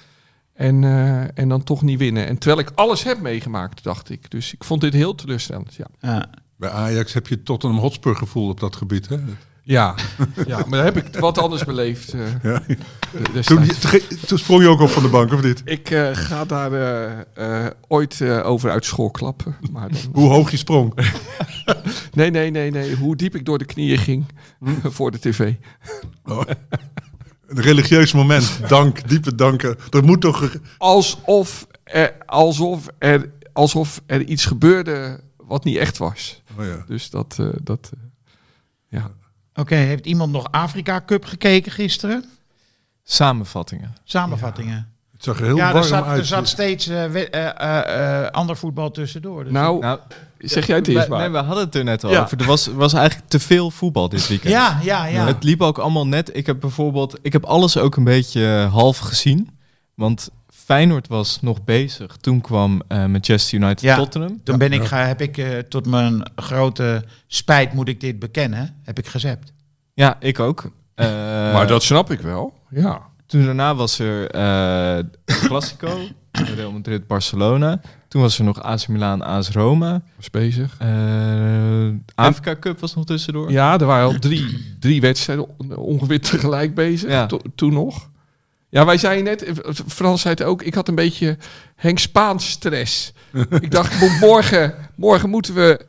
En, 0.57 0.83
eh, 0.83 1.21
en 1.39 1.47
dan 1.49 1.63
toch 1.63 1.81
niet 1.81 1.99
winnen. 1.99 2.27
En 2.27 2.37
terwijl 2.37 2.61
ik 2.67 2.71
alles 2.75 3.03
heb 3.03 3.21
meegemaakt, 3.21 3.83
dacht 3.83 4.09
ik. 4.09 4.31
Dus 4.31 4.53
ik 4.53 4.63
vond 4.63 4.81
dit 4.81 4.93
heel 4.93 5.15
teleurstellend, 5.15 5.75
ja. 5.75 5.85
Ja. 5.99 6.29
Bij 6.57 6.69
Ajax 6.69 7.13
heb 7.13 7.27
je 7.27 7.43
Tottenham 7.43 7.79
Hotspur 7.79 8.15
gevoel 8.15 8.49
op 8.49 8.59
dat 8.59 8.75
gebied, 8.75 9.09
hè? 9.09 9.17
Ja, 9.63 9.95
ja 10.47 10.57
maar 10.57 10.69
daar 10.69 10.83
heb 10.93 10.97
ik 10.97 11.19
wat 11.19 11.37
anders 11.37 11.63
beleefd. 11.65 12.13
eh, 12.13 12.19
Ja. 12.43 12.61
Toen, 13.41 13.67
toen 14.27 14.37
sprong 14.37 14.61
je 14.61 14.67
ook 14.67 14.79
op 14.79 14.89
van 14.89 15.03
de 15.03 15.09
bank, 15.09 15.33
of 15.33 15.43
niet? 15.43 15.61
Ik 15.65 15.89
eh, 15.89 16.09
ga 16.13 16.45
daar 16.45 16.73
eh, 16.73 17.65
eh, 17.65 17.71
ooit 17.87 18.21
eh, 18.21 18.45
over 18.45 18.71
uit 18.71 18.85
school 18.85 19.11
klappen. 19.11 19.55
Maar 19.71 19.89
dan... 19.89 19.99
Hoe 20.13 20.29
hoog 20.29 20.51
je 20.51 20.57
sprong. 20.57 20.93
Nee, 22.13 22.29
nee, 22.31 22.51
nee, 22.51 22.71
nee. 22.71 22.95
Hoe 22.95 23.15
diep 23.15 23.35
ik 23.35 23.45
door 23.45 23.57
de 23.57 23.65
knieën 23.65 23.97
ging 23.97 24.25
voor 24.95 25.11
de 25.11 25.19
tv. 25.19 25.53
Oh. 26.25 26.41
Een 27.47 27.61
religieus 27.61 28.13
moment. 28.13 28.59
Dank, 28.67 29.09
diepe 29.09 29.35
danken. 29.35 29.77
Er 29.89 30.03
moet 30.03 30.21
toch... 30.21 30.57
Alsof 30.77 31.67
er, 31.83 32.15
alsof 32.25 32.87
er, 32.97 33.31
alsof 33.53 34.01
er 34.05 34.21
iets 34.21 34.45
gebeurde 34.45 35.19
wat 35.37 35.63
niet 35.63 35.77
echt 35.77 35.97
was. 35.97 36.41
Oh 36.57 36.65
ja. 36.65 36.83
Dus 36.87 37.09
dat, 37.09 37.35
eh, 37.39 37.49
dat 37.63 37.91
eh, 37.93 37.99
ja. 38.87 39.11
Oké, 39.53 39.75
heeft 39.75 40.05
iemand 40.05 40.31
nog 40.31 40.51
Afrika 40.51 41.03
Cup 41.05 41.25
gekeken 41.25 41.71
gisteren? 41.71 42.25
samenvattingen. 43.03 43.95
Samenvattingen. 44.03 44.95
Het 45.17 45.25
zag 45.25 45.39
er 45.39 45.45
heel 45.45 45.55
ja, 45.55 45.65
warm 45.65 45.77
er 45.77 45.83
zat, 45.83 46.05
uit. 46.05 46.19
er 46.19 46.25
zat 46.25 46.47
steeds 46.47 46.87
eh, 46.87 47.15
eh, 47.15 48.23
eh, 48.23 48.31
ander 48.31 48.57
voetbal 48.57 48.91
tussendoor. 48.91 49.43
Dus 49.43 49.53
Nou, 49.53 49.79
Nou, 49.79 49.99
zeg 50.37 50.67
jij 50.67 50.75
het 50.75 50.87
eerst 50.87 51.03
we, 51.07 51.09
maar. 51.09 51.19
nee, 51.19 51.29
we 51.29 51.37
hadden 51.37 51.65
het 51.65 51.75
er 51.75 51.83
net 51.83 52.03
al 52.03 52.11
Ja. 52.11 52.21
over. 52.23 52.39
Er 52.39 52.45
was, 52.45 52.67
was 52.67 52.93
eigenlijk 52.93 53.29
te 53.29 53.39
veel 53.39 53.71
voetbal 53.71 54.09
dit 54.09 54.27
weekend. 54.27 54.53
ja, 54.53 54.79
ja, 54.83 55.05
ja. 55.05 55.25
Het 55.25 55.43
liep 55.43 55.61
ook 55.61 55.77
allemaal 55.77 56.07
net. 56.07 56.29
Ik 56.37 56.45
heb 56.45 56.59
bijvoorbeeld, 56.59 57.17
ik 57.21 57.33
heb 57.33 57.43
alles 57.45 57.77
ook 57.77 57.95
een 57.95 58.03
beetje 58.03 58.67
half 58.71 58.97
gezien. 58.97 59.49
Want 59.95 60.29
Feyenoord 60.53 61.07
was 61.07 61.41
nog 61.41 61.63
bezig. 61.63 62.17
Toen 62.17 62.41
kwam 62.41 62.81
Manchester 62.87 63.59
United 63.59 63.81
Ja. 63.81 63.95
Tottenham. 63.95 64.41
Toen 64.43 64.57
ben 64.57 64.73
ik, 64.73 64.83
ga, 64.83 64.97
heb 65.05 65.21
ik 65.21 65.63
tot 65.69 65.85
mijn 65.85 66.31
grote 66.35 67.03
spijt, 67.27 67.73
moet 67.73 67.87
ik 67.87 67.99
dit 68.01 68.19
bekennen, 68.19 68.75
heb 68.83 68.97
ik 68.99 69.07
gezept. 69.07 69.53
Ja, 69.93 70.17
ik 70.19 70.39
ook. 70.39 70.71
Eh, 70.95 71.05
maar 71.53 71.67
dat 71.67 71.83
snap 71.83 72.11
ik 72.11 72.19
wel. 72.21 72.53
Ja. 72.69 73.01
Toen 73.27 73.45
daarna 73.45 73.75
was 73.75 73.99
er 73.99 74.29
eh 74.29 75.03
Classico, 75.25 75.97
Real 76.55 76.71
Madrid, 76.71 77.07
Barcelona. 77.07 77.81
Toen 78.07 78.21
was 78.21 78.37
er 78.39 78.43
nog 78.45 78.61
AC 78.61 78.87
Milan, 78.87 79.21
AS 79.23 79.49
Roma. 79.49 80.01
Was 80.15 80.29
bezig. 80.29 80.75
Eh 80.79 81.87
Afrika 82.15 82.55
Cup 82.59 82.79
was 82.79 82.95
nog 82.95 83.05
tussendoor. 83.05 83.51
Ja, 83.51 83.79
er 83.79 83.85
waren 83.85 84.05
al 84.13 84.19
drie, 84.19 84.75
drie 84.79 85.01
wedstrijden 85.01 85.45
on- 85.57 85.75
ongeveer 85.75 86.21
tegelijk 86.21 86.75
bezig. 86.75 87.09
Ja. 87.09 87.25
To- 87.25 87.41
toen 87.55 87.73
nog. 87.73 88.09
Ja, 88.69 88.85
wij 88.85 88.97
zeiden 88.97 89.23
net, 89.23 89.43
eh, 89.43 89.53
Frans 89.87 90.21
zei 90.21 90.33
het 90.33 90.43
ook, 90.43 90.61
ik 90.61 90.73
had 90.73 90.87
een 90.87 90.95
beetje 90.95 91.37
Henk 91.75 91.99
Spaans 91.99 92.49
stress. 92.49 93.13
ik 93.59 93.71
dacht, 93.71 94.19
morgen, 94.19 94.73
morgen 94.95 95.29
moeten 95.29 95.53
we 95.53 95.85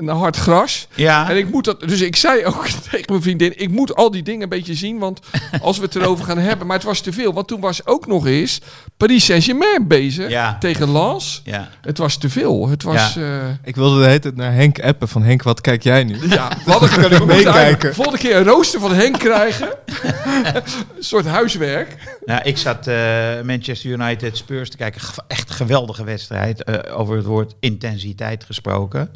naar 0.00 0.14
hard 0.14 0.36
gras. 0.36 0.88
Ja, 0.94 1.30
En 1.30 1.36
ik 1.36 1.50
moet 1.50 1.64
dat, 1.64 1.80
dus 1.80 2.00
ik 2.00 2.16
zei 2.16 2.44
ook 2.44 2.66
tegen 2.90 3.04
mijn 3.08 3.22
vriendin, 3.22 3.60
ik 3.60 3.70
moet 3.70 3.94
al 3.94 4.10
die 4.10 4.22
dingen 4.22 4.42
een 4.42 4.48
beetje 4.48 4.74
zien, 4.74 4.98
want 4.98 5.20
als 5.62 5.78
we 5.78 5.84
het 5.84 5.94
erover 5.96 6.24
gaan 6.24 6.38
hebben, 6.38 6.66
maar 6.66 6.76
het 6.76 6.86
was 6.86 7.00
te 7.00 7.12
veel, 7.12 7.32
want 7.32 7.48
toen 7.48 7.60
was 7.60 7.86
ook 7.86 8.06
nog 8.06 8.26
eens 8.26 8.60
Paris 8.96 9.24
Saint-Germain 9.24 9.86
bezig 9.88 10.28
Ja. 10.30 10.56
tegen 10.58 10.92
Lens. 10.92 11.40
ja. 11.44 11.68
Het 11.80 11.98
was 11.98 12.16
te 12.16 12.28
veel. 12.30 12.68
Het 12.68 12.82
was. 12.82 13.14
Ja. 13.14 13.58
Ik 13.64 13.74
wilde 13.76 14.00
de 14.00 14.06
hele 14.06 14.18
tijd 14.18 14.36
naar 14.36 14.52
Henk 14.52 14.80
appen 14.80 15.08
van 15.08 15.22
Henk, 15.22 15.42
wat 15.42 15.60
kijk 15.60 15.82
jij 15.82 16.04
nu? 16.04 16.28
ja, 16.28 16.48
we 16.64 16.70
hadden 16.70 16.90
Kan 16.90 17.12
ik 17.12 17.24
meekijken? 17.24 17.94
Volgende 17.94 18.18
keer 18.18 18.36
een 18.36 18.44
rooster 18.44 18.80
van 18.80 18.92
Henk 18.94 19.18
krijgen. 19.18 19.68
een 20.54 20.62
soort 20.98 21.26
huiswerk. 21.26 21.96
Nou, 22.24 22.40
ik 22.42 22.58
zat 22.58 22.86
eh, 22.86 22.96
Manchester 23.44 23.90
United 23.90 24.36
Spurs 24.36 24.70
te 24.70 24.76
kijken. 24.76 25.00
Echt 25.28 25.48
een 25.48 25.54
geweldige 25.54 26.04
wedstrijd. 26.04 26.64
eh, 26.64 26.98
over 26.98 27.16
het 27.16 27.26
woord 27.26 27.54
intensiteit 27.60 28.44
gesproken. 28.44 29.10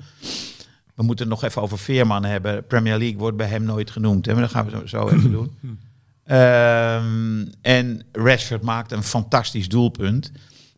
We 0.97 1.03
moeten 1.03 1.31
het 1.31 1.35
nog 1.35 1.45
even 1.45 1.63
over 1.63 1.79
Veerman 1.79 2.25
hebben. 2.25 2.67
Premier 2.67 2.99
League 2.99 3.19
wordt 3.19 3.37
bij 3.37 3.47
hem 3.47 3.63
nooit 3.63 3.91
genoemd. 3.91 4.27
Hè? 4.27 4.33
Maar 4.33 4.43
dat 4.43 4.51
gaan 4.51 4.67
we 4.67 4.89
zo, 4.89 5.09
even 5.09 5.31
doen. 5.31 5.51
Ehm, 6.25 7.47
en 7.61 8.03
Rashford 8.13 8.63
maakt 8.63 8.93
een 8.93 9.03
fantastisch 9.03 9.69
doelpunt. 9.69 10.33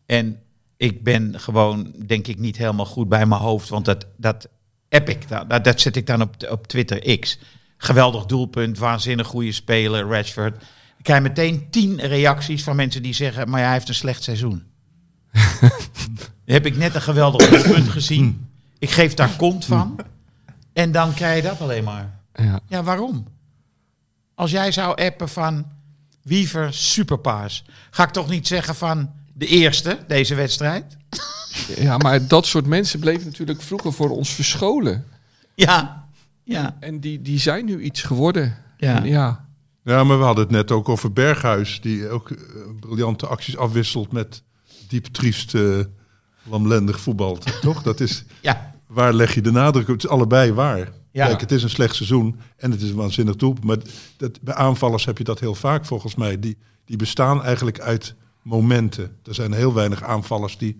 En 0.05 0.39
ik 0.77 1.03
ben 1.03 1.39
gewoon, 1.39 1.93
denk 2.05 2.27
ik, 2.27 2.37
niet 2.37 2.57
helemaal 2.57 2.85
goed 2.85 3.09
bij 3.09 3.25
mijn 3.25 3.41
hoofd. 3.41 3.69
Want 3.69 3.85
dat, 3.85 4.07
dat 4.17 4.47
dan. 4.89 5.47
Dat, 5.47 5.63
dat 5.63 5.81
zet 5.81 5.95
ik 5.95 6.07
dan 6.07 6.21
op, 6.21 6.35
op 6.49 6.67
Twitter 6.67 7.19
X. 7.19 7.39
Geweldig 7.77 8.25
doelpunt, 8.25 8.77
waanzinnig 8.77 9.27
goede 9.27 9.51
speler, 9.51 10.07
Rashford. 10.07 10.55
Ik 10.97 11.03
krijg 11.03 11.21
meteen 11.21 11.67
tien 11.69 11.99
reacties 11.99 12.63
van 12.63 12.75
mensen 12.75 13.03
die 13.03 13.13
zeggen... 13.13 13.49
maar 13.49 13.59
ja, 13.59 13.65
hij 13.65 13.75
heeft 13.75 13.87
een 13.87 13.95
slecht 13.95 14.23
seizoen. 14.23 14.63
heb 16.45 16.65
ik 16.65 16.77
net 16.77 16.95
een 16.95 17.01
geweldig 17.01 17.49
doelpunt 17.49 17.89
gezien. 17.89 18.48
Ik 18.79 18.89
geef 18.89 19.13
daar 19.13 19.35
kont 19.43 19.65
van. 19.65 19.99
En 20.73 20.91
dan 20.91 21.13
krijg 21.13 21.35
je 21.43 21.49
dat 21.49 21.61
alleen 21.61 21.83
maar. 21.83 22.19
Ja. 22.33 22.59
Ja, 22.67 22.83
waarom? 22.83 23.27
Als 24.35 24.51
jij 24.51 24.71
zou 24.71 25.01
appen 25.01 25.29
van 25.29 25.65
Wiever 26.21 26.73
superpaas... 26.73 27.65
ga 27.91 28.03
ik 28.03 28.09
toch 28.09 28.29
niet 28.29 28.47
zeggen 28.47 28.75
van 28.75 29.11
de 29.33 29.45
eerste, 29.45 29.97
deze 30.07 30.35
wedstrijd? 30.35 30.97
ja, 31.77 31.97
maar 31.97 32.27
dat 32.27 32.45
soort 32.45 32.65
mensen 32.65 32.99
bleven 32.99 33.25
natuurlijk 33.27 33.61
vroeger 33.61 33.93
voor 33.93 34.09
ons 34.09 34.29
verscholen. 34.29 35.05
Ja, 35.55 36.07
ja, 36.43 36.77
En 36.79 36.99
die, 36.99 37.21
die 37.21 37.39
zijn 37.39 37.65
nu 37.65 37.81
iets 37.81 38.01
geworden. 38.01 38.57
ja. 38.77 38.95
En 38.95 39.05
ja. 39.05 39.47
Ja, 39.83 40.03
maar 40.03 40.17
we 40.17 40.23
hadden 40.23 40.43
het 40.43 40.53
net 40.53 40.71
ook 40.71 40.89
over 40.89 41.13
Berghuis, 41.13 41.81
die 41.81 42.09
ook 42.09 42.29
eh, 42.29 42.37
briljante 42.79 43.27
acties 43.27 43.57
afwisselt 43.57 44.11
met 44.11 44.43
diep 44.87 45.05
triest, 45.05 45.55
eh, 45.55 45.79
lamlendig 46.49 46.99
voetbal. 46.99 47.37
Toch? 47.61 47.83
Dat 47.83 47.99
is, 47.99 48.23
ja. 48.41 48.73
waar 48.87 49.13
leg 49.13 49.33
je 49.35 49.41
de 49.41 49.51
nadruk 49.51 49.87
op? 49.87 49.93
Het 49.93 50.03
is 50.03 50.09
allebei 50.09 50.53
waar. 50.53 50.89
Ja. 51.11 51.25
Kijk, 51.25 51.41
het 51.41 51.51
is 51.51 51.63
een 51.63 51.69
slecht 51.69 51.95
seizoen 51.95 52.39
en 52.57 52.71
het 52.71 52.81
is 52.81 52.89
een 52.89 52.95
waanzinnig 52.95 53.35
doel. 53.35 53.55
Maar 53.63 53.77
dat, 54.17 54.41
bij 54.41 54.53
aanvallers 54.53 55.05
heb 55.05 55.17
je 55.17 55.23
dat 55.23 55.39
heel 55.39 55.55
vaak 55.55 55.85
volgens 55.85 56.15
mij. 56.15 56.39
Die, 56.39 56.57
die 56.85 56.97
bestaan 56.97 57.43
eigenlijk 57.43 57.79
uit 57.79 58.15
momenten. 58.41 59.15
Er 59.23 59.33
zijn 59.33 59.53
heel 59.53 59.73
weinig 59.73 60.03
aanvallers 60.03 60.57
die 60.57 60.77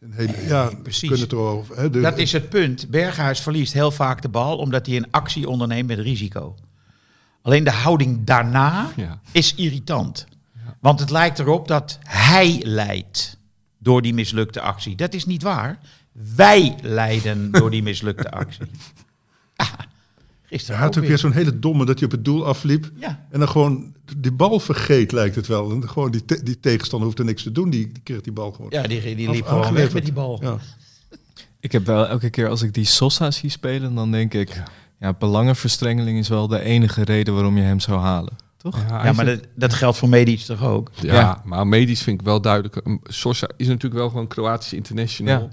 een 0.00 0.12
hele... 0.12 0.46
ja, 0.46 0.70
precies. 0.82 1.00
kunnen 1.08 1.20
het 1.20 1.32
erover... 1.32 1.76
Hè, 1.76 1.90
de- 1.90 2.00
Dat 2.00 2.18
is 2.18 2.32
het 2.32 2.48
punt. 2.48 2.88
Berghuis 2.90 3.40
verliest 3.40 3.72
heel 3.72 3.90
vaak 3.90 4.22
de 4.22 4.28
bal 4.28 4.56
omdat 4.56 4.86
hij 4.86 4.96
een 4.96 5.10
actie 5.10 5.48
onderneemt 5.48 5.88
met 5.88 5.98
risico. 5.98 6.54
Alleen 7.42 7.64
de 7.64 7.70
houding 7.70 8.24
daarna 8.24 8.90
Ja. 8.96 9.20
is 9.32 9.54
irritant. 9.54 10.26
Want 10.80 11.00
het 11.00 11.10
lijkt 11.10 11.38
erop 11.38 11.68
dat 11.68 11.98
hij 12.02 12.60
leidt 12.64 13.38
door 13.86 14.02
die 14.02 14.14
mislukte 14.14 14.60
actie. 14.60 14.96
Dat 14.96 15.14
is 15.14 15.26
niet 15.26 15.42
waar. 15.42 15.78
Wij 16.36 16.74
leiden 16.82 17.50
door 17.50 17.70
die 17.70 17.82
mislukte 17.82 18.30
actie. 18.30 18.66
Ah, 19.56 19.72
Hij 19.76 19.86
gisteren 20.58 20.80
had 20.80 20.98
ook 20.98 21.04
weer. 21.04 21.18
zo'n 21.18 21.32
hele 21.32 21.58
domme 21.58 21.84
dat 21.84 21.94
hij 21.98 22.04
op 22.04 22.10
het 22.10 22.24
doel 22.24 22.46
afliep. 22.46 22.90
Ja, 23.00 23.26
En 23.30 23.38
dan 23.38 23.48
gewoon 23.48 23.94
die 24.16 24.32
bal 24.32 24.60
vergeet, 24.60 25.12
lijkt 25.12 25.34
het 25.36 25.46
wel. 25.46 25.70
En 25.70 25.88
gewoon 25.88 26.10
die, 26.10 26.24
te- 26.24 26.42
die 26.42 26.60
tegenstander 26.60 27.06
hoeft 27.08 27.18
er 27.18 27.24
niks 27.24 27.42
te 27.42 27.52
doen. 27.52 27.70
Die, 27.70 27.92
die 27.92 28.02
kreeg 28.02 28.20
die 28.20 28.32
bal 28.32 28.52
gewoon. 28.52 28.70
ja 28.70 28.82
die, 28.82 29.14
die 29.14 29.28
af- 29.28 29.34
liep 29.34 29.46
gewoon 29.46 29.74
weg 29.74 29.92
met 29.92 30.04
die 30.04 30.12
bal. 30.12 30.38
Ja. 30.42 30.56
Ik 31.60 31.72
heb 31.72 31.86
wel 31.86 32.06
elke 32.08 32.30
keer 32.30 32.48
als 32.48 32.62
ik 32.62 32.74
die 32.74 32.84
Sosa 32.84 33.30
zie 33.30 33.50
spelen, 33.50 33.94
dan 33.94 34.10
denk 34.10 34.34
ik, 34.34 34.62
ja, 35.00 35.12
belangenverstrengeling 35.12 36.18
is 36.18 36.28
wel 36.28 36.48
de 36.48 36.60
enige 36.60 37.02
reden 37.04 37.34
waarom 37.34 37.56
je 37.56 37.62
hem 37.62 37.80
zou 37.80 38.00
halen. 38.00 38.36
Toch? 38.70 38.84
Ja, 38.88 39.04
Ja, 39.04 39.12
maar 39.12 39.24
dat, 39.24 39.40
dat 39.54 39.74
geldt 39.74 39.98
voor 39.98 40.08
Medisch 40.08 40.44
toch 40.46 40.64
ook? 40.64 40.90
Ja, 40.94 41.14
Ja. 41.14 41.42
maar 41.44 41.66
medisch 41.66 42.02
vind 42.02 42.20
ik 42.20 42.26
wel 42.26 42.40
duidelijk. 42.40 42.80
Sosa 43.04 43.48
is 43.56 43.66
natuurlijk 43.66 43.94
wel 44.00 44.08
gewoon 44.08 44.26
Kroatisch 44.26 44.72
international. 44.72 45.40
Ja. 45.40 45.48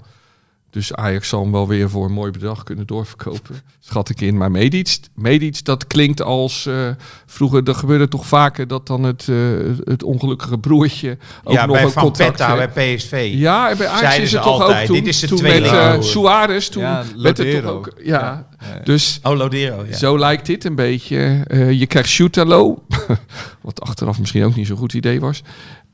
Dus 0.74 0.94
Ajax 0.94 1.28
zal 1.28 1.42
hem 1.42 1.52
wel 1.52 1.68
weer 1.68 1.90
voor 1.90 2.04
een 2.04 2.12
mooi 2.12 2.30
bedrag 2.30 2.62
kunnen 2.62 2.86
doorverkopen. 2.86 3.60
Schat 3.80 4.08
ik 4.08 4.20
in. 4.20 4.36
Maar 4.36 4.50
Medic, 4.50 4.98
Medic 5.14 5.64
dat 5.64 5.86
klinkt 5.86 6.22
als... 6.22 6.66
eh, 6.66 6.88
vroeger, 7.26 7.68
er 7.68 7.74
gebeurde 7.74 8.08
toch 8.08 8.26
vaker 8.26 8.66
dat 8.66 8.86
dan 8.86 9.02
het, 9.02 9.28
eh, 9.28 9.36
het 9.84 10.02
ongelukkige 10.02 10.58
broertje... 10.58 11.18
ook 11.44 11.52
ja, 11.54 11.66
nog 11.66 11.74
bij 11.76 11.84
een 11.84 11.90
Van 11.90 12.02
contact 12.02 12.30
Petta, 12.30 12.56
heeft. 12.56 12.74
bij 12.74 12.94
PSV. 12.96 13.30
Ja, 13.34 13.70
en 13.70 13.76
bij 13.76 13.86
Ajax 13.86 14.00
Zeiden 14.00 14.22
is 14.24 14.32
het 14.32 14.42
toch 14.42 14.60
altijd, 14.60 14.80
ook 14.80 14.86
toen, 14.86 14.96
dit 14.96 15.06
is 15.06 15.20
de 15.20 15.26
toen 15.26 15.38
tweede 15.38 15.70
met 15.70 15.72
eh. 15.72 16.00
Suarez. 16.00 16.68
Toen 16.68 16.82
Ja, 16.82 17.04
werd 17.16 17.38
het 17.38 17.62
toch 17.62 17.70
ook... 17.70 17.92
Ja, 18.02 18.46
Ja. 18.60 18.80
dus... 18.84 19.20
Oh, 19.22 19.36
Lodero. 19.36 19.84
Ja. 19.88 19.96
Zo 19.96 20.18
lijkt 20.18 20.46
dit 20.46 20.64
een 20.64 20.74
beetje. 20.74 21.44
Eh, 21.46 21.70
je 21.72 21.86
krijgt 21.86 22.08
Shootalo, 22.08 22.84
wat 23.62 23.80
achteraf 23.80 24.18
misschien 24.18 24.44
ook 24.44 24.54
niet 24.54 24.66
zo'n 24.66 24.76
goed 24.76 24.92
idee 24.94 25.20
was. 25.20 25.42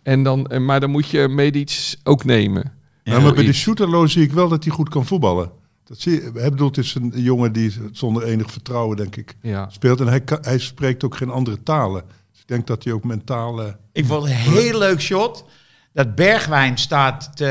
En 0.02 0.22
dan, 0.22 0.50
maar 0.64 0.80
dan 0.80 0.90
moet 0.90 1.08
je 1.08 1.28
Medic 1.28 1.94
ook 2.04 2.24
nemen. 2.24 2.78
Ja, 3.04 3.12
maar 3.20 3.32
bij 3.32 3.42
Zoiets. 3.42 3.58
Shooterlo 3.58 4.06
zie 4.06 4.22
ik 4.22 4.32
wel 4.32 4.48
dat 4.48 4.64
hij 4.64 4.72
goed 4.72 4.88
kan 4.88 5.06
voetballen. 5.06 5.50
Dat 5.84 6.00
zie 6.00 6.12
je. 6.12 6.30
Hij 6.34 6.50
bedoelt, 6.50 6.76
het 6.76 6.84
is 6.84 6.94
een 6.94 7.12
jongen 7.14 7.52
die 7.52 7.72
zonder 7.92 8.22
enig 8.22 8.50
vertrouwen, 8.50 8.96
denk 8.96 9.16
ik, 9.16 9.34
Ja. 9.42 9.68
speelt. 9.70 10.00
En 10.00 10.06
hij, 10.06 10.20
kan, 10.20 10.38
hij 10.40 10.58
spreekt 10.58 11.04
ook 11.04 11.16
geen 11.16 11.30
andere 11.30 11.62
talen. 11.62 12.02
Dus 12.32 12.40
ik 12.40 12.48
denk 12.48 12.66
dat 12.66 12.84
hij 12.84 12.92
ook 12.92 13.04
mentaal... 13.04 13.62
eh, 13.62 13.72
Ik 13.92 14.06
vond 14.06 14.22
het 14.22 14.30
een 14.32 14.36
heel 14.52 14.78
leuk 14.78 15.00
shot. 15.00 15.44
Dat 15.92 16.14
Bergwijn 16.14 16.78
staat 16.78 17.36
te 17.36 17.46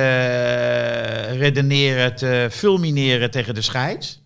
redeneren, 1.37 2.15
te 2.15 2.47
fulmineren 2.51 3.31
tegen 3.31 3.53
de 3.53 3.61
scheids. 3.61 4.21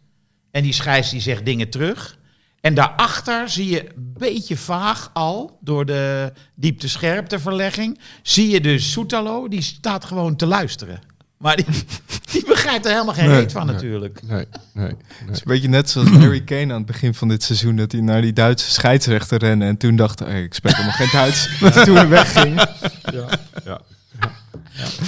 En 0.52 0.64
die 0.64 0.74
scheids 0.74 1.10
die 1.12 1.22
zegt 1.22 1.46
dingen 1.46 1.70
terug. 1.70 2.18
En 2.62 2.74
daarachter 2.74 3.50
zie 3.50 3.70
je 3.70 3.84
een 3.86 4.14
beetje 4.18 4.58
vaag 4.58 5.10
al, 5.14 5.58
door 5.62 5.86
de 5.86 6.32
diepte-scherpteverlegging, 6.56 8.00
zie 8.22 8.50
je 8.50 8.62
dus 8.62 8.92
Soetalo, 8.92 9.48
die 9.48 9.62
staat 9.62 10.06
gewoon 10.06 10.36
te 10.36 10.46
luisteren. 10.46 11.00
Maar 11.44 11.56
die, 11.56 11.66
die 12.32 12.46
begrijpt 12.46 12.86
er 12.86 12.92
helemaal 12.92 13.14
geen 13.14 13.28
Nee, 13.30 13.40
reet 13.40 13.52
van 13.52 13.66
nee. 13.66 13.76
natuurlijk. 13.76 14.20
Nee, 14.28 14.46
nee, 14.74 14.86
nee. 14.86 14.96
Het 15.26 15.30
is 15.32 15.38
een 15.38 15.44
beetje 15.46 15.68
net 15.68 15.90
zoals 15.90 16.10
Harry 16.24 16.42
Kane 16.44 16.62
aan 16.62 16.78
het 16.78 16.86
begin 16.86 17.14
van 17.14 17.28
dit 17.28 17.44
seizoen, 17.44 17.76
dat 17.76 17.92
hij 17.92 18.02
naar 18.02 18.22
die 18.22 18.34
Duitse 18.34 18.72
scheidsrechter 18.72 19.40
rende 19.40 19.66
en 19.66 19.78
toen 19.78 19.96
dacht, 19.96 20.20
hey, 20.20 20.44
ik 20.44 20.54
spreek 20.54 20.74
helemaal 20.76 20.96
geen 20.96 21.10
Duits. 21.12 21.50
Dat 21.60 21.84
toen 21.86 21.96
hij 21.96 22.08
wegging. 22.08 22.56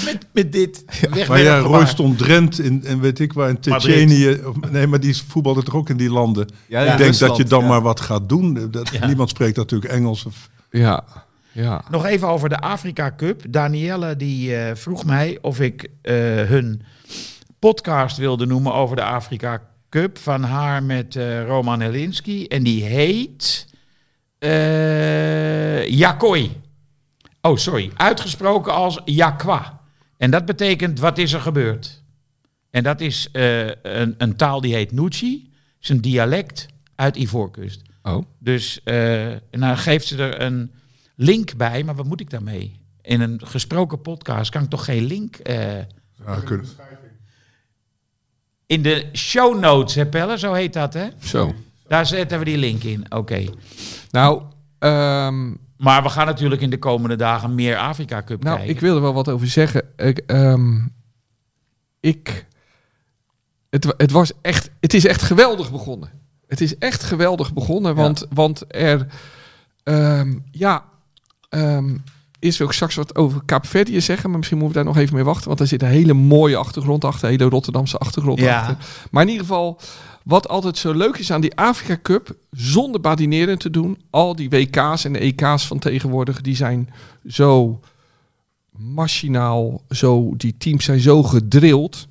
Met, 0.05 0.25
met 0.31 0.51
dit 0.51 0.83
weg 1.11 1.27
maar 1.27 1.41
ja, 1.41 1.57
gebaar. 1.61 1.71
Royston 1.79 2.15
Drent 2.15 2.59
in, 2.59 2.83
en 2.85 2.99
weet 2.99 3.19
ik 3.19 3.33
waar, 3.33 3.49
in 3.49 3.59
Tsjetsjenië. 3.59 4.29
of- 4.45 4.69
Nee, 4.71 4.87
maar 4.87 4.99
die 4.99 5.17
voetbalde 5.27 5.63
toch 5.63 5.75
ook 5.75 5.89
in 5.89 5.97
die 5.97 6.09
landen. 6.11 6.47
Ja, 6.67 6.79
ik 6.81 6.85
denk 6.87 6.99
Rusland, 6.99 7.31
dat 7.31 7.37
je 7.41 7.43
dan 7.49 7.61
ja. 7.61 7.67
maar 7.67 7.81
wat 7.81 7.99
gaat 8.01 8.29
doen. 8.29 8.67
Dat, 8.71 8.89
Ja. 8.91 9.05
Niemand 9.07 9.29
spreekt 9.29 9.57
natuurlijk 9.57 9.91
Engels. 9.93 10.25
Of, 10.25 10.49
Ja, 10.71 11.03
ja. 11.55 11.83
Nog 11.89 12.05
even 12.05 12.27
over 12.27 12.49
de 12.49 12.59
Afrika 12.59 13.13
Cup. 13.17 13.41
Danielle 13.49 14.15
die 14.15 14.55
eh, 14.55 14.75
vroeg 14.75 15.05
mij 15.05 15.37
of 15.41 15.59
ik 15.59 15.89
eh, 16.01 16.13
hun 16.41 16.81
podcast 17.59 18.17
wilde 18.17 18.45
noemen 18.45 18.73
over 18.73 18.95
de 18.95 19.03
Afrika 19.03 19.61
Cup 19.89 20.17
van 20.17 20.43
haar 20.43 20.83
met 20.83 21.15
eh, 21.15 21.45
Roman 21.45 21.81
Helinski. 21.81 22.47
En 22.47 22.63
die 22.63 22.83
heet 22.83 23.67
Jakoi. 25.89 26.61
Oh, 27.41 27.57
sorry. 27.57 27.91
Uitgesproken 27.95 28.73
als 28.73 29.01
Jakwa. 29.05 29.81
En 30.17 30.31
dat 30.31 30.45
betekent 30.45 30.99
wat 30.99 31.17
is 31.17 31.33
er 31.33 31.41
gebeurd? 31.41 32.03
En 32.71 32.83
dat 32.83 33.01
is 33.01 33.29
een, 33.31 34.15
een 34.17 34.35
taal 34.35 34.61
die 34.61 34.73
heet 34.73 34.91
Nuchi. 34.91 35.51
is 35.81 35.89
een 35.89 36.01
dialect 36.01 36.65
uit 36.95 37.15
Ivoorkust. 37.15 37.81
Oh, 38.03 38.25
Dus 38.39 38.83
eh 38.83 39.33
nou 39.51 39.77
geeft 39.77 40.07
ze 40.07 40.17
er 40.17 40.41
een 40.41 40.71
link 41.15 41.55
bij, 41.55 41.83
maar 41.83 41.95
wat 41.95 42.05
moet 42.05 42.19
ik 42.21 42.29
daarmee? 42.29 42.79
In 43.01 43.21
een 43.21 43.41
gesproken 43.43 44.01
podcast 44.01 44.51
kan 44.51 44.63
ik 44.63 44.69
toch 44.69 44.85
geen 44.85 45.03
link... 45.03 45.35
eh, 45.35 45.77
ja, 45.77 46.39
kunnen. 46.43 46.65
in 48.65 48.81
de 48.81 49.09
show 49.13 49.59
notes, 49.59 49.95
hè 49.95 50.05
Pelle? 50.05 50.37
Zo 50.37 50.53
heet 50.53 50.73
dat, 50.73 50.93
hè? 50.93 51.07
zo. 51.19 51.53
Daar 51.87 52.05
zetten 52.05 52.39
we 52.39 52.45
die 52.45 52.57
link 52.57 52.83
in, 52.83 53.11
oké. 53.11 53.45
Nou, 54.11 54.41
ehm, 54.79 55.53
Maar 55.77 56.03
we 56.03 56.09
gaan 56.09 56.25
natuurlijk 56.25 56.61
in 56.61 56.69
de 56.69 56.79
komende 56.79 57.15
dagen 57.15 57.55
meer 57.55 57.77
Afrika 57.77 58.23
Cup 58.23 58.43
nou 58.43 58.55
kijken. 58.57 58.75
ik 58.75 58.81
wil 58.81 58.95
er 58.95 59.01
wel 59.01 59.13
wat 59.13 59.29
over 59.29 59.47
zeggen. 59.47 59.83
Ik, 59.95 60.17
ehm, 60.17 60.87
ik 61.99 62.45
het, 63.69 63.93
het 63.97 64.11
was 64.11 64.31
echt, 64.41 64.69
het 64.79 64.93
is 64.93 65.05
echt 65.05 65.21
geweldig 65.21 65.71
begonnen. 65.71 66.09
Het 66.47 66.61
is 66.61 66.77
echt 66.77 67.03
geweldig 67.03 67.53
begonnen, 67.53 67.95
want, 67.95 68.25
want 68.29 68.63
er, 68.67 69.07
ehm, 69.83 70.37
ja, 70.51 70.85
ehm, 71.55 71.97
eerst 72.39 72.57
wil 72.57 72.67
ik 72.67 72.73
straks 72.73 72.95
wat 72.95 73.15
over 73.15 73.41
Kaapverdië 73.45 74.01
zeggen, 74.01 74.29
maar 74.29 74.37
misschien 74.37 74.59
moeten 74.59 74.77
we 74.77 74.83
daar 74.83 74.93
nog 74.93 75.03
even 75.03 75.15
mee 75.15 75.23
wachten, 75.23 75.45
want 75.47 75.57
daar 75.57 75.67
zit 75.67 75.81
een 75.81 75.87
hele 75.87 76.13
mooie 76.13 76.55
achtergrond 76.57 77.03
achter, 77.05 77.29
hele 77.29 77.43
Rotterdamse 77.49 77.97
achtergrond 77.97 78.39
Ja. 78.39 78.59
achter. 78.59 78.77
Maar 79.11 79.23
in 79.23 79.29
ieder 79.29 79.45
geval, 79.45 79.79
wat 80.23 80.47
altijd 80.47 80.77
zo 80.77 80.93
leuk 80.93 81.17
is 81.17 81.31
aan 81.31 81.41
die 81.41 81.55
Afrika 81.57 81.99
Cup, 82.01 82.35
zonder 82.51 83.01
badineren 83.01 83.57
te 83.57 83.69
doen, 83.69 83.97
al 84.09 84.35
die 84.35 84.49
WK's 84.49 85.05
en 85.05 85.13
de 85.13 85.19
EK's 85.19 85.67
van 85.67 85.79
tegenwoordig, 85.79 86.41
die 86.41 86.55
zijn 86.55 86.89
zo 87.27 87.79
machinaal, 88.77 89.81
zo, 89.89 90.33
die 90.37 90.55
teams 90.57 90.85
zijn 90.85 90.99
zo 90.99 91.23
gedrild. 91.23 92.07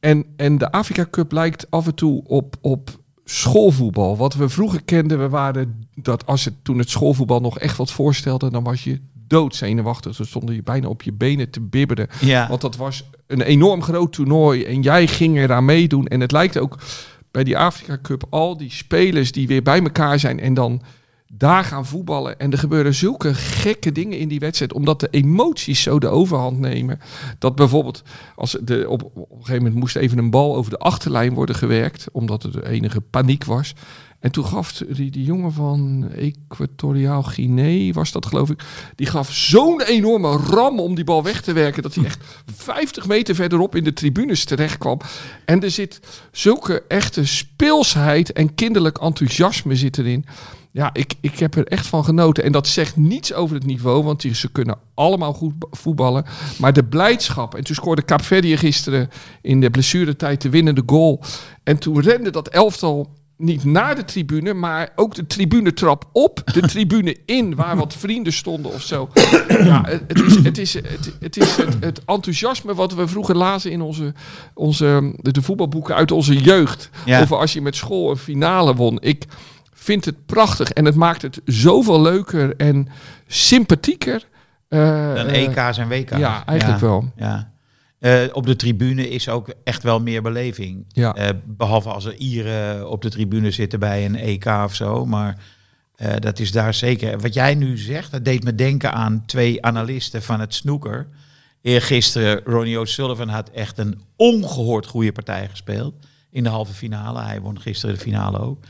En, 0.00 0.24
en 0.36 0.58
de 0.58 0.72
Afrika 0.72 1.06
Cup 1.10 1.32
lijkt 1.32 1.70
af 1.70 1.86
en 1.86 1.94
toe 1.94 2.22
op, 2.26 2.56
op 2.60 2.90
schoolvoetbal. 3.28 4.16
Wat 4.16 4.34
we 4.34 4.48
vroeger 4.48 4.82
kenden, 4.84 5.18
we 5.18 5.28
waren 5.28 5.88
dat 5.94 6.26
als 6.26 6.44
het 6.44 6.54
toen 6.62 6.78
het 6.78 6.90
schoolvoetbal 6.90 7.40
nog 7.40 7.58
echt 7.58 7.76
wat 7.76 7.90
voorstelde, 7.92 8.50
dan 8.50 8.64
was 8.64 8.84
je 8.84 9.00
doodzenuwachtig. 9.26 10.16
Dan 10.16 10.26
stond 10.26 10.50
je 10.50 10.62
bijna 10.62 10.88
op 10.88 11.02
je 11.02 11.12
benen 11.12 11.50
te 11.50 11.60
bibberen. 11.60 12.08
Ja. 12.20 12.48
Want 12.48 12.60
dat 12.60 12.76
was 12.76 13.04
een 13.26 13.40
enorm 13.40 13.82
groot 13.82 14.12
toernooi 14.12 14.64
en 14.64 14.82
jij 14.82 15.06
ging 15.06 15.36
eraan 15.36 15.64
meedoen. 15.64 16.06
En 16.06 16.20
het 16.20 16.32
lijkt 16.32 16.58
ook 16.58 16.78
bij 17.30 17.44
die 17.44 17.58
Afrika 17.58 17.98
Cup 18.02 18.24
al 18.30 18.56
die 18.56 18.70
spelers 18.70 19.32
die 19.32 19.46
weer 19.46 19.62
bij 19.62 19.82
elkaar 19.82 20.18
zijn 20.18 20.40
en 20.40 20.54
dan 20.54 20.82
daar 21.28 21.64
gaan 21.64 21.86
voetballen. 21.86 22.38
En 22.38 22.52
er 22.52 22.58
gebeuren 22.58 22.94
zulke 22.94 23.34
gekke 23.34 23.92
dingen 23.92 24.18
in 24.18 24.28
die 24.28 24.38
wedstrijd, 24.38 24.72
omdat 24.72 25.00
de 25.00 25.08
emoties 25.10 25.82
zo 25.82 25.98
de 25.98 26.08
overhand 26.08 26.58
nemen. 26.58 27.00
Dat 27.38 27.54
bijvoorbeeld, 27.54 28.02
als 28.34 28.56
de, 28.62 28.88
op, 28.88 29.02
een 29.02 29.26
gegeven 29.30 29.56
moment 29.56 29.74
moest 29.74 29.96
even 29.96 30.18
een 30.18 30.30
bal 30.30 30.56
over 30.56 30.70
de 30.70 30.78
achterlijn 30.78 31.34
worden 31.34 31.54
gewerkt, 31.54 32.06
omdat 32.12 32.42
er 32.42 32.52
de 32.52 32.68
enige 32.68 33.00
paniek 33.00 33.44
was. 33.44 33.74
En 34.20 34.32
toen 34.32 34.44
gaf 34.44 34.72
die, 34.72 35.10
die 35.10 35.24
jongen 35.24 35.52
van 35.52 36.08
Equatoriaal 36.14 37.22
Guinea, 37.22 37.92
was 37.92 38.12
dat 38.12 38.26
geloof 38.26 38.50
ik, 38.50 38.62
die 38.94 39.06
gaf 39.06 39.32
zo'n 39.32 39.82
enorme 39.82 40.36
ram 40.36 40.80
om 40.80 40.94
die 40.94 41.04
bal 41.04 41.22
weg 41.22 41.40
te 41.40 41.52
werken, 41.52 41.82
dat 41.82 41.94
hij 41.94 42.04
echt 42.04 42.24
50 42.56 43.06
meter 43.06 43.34
verderop 43.34 43.74
in 43.74 43.84
de 43.84 43.92
tribunes 43.92 44.44
terecht 44.44 44.78
kwam. 44.78 45.00
En 45.44 45.62
er 45.62 45.70
zit 45.70 46.00
zulke 46.32 46.82
echte 46.88 47.26
speelsheid 47.26 48.32
en 48.32 48.54
kinderlijk 48.54 48.98
enthousiasme 48.98 49.76
zit 49.76 49.98
erin. 49.98 50.26
Ja, 50.76 50.90
ik, 50.92 51.14
ik 51.20 51.38
heb 51.38 51.54
er 51.54 51.66
echt 51.66 51.86
van 51.86 52.04
genoten. 52.04 52.44
En 52.44 52.52
dat 52.52 52.66
zegt 52.66 52.96
niets 52.96 53.32
over 53.32 53.54
het 53.54 53.66
niveau, 53.66 54.04
want 54.04 54.20
die, 54.20 54.34
ze 54.34 54.52
kunnen 54.52 54.78
allemaal 54.94 55.32
goed 55.32 55.52
voetballen. 55.70 56.24
Maar 56.58 56.72
de 56.72 56.84
blijdschap. 56.84 57.54
En 57.54 57.64
toen 57.64 57.74
scoorde 57.74 58.02
Kaapverdië 58.02 58.56
gisteren 58.56 59.08
in 59.42 59.60
de 59.60 59.70
blessuretijd 59.70 60.42
de 60.42 60.50
winnende 60.50 60.82
goal. 60.86 61.22
En 61.62 61.78
toen 61.78 62.00
rende 62.00 62.30
dat 62.30 62.48
elftal 62.48 63.14
niet 63.36 63.64
naar 63.64 63.94
de 63.96 64.04
tribune, 64.04 64.54
maar 64.54 64.92
ook 64.96 65.14
de 65.14 65.26
tribunetrap 65.26 66.04
op, 66.12 66.42
de 66.52 66.60
tribune 66.72 67.16
in, 67.26 67.54
waar 67.54 67.76
wat 67.76 67.94
vrienden 67.94 68.32
stonden 68.32 68.72
of 68.72 68.82
zo. 68.82 69.08
Ja, 69.48 69.82
het 69.86 70.02
het 70.06 70.20
is, 70.20 70.34
het, 70.42 70.58
is, 70.58 70.74
het, 70.74 71.12
het, 71.20 71.36
is 71.36 71.56
het, 71.56 71.76
het 71.80 72.04
enthousiasme 72.04 72.74
wat 72.74 72.94
we 72.94 73.08
vroeger 73.08 73.36
lazen 73.36 73.70
in 73.70 73.80
onze, 73.80 74.12
onze, 74.54 75.14
de, 75.16 75.42
voetbalboeken 75.42 75.94
uit 75.94 76.10
onze 76.12 76.36
jeugd. 76.36 76.90
Ja. 77.04 77.20
Over 77.20 77.36
als 77.36 77.52
je 77.52 77.60
met 77.60 77.76
school 77.76 78.10
een 78.10 78.16
finale 78.16 78.74
won. 78.74 78.98
Ik 79.00 79.24
vind 79.86 80.04
het 80.04 80.26
prachtig 80.26 80.70
en 80.70 80.84
het 80.84 80.94
maakt 80.94 81.22
het 81.22 81.40
zoveel 81.44 82.00
leuker 82.02 82.56
en 82.56 82.88
sympathieker. 83.26 84.22
eh, 84.68 85.14
Dan 85.14 85.26
eh, 85.26 85.42
EK's 85.42 85.78
en 85.78 85.88
WK's. 85.88 86.18
Ja, 86.18 86.46
eigenlijk 86.46 86.80
Ja. 86.80 86.86
wel. 86.86 87.12
Ja. 87.16 87.52
Eh, 87.98 88.22
op 88.32 88.46
de 88.46 88.56
tribune 88.56 89.08
is 89.08 89.28
ook 89.28 89.54
echt 89.64 89.82
wel 89.82 90.00
meer 90.00 90.22
beleving. 90.22 90.84
Ja. 90.88 91.14
Eh, 91.14 91.28
behalve 91.44 91.88
als 91.88 92.04
er 92.04 92.14
Ieren 92.14 92.90
op 92.90 93.02
de 93.02 93.10
tribune 93.10 93.50
zitten 93.50 93.78
bij 93.78 94.04
een 94.04 94.16
EK 94.16 94.44
of 94.64 94.74
zo. 94.74 95.06
Maar 95.06 95.36
dat 96.18 96.38
is 96.38 96.52
daar 96.52 96.74
zeker. 96.74 97.20
Wat 97.20 97.34
jij 97.34 97.54
nu 97.54 97.78
zegt, 97.78 98.10
dat 98.12 98.24
deed 98.24 98.44
me 98.44 98.54
denken 98.54 98.92
aan 98.92 99.22
twee 99.26 99.64
analisten 99.64 100.22
van 100.22 100.40
het 100.40 100.54
snoeker. 100.54 101.08
Eergisteren, 101.62 102.40
Ronnie 102.44 102.80
O'Sullivan 102.80 103.28
had 103.28 103.50
echt 103.50 103.78
een 103.78 104.00
ongehoord 104.16 104.86
goede 104.86 105.12
partij 105.12 105.48
gespeeld. 105.48 105.94
In 106.30 106.42
de 106.42 106.48
halve 106.48 106.72
finale. 106.72 107.20
Hij 107.22 107.40
won 107.40 107.60
gisteren 107.60 107.94
de 107.94 108.00
finale 108.00 108.38
ook. 108.38 108.64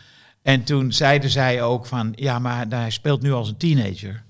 En 0.47 0.65
toen 0.65 0.93
zeiden 0.93 1.31
zij 1.31 1.63
ook 1.63 1.87
van, 1.87 2.13
ja, 2.15 2.39
maar 2.39 2.67
hij 2.69 2.91
speelt 2.91 3.23
nu 3.23 3.33
als 3.33 3.49
een 3.49 3.57
teenager. 3.57 4.23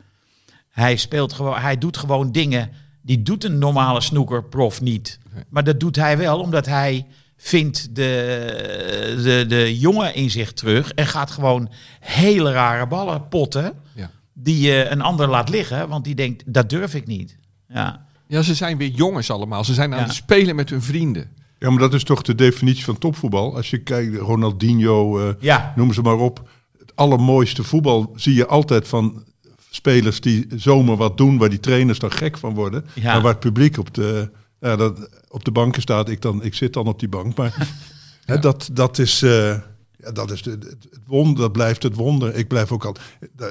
Hij 0.70 0.96
speelt 0.96 1.32
gewoon, 1.32 1.58
hij 1.58 1.78
doet 1.78 1.96
gewoon 1.96 2.32
dingen 2.32 2.70
die 3.02 3.22
doet 3.22 3.44
een 3.44 3.58
normale 3.58 4.00
snoekerprof 4.00 4.80
niet. 4.80 5.18
Maar 5.48 5.64
dat 5.64 5.80
doet 5.80 5.96
hij 5.96 6.18
wel 6.18 6.40
omdat 6.40 6.66
hij 6.66 7.06
vindt 7.36 7.94
de, 7.94 9.20
de, 9.22 9.44
de 9.48 9.78
jongen 9.78 10.14
in 10.14 10.30
zich 10.30 10.52
terug 10.52 10.92
en 10.92 11.06
gaat 11.06 11.30
gewoon 11.30 11.70
hele 12.00 12.52
rare 12.52 12.86
ballen 12.86 13.28
potten 13.28 13.72
Ja. 13.94 14.10
die 14.32 14.60
je 14.60 14.88
een 14.88 15.00
ander 15.02 15.28
laat 15.28 15.48
liggen, 15.48 15.88
want 15.88 16.04
die 16.04 16.14
denkt 16.14 16.42
dat 16.46 16.68
durf 16.70 16.94
ik 16.94 17.06
niet. 17.06 17.36
Ja, 17.68 18.06
Ja, 18.28 18.42
ze 18.42 18.54
zijn 18.54 18.76
weer 18.78 18.88
jongens 18.90 19.30
allemaal. 19.30 19.64
Ze 19.64 19.74
zijn 19.74 19.92
aan 19.92 19.98
Ja. 19.98 20.04
het 20.04 20.14
spelen 20.14 20.56
met 20.56 20.70
hun 20.70 20.82
vrienden. 20.82 21.30
Ja, 21.58 21.70
maar 21.70 21.78
dat 21.78 21.94
is 21.94 22.04
toch 22.04 22.22
de 22.22 22.34
definitie 22.34 22.84
van 22.84 22.98
topvoetbal. 22.98 23.56
Als 23.56 23.70
je 23.70 23.78
kijkt, 23.78 24.16
Ronaldinho, 24.16 25.34
ja, 25.40 25.72
noem 25.76 25.92
ze 25.92 26.02
maar 26.02 26.18
op. 26.18 26.48
Het 26.78 26.92
allermooiste 26.94 27.64
voetbal 27.64 28.12
zie 28.16 28.34
je 28.34 28.46
altijd 28.46 28.88
van 28.88 29.24
spelers 29.70 30.20
die 30.20 30.46
zomaar 30.56 30.96
wat 30.96 31.16
doen... 31.16 31.38
waar 31.38 31.48
die 31.48 31.60
trainers 31.60 31.98
dan 31.98 32.12
gek 32.12 32.38
van 32.38 32.54
worden. 32.54 32.86
Ja. 32.94 33.12
Maar 33.12 33.22
waar 33.22 33.30
het 33.30 33.40
publiek 33.40 33.78
op 33.78 33.94
de, 33.94 34.30
ja, 34.60 34.76
dat, 34.76 35.08
op 35.28 35.44
de 35.44 35.50
banken 35.50 35.82
staat. 35.82 36.08
Ik, 36.08 36.22
dan, 36.22 36.42
ik 36.44 36.54
zit 36.54 36.72
dan 36.72 36.86
op 36.86 36.98
die 36.98 37.08
bank. 37.08 37.36
Maar 37.36 37.68
hè, 38.24 38.38
dat, 38.38 38.68
dat 38.72 38.98
is... 38.98 39.20
ja, 39.20 40.12
dat 40.12 40.30
is 40.30 40.42
de, 40.42 40.50
het 40.50 40.62
het 40.90 41.00
wonder, 41.06 41.36
dat 41.42 41.52
blijft 41.52 41.82
het 41.82 41.94
wonder. 41.94 42.34
Ik 42.34 42.48
blijf 42.48 42.72
ook 42.72 42.84
al. 42.84 42.96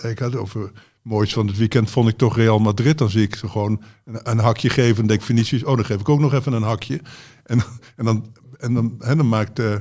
Ik 0.01 0.19
had 0.19 0.35
over 0.35 0.71
moois 1.01 1.33
van 1.33 1.47
het 1.47 1.57
weekend 1.57 1.89
vond 1.89 2.09
ik 2.09 2.17
toch 2.17 2.35
Real 2.35 2.59
Madrid. 2.59 2.97
Dan 2.97 3.09
zie 3.09 3.21
ik 3.21 3.35
ze 3.35 3.47
gewoon 3.47 3.81
een, 4.05 4.19
een 4.23 4.39
hakje 4.39 4.69
geven 4.69 5.01
en 5.01 5.07
denk 5.07 5.21
Vinicius, 5.21 5.63
oh 5.63 5.75
dan 5.75 5.85
geef 5.85 5.99
ik 5.99 6.09
ook 6.09 6.19
nog 6.19 6.33
even 6.33 6.53
een 6.53 6.63
hakje. 6.63 7.01
En, 7.45 7.59
en 7.95 8.05
dan 8.05 8.25
en 8.57 8.73
dan, 8.73 8.95
hè, 8.99 9.15
dan 9.15 9.29
maakt 9.29 9.59
eh, 9.59 9.73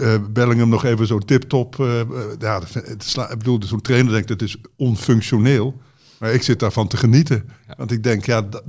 eh, 0.00 0.22
Bellingham 0.30 0.68
nog 0.68 0.84
even 0.84 1.06
zo'n 1.06 1.24
tip-top. 1.24 1.80
eh, 1.80 2.00
ja, 2.38 2.60
het 2.72 3.02
sla- 3.04 3.30
ik 3.30 3.38
bedoel, 3.38 3.60
zo'n 3.64 3.80
trainer 3.80 4.12
denkt 4.12 4.28
dat 4.28 4.42
is 4.42 4.56
onfunctioneel. 4.76 5.80
Maar 6.18 6.32
ik 6.32 6.42
zit 6.42 6.60
daarvan 6.60 6.88
te 6.88 6.96
genieten. 6.96 7.48
Want 7.76 7.90
ik 7.90 8.02
denk, 8.02 8.24
ja, 8.26 8.42
dat- 8.42 8.62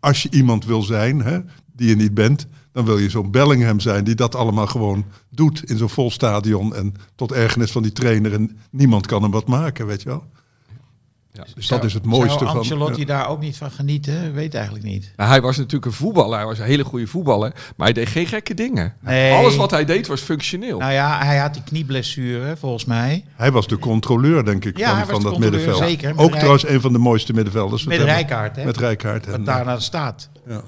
als 0.00 0.22
je 0.22 0.30
iemand 0.30 0.64
wil 0.64 0.82
zijn 0.82 1.22
hè, 1.22 1.38
die 1.72 1.88
je 1.88 1.96
niet 1.96 2.14
bent, 2.14 2.46
dan 2.72 2.84
wil 2.84 2.98
je 2.98 3.10
zo'n 3.10 3.30
Bellingham 3.30 3.80
zijn 3.80 4.04
die 4.04 4.14
dat 4.14 4.34
allemaal 4.34 4.66
gewoon 4.66 5.04
doet 5.30 5.70
in 5.70 5.76
zo'n 5.76 5.88
vol 5.88 6.10
stadion 6.10 6.74
en 6.74 6.94
tot 7.14 7.32
ergernis 7.32 7.70
van 7.70 7.82
die 7.82 7.92
trainer 7.92 8.32
en 8.32 8.58
niemand 8.70 9.06
kan 9.06 9.22
hem 9.22 9.30
wat 9.30 9.46
maken, 9.46 9.86
weet 9.86 10.02
je 10.02 10.08
wel. 10.08 10.24
Ja. 11.38 11.44
Dus 11.54 11.66
dat 11.66 11.84
is 11.84 11.94
het 11.94 12.04
mooiste 12.04 12.38
Zou 12.38 12.50
van. 12.50 12.56
Ancelotti 12.58 13.00
ja. 13.00 13.06
daar 13.06 13.28
ook 13.28 13.40
niet 13.40 13.56
van 13.56 13.70
genieten? 13.70 14.32
Weet 14.34 14.54
eigenlijk 14.54 14.84
niet. 14.84 15.12
Nou, 15.16 15.30
hij 15.30 15.40
was 15.40 15.56
natuurlijk 15.56 15.84
een 15.84 15.92
voetballer. 15.92 16.36
Hij 16.38 16.46
was 16.46 16.58
een 16.58 16.64
hele 16.64 16.84
goede 16.84 17.06
voetballer. 17.06 17.52
Maar 17.76 17.86
hij 17.86 17.92
deed 17.92 18.08
geen 18.08 18.26
gekke 18.26 18.54
dingen. 18.54 18.94
Nee. 19.00 19.32
Alles 19.32 19.56
wat 19.56 19.70
hij 19.70 19.84
deed 19.84 20.06
was 20.06 20.20
functioneel. 20.20 20.78
Nou 20.78 20.92
ja, 20.92 21.24
hij 21.24 21.36
had 21.38 21.54
die 21.54 21.62
knieblessure 21.62 22.56
volgens 22.56 22.84
mij. 22.84 23.24
Hij 23.36 23.52
was 23.52 23.66
de 23.66 23.78
controleur, 23.78 24.44
denk 24.44 24.64
ik, 24.64 24.78
Ja, 24.78 24.88
van, 24.88 24.96
van 24.98 25.06
dat 25.06 25.32
controleur, 25.32 25.50
middenveld. 25.50 25.88
zeker. 25.90 26.10
Ook 26.12 26.18
Rijk- 26.18 26.34
trouwens 26.34 26.66
een 26.68 26.80
van 26.80 26.92
de 26.92 26.98
mooiste 26.98 27.32
middenvelders. 27.32 27.84
Met 27.84 28.00
Rijkaard, 28.00 28.56
hè? 28.56 28.64
Met 28.64 28.76
Rijkaard. 28.76 29.26
Wat 29.26 29.46
daarna 29.46 29.78
staat. 29.78 30.28
ja. 30.46 30.62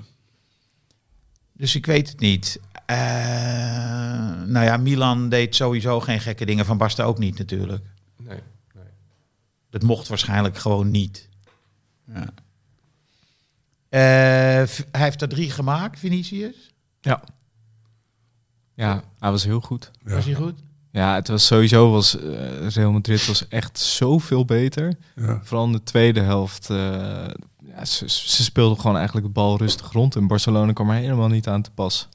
Dus 1.52 1.74
ik 1.74 1.86
weet 1.86 2.08
het 2.08 2.20
niet. 2.20 2.60
Eh, 2.86 2.96
nou 4.46 4.64
ja, 4.64 4.76
Milan 4.76 5.28
deed 5.28 5.54
sowieso 5.56 6.00
geen 6.00 6.20
gekke 6.20 6.44
dingen. 6.46 6.64
Van 6.66 6.78
Basten 6.78 7.04
ook 7.04 7.18
niet 7.18 7.38
natuurlijk. 7.38 7.82
Nee. 8.22 8.38
Dat 9.70 9.82
mocht 9.82 10.08
waarschijnlijk 10.08 10.56
gewoon 10.58 10.90
niet. 10.90 11.28
Ja. 12.14 12.28
Eh, 13.88 14.68
hij 14.90 15.02
heeft 15.02 15.22
er 15.22 15.28
drie 15.28 15.50
gemaakt, 15.50 15.98
Vinicius. 15.98 16.72
Ja. 17.00 17.22
Ja, 18.74 19.02
hij 19.18 19.30
was 19.30 19.44
heel 19.44 19.60
goed. 19.60 19.90
Ja. 20.04 20.14
Was 20.14 20.24
hij 20.24 20.34
goed? 20.34 20.54
Ja, 20.90 21.14
het 21.14 21.28
was 21.28 21.46
sowieso 21.46 21.90
was 21.90 22.18
eh, 22.18 22.68
Real 22.68 22.92
Madrid 22.92 23.26
was 23.26 23.48
echt 23.48 23.78
zoveel 23.78 24.44
beter. 24.44 24.94
Ja. 25.16 25.40
Vooral 25.42 25.66
in 25.66 25.72
de 25.72 25.82
tweede 25.82 26.20
helft. 26.20 26.70
eh, 26.70 26.76
ja, 27.64 27.84
ze, 27.84 28.08
ze 28.08 28.42
speelden 28.42 28.80
gewoon 28.80 28.96
eigenlijk 28.96 29.26
de 29.26 29.32
bal 29.32 29.56
rustig 29.58 29.92
rond. 29.92 30.16
En 30.16 30.26
Barcelona 30.26 30.72
kwam 30.72 30.90
er 30.90 30.96
helemaal 30.96 31.28
niet 31.28 31.48
aan 31.48 31.62
te 31.62 31.70
pas. 31.70 32.08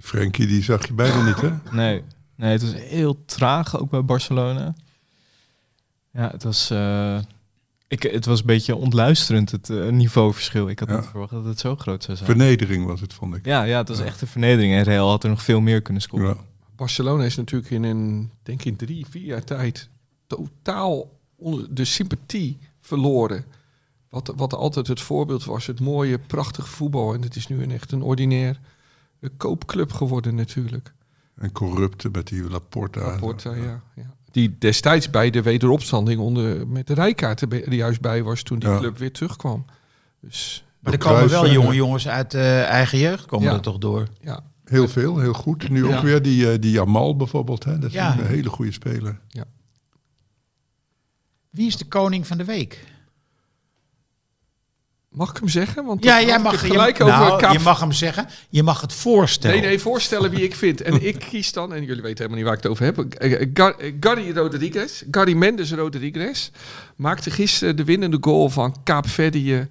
Frenkie, 0.00 0.46
die 0.46 0.62
zag 0.62 0.86
je 0.86 0.92
bijna 0.92 1.24
niet, 1.24 1.40
hè? 1.40 1.50
Nee, 1.70 2.02
nee, 2.36 2.50
het 2.52 2.62
was 2.62 2.72
heel 2.74 3.24
traag 3.24 3.78
ook 3.78 3.90
bij 3.90 4.04
Barcelona. 4.04 4.74
Ja, 6.18 6.30
het 6.30 6.42
was, 6.42 6.70
eh, 6.70 7.18
ik, 7.88 8.02
het 8.02 8.24
was 8.24 8.40
een 8.40 8.46
beetje 8.46 8.76
ontluisterend, 8.76 9.50
het 9.50 9.70
eh, 9.70 9.88
niveauverschil. 9.88 10.68
Ik 10.68 10.78
had 10.78 10.88
Ja. 10.88 10.96
niet 10.96 11.06
verwacht 11.06 11.30
dat 11.30 11.44
het 11.44 11.58
zo 11.60 11.76
groot 11.76 12.04
zou 12.04 12.16
zijn. 12.16 12.28
Vernedering 12.30 12.86
was 12.86 13.00
het, 13.00 13.14
vond 13.14 13.34
ik. 13.34 13.44
Ja, 13.44 13.62
ja, 13.62 13.78
het 13.78 13.88
was 13.88 14.00
echt 14.00 14.20
een 14.20 14.26
vernedering. 14.28 14.72
En 14.74 14.82
Real 14.82 15.08
had 15.08 15.22
er 15.24 15.30
nog 15.30 15.42
veel 15.42 15.60
meer 15.60 15.82
kunnen 15.82 16.02
scoren. 16.02 16.26
Ja. 16.26 16.36
Barcelona 16.76 17.24
is 17.24 17.36
natuurlijk 17.36 17.70
in 17.70 17.82
een, 17.82 18.30
denk 18.42 18.60
ik 18.60 18.66
in 18.66 18.76
drie, 18.76 19.06
vier 19.06 19.24
jaar 19.24 19.44
tijd 19.44 19.88
totaal 20.26 21.10
onder 21.36 21.74
de 21.74 21.84
sympathie 21.84 22.58
verloren. 22.80 23.44
Wat, 24.08 24.32
wat 24.36 24.54
altijd 24.54 24.86
het 24.86 25.00
voorbeeld 25.00 25.44
was, 25.44 25.66
het 25.66 25.80
mooie, 25.80 26.18
prachtige 26.18 26.68
voetbal. 26.68 27.14
En 27.14 27.22
het 27.22 27.36
is 27.36 27.46
nu 27.46 27.62
een 27.62 27.70
echt 27.70 27.92
een 27.92 28.02
ordinair 28.02 28.60
eh, 29.20 29.30
koopclub 29.36 29.92
geworden 29.92 30.34
natuurlijk. 30.34 30.92
En 31.36 31.52
corrupte 31.52 32.08
met 32.12 32.26
die 32.26 32.50
Laporta. 32.50 33.00
Laporta, 33.00 33.54
ja. 33.54 33.82
ja, 33.94 34.14
Die 34.30 34.56
destijds 34.58 35.10
bij 35.10 35.30
de 35.30 35.42
wederopstanding 35.42 36.20
onder, 36.20 36.68
met 36.68 36.86
de 36.86 36.94
rijkaart 36.94 37.40
er, 37.40 37.72
juist 37.74 38.00
bij 38.00 38.22
was 38.22 38.42
toen 38.42 38.58
die 38.58 38.68
Ja. 38.68 38.78
club 38.78 38.98
weer 38.98 39.12
terugkwam. 39.12 39.64
Dus 40.20 40.64
Maar 40.80 40.92
er 40.92 40.98
komen 40.98 41.28
wel 41.28 41.50
jonge 41.50 41.74
jongens 41.74 42.08
uit 42.08 42.34
eh, 42.34 42.62
eigen 42.62 42.98
jeugd, 42.98 43.26
komen 43.26 43.48
Ja. 43.48 43.54
er 43.54 43.60
toch 43.60 43.78
door. 43.78 44.06
ja, 44.20 44.40
Heel 44.64 44.88
veel, 44.88 45.18
heel 45.18 45.32
goed. 45.32 45.68
Nu 45.68 45.88
Ja. 45.88 45.96
ook 45.96 46.02
weer 46.02 46.22
die, 46.22 46.50
eh, 46.52 46.58
die 46.60 46.70
Jamal 46.70 47.16
bijvoorbeeld. 47.16 47.64
Hè? 47.64 47.78
Dat 47.78 47.88
is 47.88 47.94
Ja. 47.94 48.18
een 48.18 48.26
hele 48.26 48.48
goede 48.48 48.72
speler. 48.72 49.20
Wie 51.50 51.66
is 51.66 51.76
de 51.76 51.84
koning 51.84 52.26
van 52.26 52.36
de 52.38 52.44
week? 52.44 52.84
Mag 55.08 55.30
ik 55.30 55.36
hem 55.36 55.48
zeggen? 55.48 55.84
Want 55.84 56.04
Ja, 56.04 56.22
jij 56.22 56.38
mag 56.38 56.52
het 56.52 56.60
je- 56.60 56.66
gelijk 56.66 57.00
over 57.00 57.14
nou, 57.18 57.38
Kaap- 57.40 57.52
Je 57.52 57.58
mag 57.58 57.80
hem 57.80 57.92
zeggen. 57.92 58.26
Je 58.48 58.62
mag 58.62 58.80
het 58.80 58.92
voorstellen. 58.92 59.56
Nee, 59.60 59.66
nee, 59.66 59.78
voorstellen 59.78 60.30
wie 60.30 60.42
ik 60.42 60.54
vind. 60.54 60.82
En 60.82 61.06
ik 61.06 61.18
kies 61.30 61.52
dan, 61.52 61.72
en 61.74 61.84
jullie 61.84 62.02
weten 62.02 62.16
helemaal 62.24 62.36
niet 62.36 62.44
waar 62.46 62.56
ik 62.56 62.62
het 62.62 62.70
over 62.72 62.84
heb. 62.84 62.98
eh, 62.98 63.32
eh, 63.32 63.40
eh, 63.86 63.94
Gary 64.00 64.32
Rodriguez, 64.36 65.02
Gary 65.10 65.32
Mendes 65.34 65.72
Rodriguez, 65.72 66.50
maakte 66.96 67.30
gisteren 67.30 67.76
de 67.76 67.84
winnende 67.84 68.16
goal 68.20 68.48
van 68.48 68.76
Kaapverdië 68.84 69.66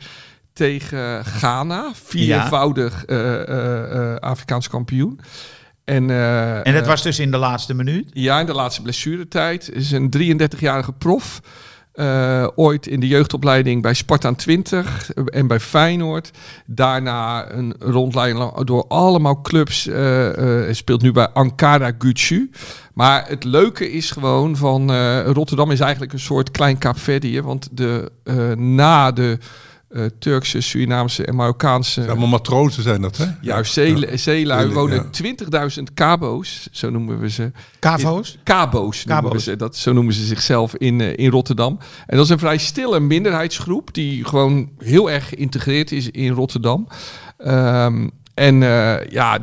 tegen 0.53 1.25
Ghana. 1.25 1.91
Viervoudig 2.03 3.05
eh, 3.05 3.33
eh, 3.41 4.13
eh, 4.13 4.15
Afrikaans 4.15 4.67
kampioen. 4.69 5.19
En, 5.83 6.09
eh, 6.09 6.67
En 6.67 6.73
dat 6.73 6.85
was 6.87 7.01
dus 7.03 7.19
in 7.19 7.31
de 7.31 7.37
laatste 7.37 7.73
minuut. 7.73 8.09
ja, 8.13 8.39
in 8.39 8.45
de 8.45 8.53
laatste 8.53 8.81
blessuretijd. 8.81 9.69
Is 9.73 9.91
een 9.91 10.09
33-jarige 10.09 10.91
prof. 10.93 11.39
Eh, 11.97 12.47
ooit 12.55 12.87
in 12.87 12.99
de 12.99 13.07
jeugdopleiding 13.07 13.81
bij 13.81 13.93
Spartaan 13.93 14.35
20 14.35 15.11
en 15.13 15.47
bij 15.47 15.59
Feyenoord. 15.59 16.31
Daarna 16.65 17.51
een 17.51 17.75
rondleiding 17.79 18.53
door 18.63 18.85
allemaal 18.87 19.41
clubs. 19.41 19.85
Hij 19.85 20.73
speelt 20.73 21.01
nu 21.01 21.11
bij 21.11 21.29
Ankara 21.29 21.91
Gücü. 21.91 22.49
Maar 22.93 23.27
het 23.27 23.43
leuke 23.43 23.91
is 23.91 24.11
gewoon 24.11 24.55
van 24.55 24.91
Rotterdam 25.21 25.71
is 25.71 25.79
eigenlijk 25.79 26.13
een 26.13 26.19
soort 26.19 26.51
klein 26.51 26.77
Kaapverdië. 26.77 27.41
Want 27.41 27.69
de, 27.71 28.11
na 28.55 29.11
de 29.11 29.37
eh, 29.89 30.05
Turkse, 30.19 30.61
Surinaamse 30.61 31.25
en 31.25 31.35
Marokkaanse... 31.35 32.07
Allemaal 32.07 32.27
matrozen 32.27 32.83
zijn 32.83 33.01
dat, 33.01 33.17
hè? 33.17 33.25
Juist, 33.41 33.73
zeelui, 33.73 34.17
zeelui 34.17 34.67
Ja. 34.67 34.73
wonen 34.73 35.05
20.000 35.77 35.83
cabo's, 35.93 36.67
zo 36.71 36.89
noemen 36.89 37.19
we 37.19 37.29
ze. 37.29 37.51
Cabo's 37.79 38.05
noemen 39.05 39.23
Cabo's. 39.23 39.33
we 39.33 39.39
ze. 39.39 39.55
Dat, 39.55 39.75
zo 39.75 39.93
noemen 39.93 40.13
ze 40.13 40.25
zichzelf 40.25 40.75
in, 40.75 41.01
eh, 41.01 41.17
in 41.17 41.29
Rotterdam. 41.29 41.79
En 42.05 42.17
dat 42.17 42.25
is 42.25 42.31
een 42.31 42.39
vrij 42.39 42.57
stille 42.57 42.99
minderheidsgroep 42.99 43.93
die 43.93 44.25
gewoon 44.25 44.69
heel 44.77 45.11
erg 45.11 45.29
geïntegreerd 45.29 45.91
is 45.91 46.09
in 46.09 46.31
Rotterdam. 46.33 46.87
Ehm, 47.37 48.07
en 48.33 48.63
eh, 48.63 49.09
ja, 49.09 49.39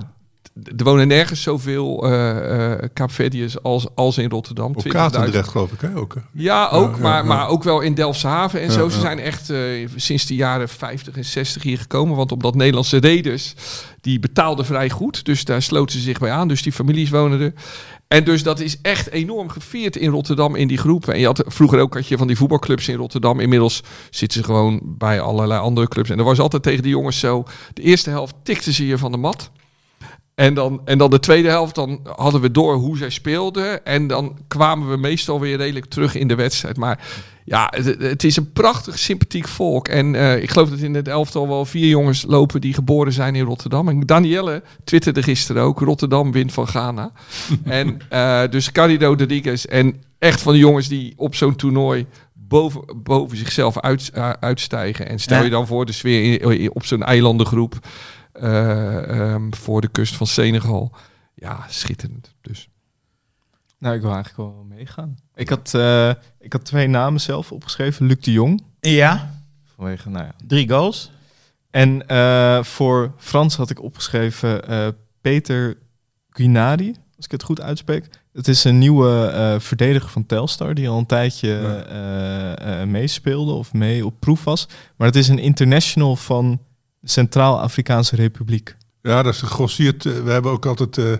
er 0.63 0.85
wonen 0.85 1.09
nergens 1.09 1.43
zoveel 1.43 2.13
eh 2.13 2.89
Kaapverdiërs 2.93 3.63
als, 3.63 3.87
als 3.95 4.19
in 4.19 4.31
Rotterdam. 4.31 4.75
Op 4.75 4.85
20.000. 4.85 4.89
Katendrecht 4.89 5.49
geloof 5.49 5.73
ik, 5.73 5.81
hè? 5.81 5.97
Ook, 5.97 6.15
hè? 6.15 6.21
Ja, 6.33 6.69
ook, 6.69 6.97
Ja, 6.97 7.03
maar, 7.03 7.13
ja, 7.13 7.19
ja. 7.19 7.25
maar 7.25 7.49
ook 7.49 7.63
wel 7.63 7.81
in 7.81 7.95
Delfshaven 7.95 8.61
en 8.61 8.71
zo. 8.71 8.89
Ze 8.89 9.01
zijn 9.01 9.19
echt 9.19 9.51
eh, 9.51 9.89
sinds 9.97 10.27
de 10.27 10.35
jaren 10.35 10.69
50 10.69 11.17
en 11.17 11.25
60 11.25 11.63
hier 11.63 11.79
gekomen. 11.79 12.17
Want 12.17 12.33
omdat 12.33 12.55
Nederlandse 12.55 12.97
reders, 12.97 13.55
die 14.01 14.19
betaalden 14.21 14.65
vrij 14.65 14.91
goed. 14.91 15.25
Dus 15.25 15.45
daar 15.45 15.63
sloten 15.63 15.99
ze 15.99 16.03
zich 16.03 16.19
bij 16.19 16.31
aan. 16.31 16.49
Dus 16.49 16.63
die 16.63 16.73
families 16.73 17.11
wonen 17.11 17.41
er. 17.41 17.53
En 18.09 18.25
dus 18.25 18.43
dat 18.43 18.61
is 18.61 18.79
echt 18.83 19.11
enorm 19.11 19.49
gevierd 19.49 19.97
in 19.97 20.11
Rotterdam 20.11 20.55
in 20.55 20.69
die 20.69 20.79
groepen. 20.79 21.15
En 21.15 21.21
je 21.21 21.27
had 21.27 21.45
vroeger 21.47 21.81
ook 21.81 21.95
had 21.95 22.09
je 22.09 22.17
van 22.17 22.27
die 22.27 22.37
voetbalclubs 22.37 22.89
in 22.89 22.97
Rotterdam. 22.97 23.41
Inmiddels 23.41 23.83
zitten 24.11 24.39
ze 24.39 24.45
gewoon 24.45 24.81
bij 24.85 25.21
allerlei 25.21 25.61
andere 25.61 25.89
clubs. 25.89 26.11
En 26.11 26.19
er 26.19 26.25
was 26.25 26.41
altijd 26.41 26.63
tegen 26.63 26.83
de 26.83 26.89
jongens 26.89 27.19
zo. 27.19 27.45
De 27.73 27.83
eerste 27.83 28.11
helft 28.11 28.35
tikten 28.43 28.73
ze 28.73 28.87
je 28.87 28.99
van 28.99 29.13
de 29.13 29.19
mat. 29.19 29.51
En 30.35 30.55
dan, 30.55 30.81
en 30.85 30.99
dan 30.99 31.11
de 31.11 31.19
tweede 31.21 31.49
helft, 31.49 31.75
dan 31.75 32.01
hadden 32.17 32.41
we 32.41 32.51
door 32.51 32.75
hoe 32.75 32.97
zij 32.97 33.11
speelden. 33.11 33.85
En 33.85 34.07
dan 34.07 34.39
kwamen 34.49 34.91
we 34.91 34.97
meestal 34.97 35.41
weer 35.41 35.57
redelijk 35.57 35.87
terug 35.87 36.15
in 36.15 36.29
de 36.29 36.35
wedstrijd. 36.35 36.77
Maar 36.77 36.99
ja, 37.45 37.73
het, 37.77 38.03
het 38.03 38.25
is 38.25 38.37
een 38.37 38.53
prachtig 38.53 38.99
sympathiek 38.99 39.49
volk. 39.49 39.89
En 39.89 40.15
eh, 40.15 40.43
ik 40.43 40.51
geloof 40.51 40.69
dat 40.71 40.79
in 40.79 40.95
het 40.95 41.09
elftal 41.09 41.49
wel 41.49 41.65
vier 41.65 41.89
jongens 41.89 42.25
lopen 42.29 42.61
die 42.61 42.75
geboren 42.75 43.13
zijn 43.13 43.35
in 43.35 43.45
Rotterdam. 43.45 43.89
En 43.89 44.01
Danielle 44.01 44.63
twitterde 44.85 45.23
gisteren 45.23 45.63
ook, 45.63 45.81
Rotterdam 45.81 46.33
wint 46.33 46.53
van 46.53 46.67
Ghana. 46.67 47.13
en 47.65 47.99
eh, 48.09 48.43
dus 48.51 48.73
Carido 48.73 49.09
Rodriguez 49.09 49.65
en 49.65 50.03
echt 50.19 50.43
van 50.43 50.53
de 50.53 50.59
jongens 50.59 50.89
die 50.89 51.13
op 51.17 51.35
zo'n 51.35 51.57
toernooi 51.57 52.07
boven, 52.33 52.83
boven 52.97 53.37
zichzelf 53.37 53.81
uit, 53.81 54.11
eh, 54.15 54.31
uitstijgen. 54.41 55.09
En 55.09 55.19
stel 55.19 55.39
Ja. 55.39 55.45
je 55.45 55.51
dan 55.51 55.67
voor 55.67 55.87
de 55.87 55.93
sfeer 55.93 56.43
in- 56.43 56.61
in- 56.61 56.75
op 56.75 56.85
zo'n 56.85 57.03
eilandengroep 57.03 57.79
eh, 58.35 59.33
ehm, 59.33 59.53
voor 59.53 59.81
de 59.81 59.89
kust 59.89 60.17
van 60.17 60.27
Senegal. 60.27 60.93
Ja, 61.35 61.65
schitterend. 61.69 62.35
Dus. 62.41 62.69
Nou, 63.79 63.95
ik 63.97 64.03
wil 64.03 64.13
eigenlijk 64.13 64.51
wel 64.55 64.65
meegaan. 64.69 65.17
Ik 65.35 65.49
had, 65.49 65.75
eh, 65.75 66.11
ik 66.41 66.53
had 66.53 66.65
twee 66.65 66.87
namen 66.89 67.21
zelf 67.21 67.53
opgeschreven. 67.53 68.07
Luc 68.07 68.21
de 68.21 68.33
Jong. 68.33 68.63
Ja, 68.81 69.35
Vanwege, 69.77 70.11
nou 70.11 70.25
ja. 70.25 70.33
drie 70.47 70.69
goals. 70.69 71.11
En 71.71 72.07
eh, 72.07 72.63
voor 72.63 73.13
Frans 73.19 73.57
had 73.57 73.71
ik 73.71 73.83
opgeschreven 73.83 74.69
eh, 74.69 74.89
Peter 75.21 75.77
Guinari, 76.31 76.95
als 77.17 77.25
ik 77.25 77.31
het 77.31 77.43
goed 77.43 77.61
uitspreek. 77.61 78.09
Het 78.33 78.49
is 78.49 78.65
een 78.65 78.79
nieuwe 78.79 79.27
eh, 79.27 79.61
verdediger 79.61 80.11
van 80.11 80.27
Telstar 80.27 80.75
die 80.75 80.89
al 80.89 80.99
een 80.99 81.07
tijdje 81.07 81.49
Ja. 81.49 81.83
eh, 81.85 82.81
eh, 82.81 82.89
meespeelde 82.89 83.53
of 83.53 83.73
mee 83.73 84.07
op 84.07 84.15
proef 84.21 84.45
was. 84.45 84.69
Maar 84.97 85.07
het 85.07 85.17
is 85.17 85.29
een 85.29 85.39
international 85.39 86.17
van 86.17 86.61
Centraal-Afrikaanse 87.05 88.17
Republiek. 88.17 88.77
Ja, 89.03 89.23
dat 89.23 89.35
is 89.35 89.41
gegrossierd. 89.41 90.07
eh, 90.07 90.13
we 90.13 90.31
hebben 90.31 90.51
ook 90.53 90.67
altijd 90.67 90.99
eh 90.99 91.13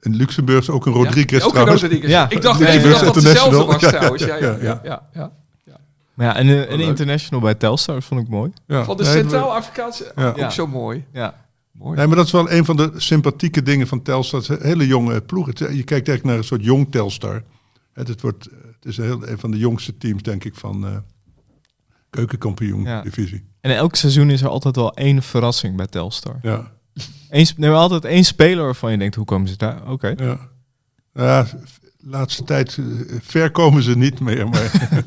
in 0.00 0.14
Luxemburg 0.16 0.68
ook 0.70 0.86
een 0.86 0.92
Rodriguez 0.92 1.30
Ja, 1.30 1.36
ook 1.38 1.44
een 1.44 1.50
trouwens. 1.50 1.82
Rodriguez. 1.82 2.10
Ja. 2.10 2.30
Ik 2.30 2.42
dacht 2.42 2.60
Nee, 2.60 2.68
even 2.68 2.90
dat 2.90 3.00
dat 3.00 3.14
dezelfde 3.14 3.40
International. 3.40 3.66
was 3.66 3.78
trouwens. 3.92 4.22
Ja, 4.24 4.36
ja, 4.36 4.44
ja, 4.46 4.56
ja, 4.62 4.80
ja. 4.84 5.08
ja, 5.12 5.32
ja. 5.64 5.80
Maar 6.14 6.26
ja, 6.26 6.40
een, 6.40 6.48
een 6.72 6.78
leuk. 6.78 6.86
international 6.86 7.40
bij 7.40 7.54
Telstar 7.54 7.94
dat 7.94 8.04
vond 8.04 8.20
ik 8.20 8.28
mooi. 8.28 8.52
Ja. 8.66 8.84
Van 8.84 8.96
de 8.96 9.04
Centraal-Afrikaanse, 9.04 10.12
Ja. 10.16 10.34
ook 10.38 10.50
zo 10.50 10.66
mooi. 10.66 11.04
Ja. 11.12 11.44
mooi. 11.72 11.96
Nee, 11.96 12.06
maar 12.06 12.16
dat 12.16 12.26
is 12.26 12.32
wel 12.32 12.50
een 12.50 12.64
van 12.64 12.76
de 12.76 12.90
sympathieke 12.96 13.62
dingen 13.62 13.86
van 13.86 14.02
Telstar. 14.02 14.40
Het 14.40 14.50
is 14.50 14.56
een 14.56 14.66
hele 14.66 14.86
jonge 14.86 15.20
ploeg. 15.20 15.46
Je 15.46 15.64
kijkt 15.64 15.90
eigenlijk 15.90 16.24
naar 16.24 16.36
een 16.36 16.44
soort 16.44 16.64
jong 16.64 16.90
Telstar. 16.90 17.42
Het, 17.92 18.08
het, 18.08 18.20
wordt, 18.20 18.44
het 18.44 18.84
is 18.84 18.96
een, 18.96 19.04
heel, 19.04 19.28
een 19.28 19.38
van 19.38 19.50
de 19.50 19.58
jongste 19.58 19.96
teams, 19.98 20.22
denk 20.22 20.44
ik, 20.44 20.54
van 20.54 20.86
eh 20.86 20.92
Ja. 20.92 21.02
keukenkampioen-divisie. 22.10 23.44
En 23.66 23.76
elk 23.76 23.94
seizoen 23.94 24.30
is 24.30 24.42
er 24.42 24.48
altijd 24.48 24.76
wel 24.76 24.94
één 24.94 25.22
verrassing 25.22 25.76
bij 25.76 25.86
Telstar. 25.86 26.38
Ja. 26.42 26.72
Eén, 27.30 27.46
sp- 27.46 27.58
nee, 27.58 27.70
altijd 27.70 28.04
één 28.04 28.24
speler 28.24 28.64
waarvan 28.64 28.90
je 28.90 28.98
denkt, 28.98 29.14
hoe 29.14 29.24
komen 29.24 29.48
ze 29.48 29.56
daar? 29.56 29.90
Oké. 29.90 30.14
Ja. 30.16 30.38
ja, 31.14 31.46
laatste 32.00 32.44
tijd 32.44 32.76
eh, 32.78 32.84
ver 33.22 33.50
komen 33.50 33.82
ze 33.82 33.96
niet 33.96 34.20
meer. 34.20 34.48
Maar, 34.48 34.88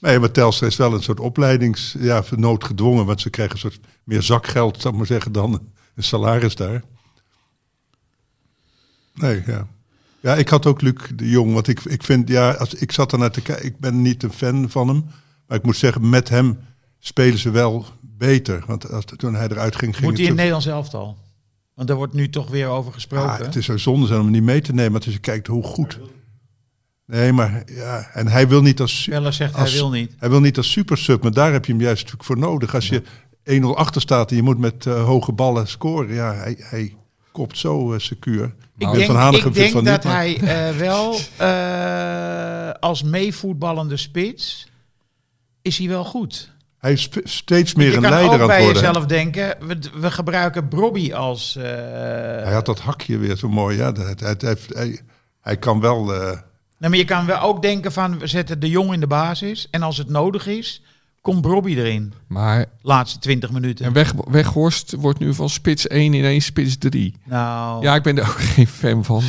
nee, 0.00 0.18
maar 0.18 0.30
Telstra 0.30 0.66
is 0.66 0.76
wel 0.76 0.94
een 0.94 1.02
soort 1.02 1.20
opleidings... 1.20 1.94
Ja, 1.98 2.24
noodgedwongen, 2.36 3.06
want 3.06 3.20
ze 3.20 3.30
krijgen 3.30 3.54
een 3.54 3.60
soort 3.60 3.80
meer 4.04 4.22
zakgeld, 4.22 4.80
zou 4.80 4.92
ik 4.92 4.98
maar 4.98 5.08
zeggen, 5.08 5.32
dan 5.32 5.52
een 5.94 6.02
salaris 6.02 6.54
daar. 6.54 6.82
Nee, 9.14 9.42
ja. 9.46 9.66
Ja, 10.20 10.34
ik 10.34 10.48
had 10.48 10.66
ook 10.66 10.80
Luc 10.80 10.94
de 11.14 11.28
Jong, 11.28 11.52
want 11.52 11.68
ik, 11.68 11.80
ik 11.80 12.02
vind, 12.02 12.28
ja, 12.28 12.50
als, 12.50 12.74
ik 12.74 12.92
zat 12.92 13.12
er 13.12 13.18
naar 13.18 13.30
te 13.30 13.40
kijken, 13.40 13.64
ik 13.66 13.78
ben 13.78 14.02
niet 14.02 14.22
een 14.22 14.32
fan 14.32 14.70
van 14.70 14.88
hem. 14.88 15.04
Maar 15.46 15.58
ik 15.58 15.64
moet 15.64 15.76
zeggen, 15.76 16.08
met 16.08 16.28
hem 16.28 16.58
spelen 17.06 17.38
ze 17.38 17.50
wel 17.50 17.84
beter. 18.00 18.64
Want 18.66 18.90
als, 18.90 19.04
toen 19.16 19.34
hij 19.34 19.48
eruit 19.48 19.76
ging, 19.76 19.92
ging 19.94 20.06
Moet 20.06 20.16
hij 20.16 20.22
in 20.22 20.26
het 20.26 20.36
Nederlands 20.36 20.66
elftal? 20.66 21.16
Want 21.74 21.88
daar 21.88 21.96
wordt 21.96 22.14
nu 22.14 22.28
toch 22.30 22.50
weer 22.50 22.68
over 22.68 22.92
gesproken. 22.92 23.30
Ah, 23.30 23.38
het 23.38 23.56
is 23.56 23.64
zo 23.64 23.76
zonde 23.76 24.06
zijn 24.06 24.18
om 24.18 24.24
hem 24.24 24.34
niet 24.34 24.42
mee 24.42 24.60
te 24.60 24.72
nemen. 24.72 24.92
Want 24.92 25.04
als 25.04 25.14
je 25.14 25.20
kijkt 25.20 25.46
hoe 25.46 25.62
goed. 25.62 25.98
Nee, 27.06 27.32
maar 27.32 27.62
ja. 27.66 28.10
En 28.12 28.28
hij 28.28 28.48
wil 28.48 28.62
niet 28.62 28.80
als, 28.80 29.06
Weller 29.06 29.32
zegt 29.32 29.54
als- 29.54 29.70
hij 29.70 29.78
wil 29.78 29.90
niet. 29.90 30.14
hij 30.18 30.30
wil 30.30 30.40
niet 30.40 30.56
als 30.56 30.70
super 30.70 30.98
sub. 30.98 31.22
Maar 31.22 31.32
daar 31.32 31.52
heb 31.52 31.64
je 31.64 31.72
hem 31.72 31.80
juist 31.80 32.02
natuurlijk 32.02 32.24
voor 32.24 32.38
nodig. 32.38 32.74
Als 32.74 32.88
je 32.88 33.02
1-0 33.44 33.76
achter 33.76 34.00
staat 34.00 34.30
en 34.30 34.36
je 34.36 34.42
moet 34.42 34.58
met 34.58 34.86
eh, 34.86 35.04
hoge 35.04 35.32
ballen 35.32 35.68
scoren. 35.68 36.14
Ja, 36.14 36.34
hij, 36.34 36.56
hij 36.58 36.94
kopt 37.32 37.58
zo 37.58 37.92
eh, 37.92 37.98
secuur. 37.98 38.44
Ik 38.78 38.92
denk, 38.92 39.04
van 39.04 39.34
ik 39.34 39.54
denk 39.54 39.72
van 39.72 39.84
dat 39.84 40.04
niet, 40.04 40.12
hij 40.12 40.36
eh, 40.36 40.76
wel 40.76 41.18
eh, 41.36 42.70
als 42.80 43.02
meevoetballende 43.02 43.96
spits 43.96 44.68
is 45.62 45.78
hij 45.78 45.88
wel 45.88 46.04
goed. 46.04 46.53
Hij 46.84 46.92
is 46.92 47.08
steeds 47.24 47.74
meer 47.74 47.90
je 47.90 47.96
een 47.96 48.02
kan 48.02 48.10
leider 48.10 48.32
ook 48.34 48.40
aan 48.40 48.46
bij 48.46 48.56
het 48.56 48.64
worden. 48.64 48.82
hè. 48.82 48.88
jezelf 48.88 49.06
denken, 49.06 49.56
we, 49.66 49.78
we 50.00 50.10
gebruiken 50.10 50.68
Brobby 50.68 51.12
als... 51.12 51.56
eh, 51.56 51.62
Hij 52.44 52.52
had 52.52 52.66
dat 52.66 52.80
hakje 52.80 53.18
weer 53.18 53.36
zo 53.36 53.48
mooi. 53.48 53.76
Ja, 53.76 53.92
dat, 53.92 54.20
hij, 54.20 54.34
hij, 54.38 54.56
hij, 54.68 55.00
hij 55.40 55.56
kan 55.56 55.80
wel... 55.80 56.14
eh, 56.14 56.20
nou, 56.20 56.40
maar 56.78 56.96
je 56.96 57.04
kan 57.04 57.26
wel 57.26 57.40
ook 57.40 57.62
denken 57.62 57.92
van, 57.92 58.18
we 58.18 58.26
zetten 58.26 58.60
de 58.60 58.68
jong 58.68 58.92
in 58.92 59.00
de 59.00 59.06
basis. 59.06 59.68
En 59.70 59.82
als 59.82 59.98
het 59.98 60.08
nodig 60.08 60.46
is, 60.46 60.82
komt 61.20 61.40
Brobby 61.40 61.74
erin. 61.76 62.12
Maar 62.28 62.64
Laatste 62.82 63.18
20 63.18 63.50
minuten. 63.50 63.84
en 63.84 63.92
Weg, 63.92 64.12
Weghorst 64.30 64.94
wordt 64.98 65.18
nu 65.18 65.34
van 65.34 65.48
spits 65.48 65.86
1 65.86 66.12
ineens 66.12 66.44
spits 66.44 66.78
3. 66.78 67.14
nou, 67.24 67.82
Ja, 67.82 67.94
ik 67.94 68.02
ben 68.02 68.18
er 68.18 68.28
ook 68.28 68.40
geen 68.40 68.66
fan 68.66 69.04
van. 69.04 69.22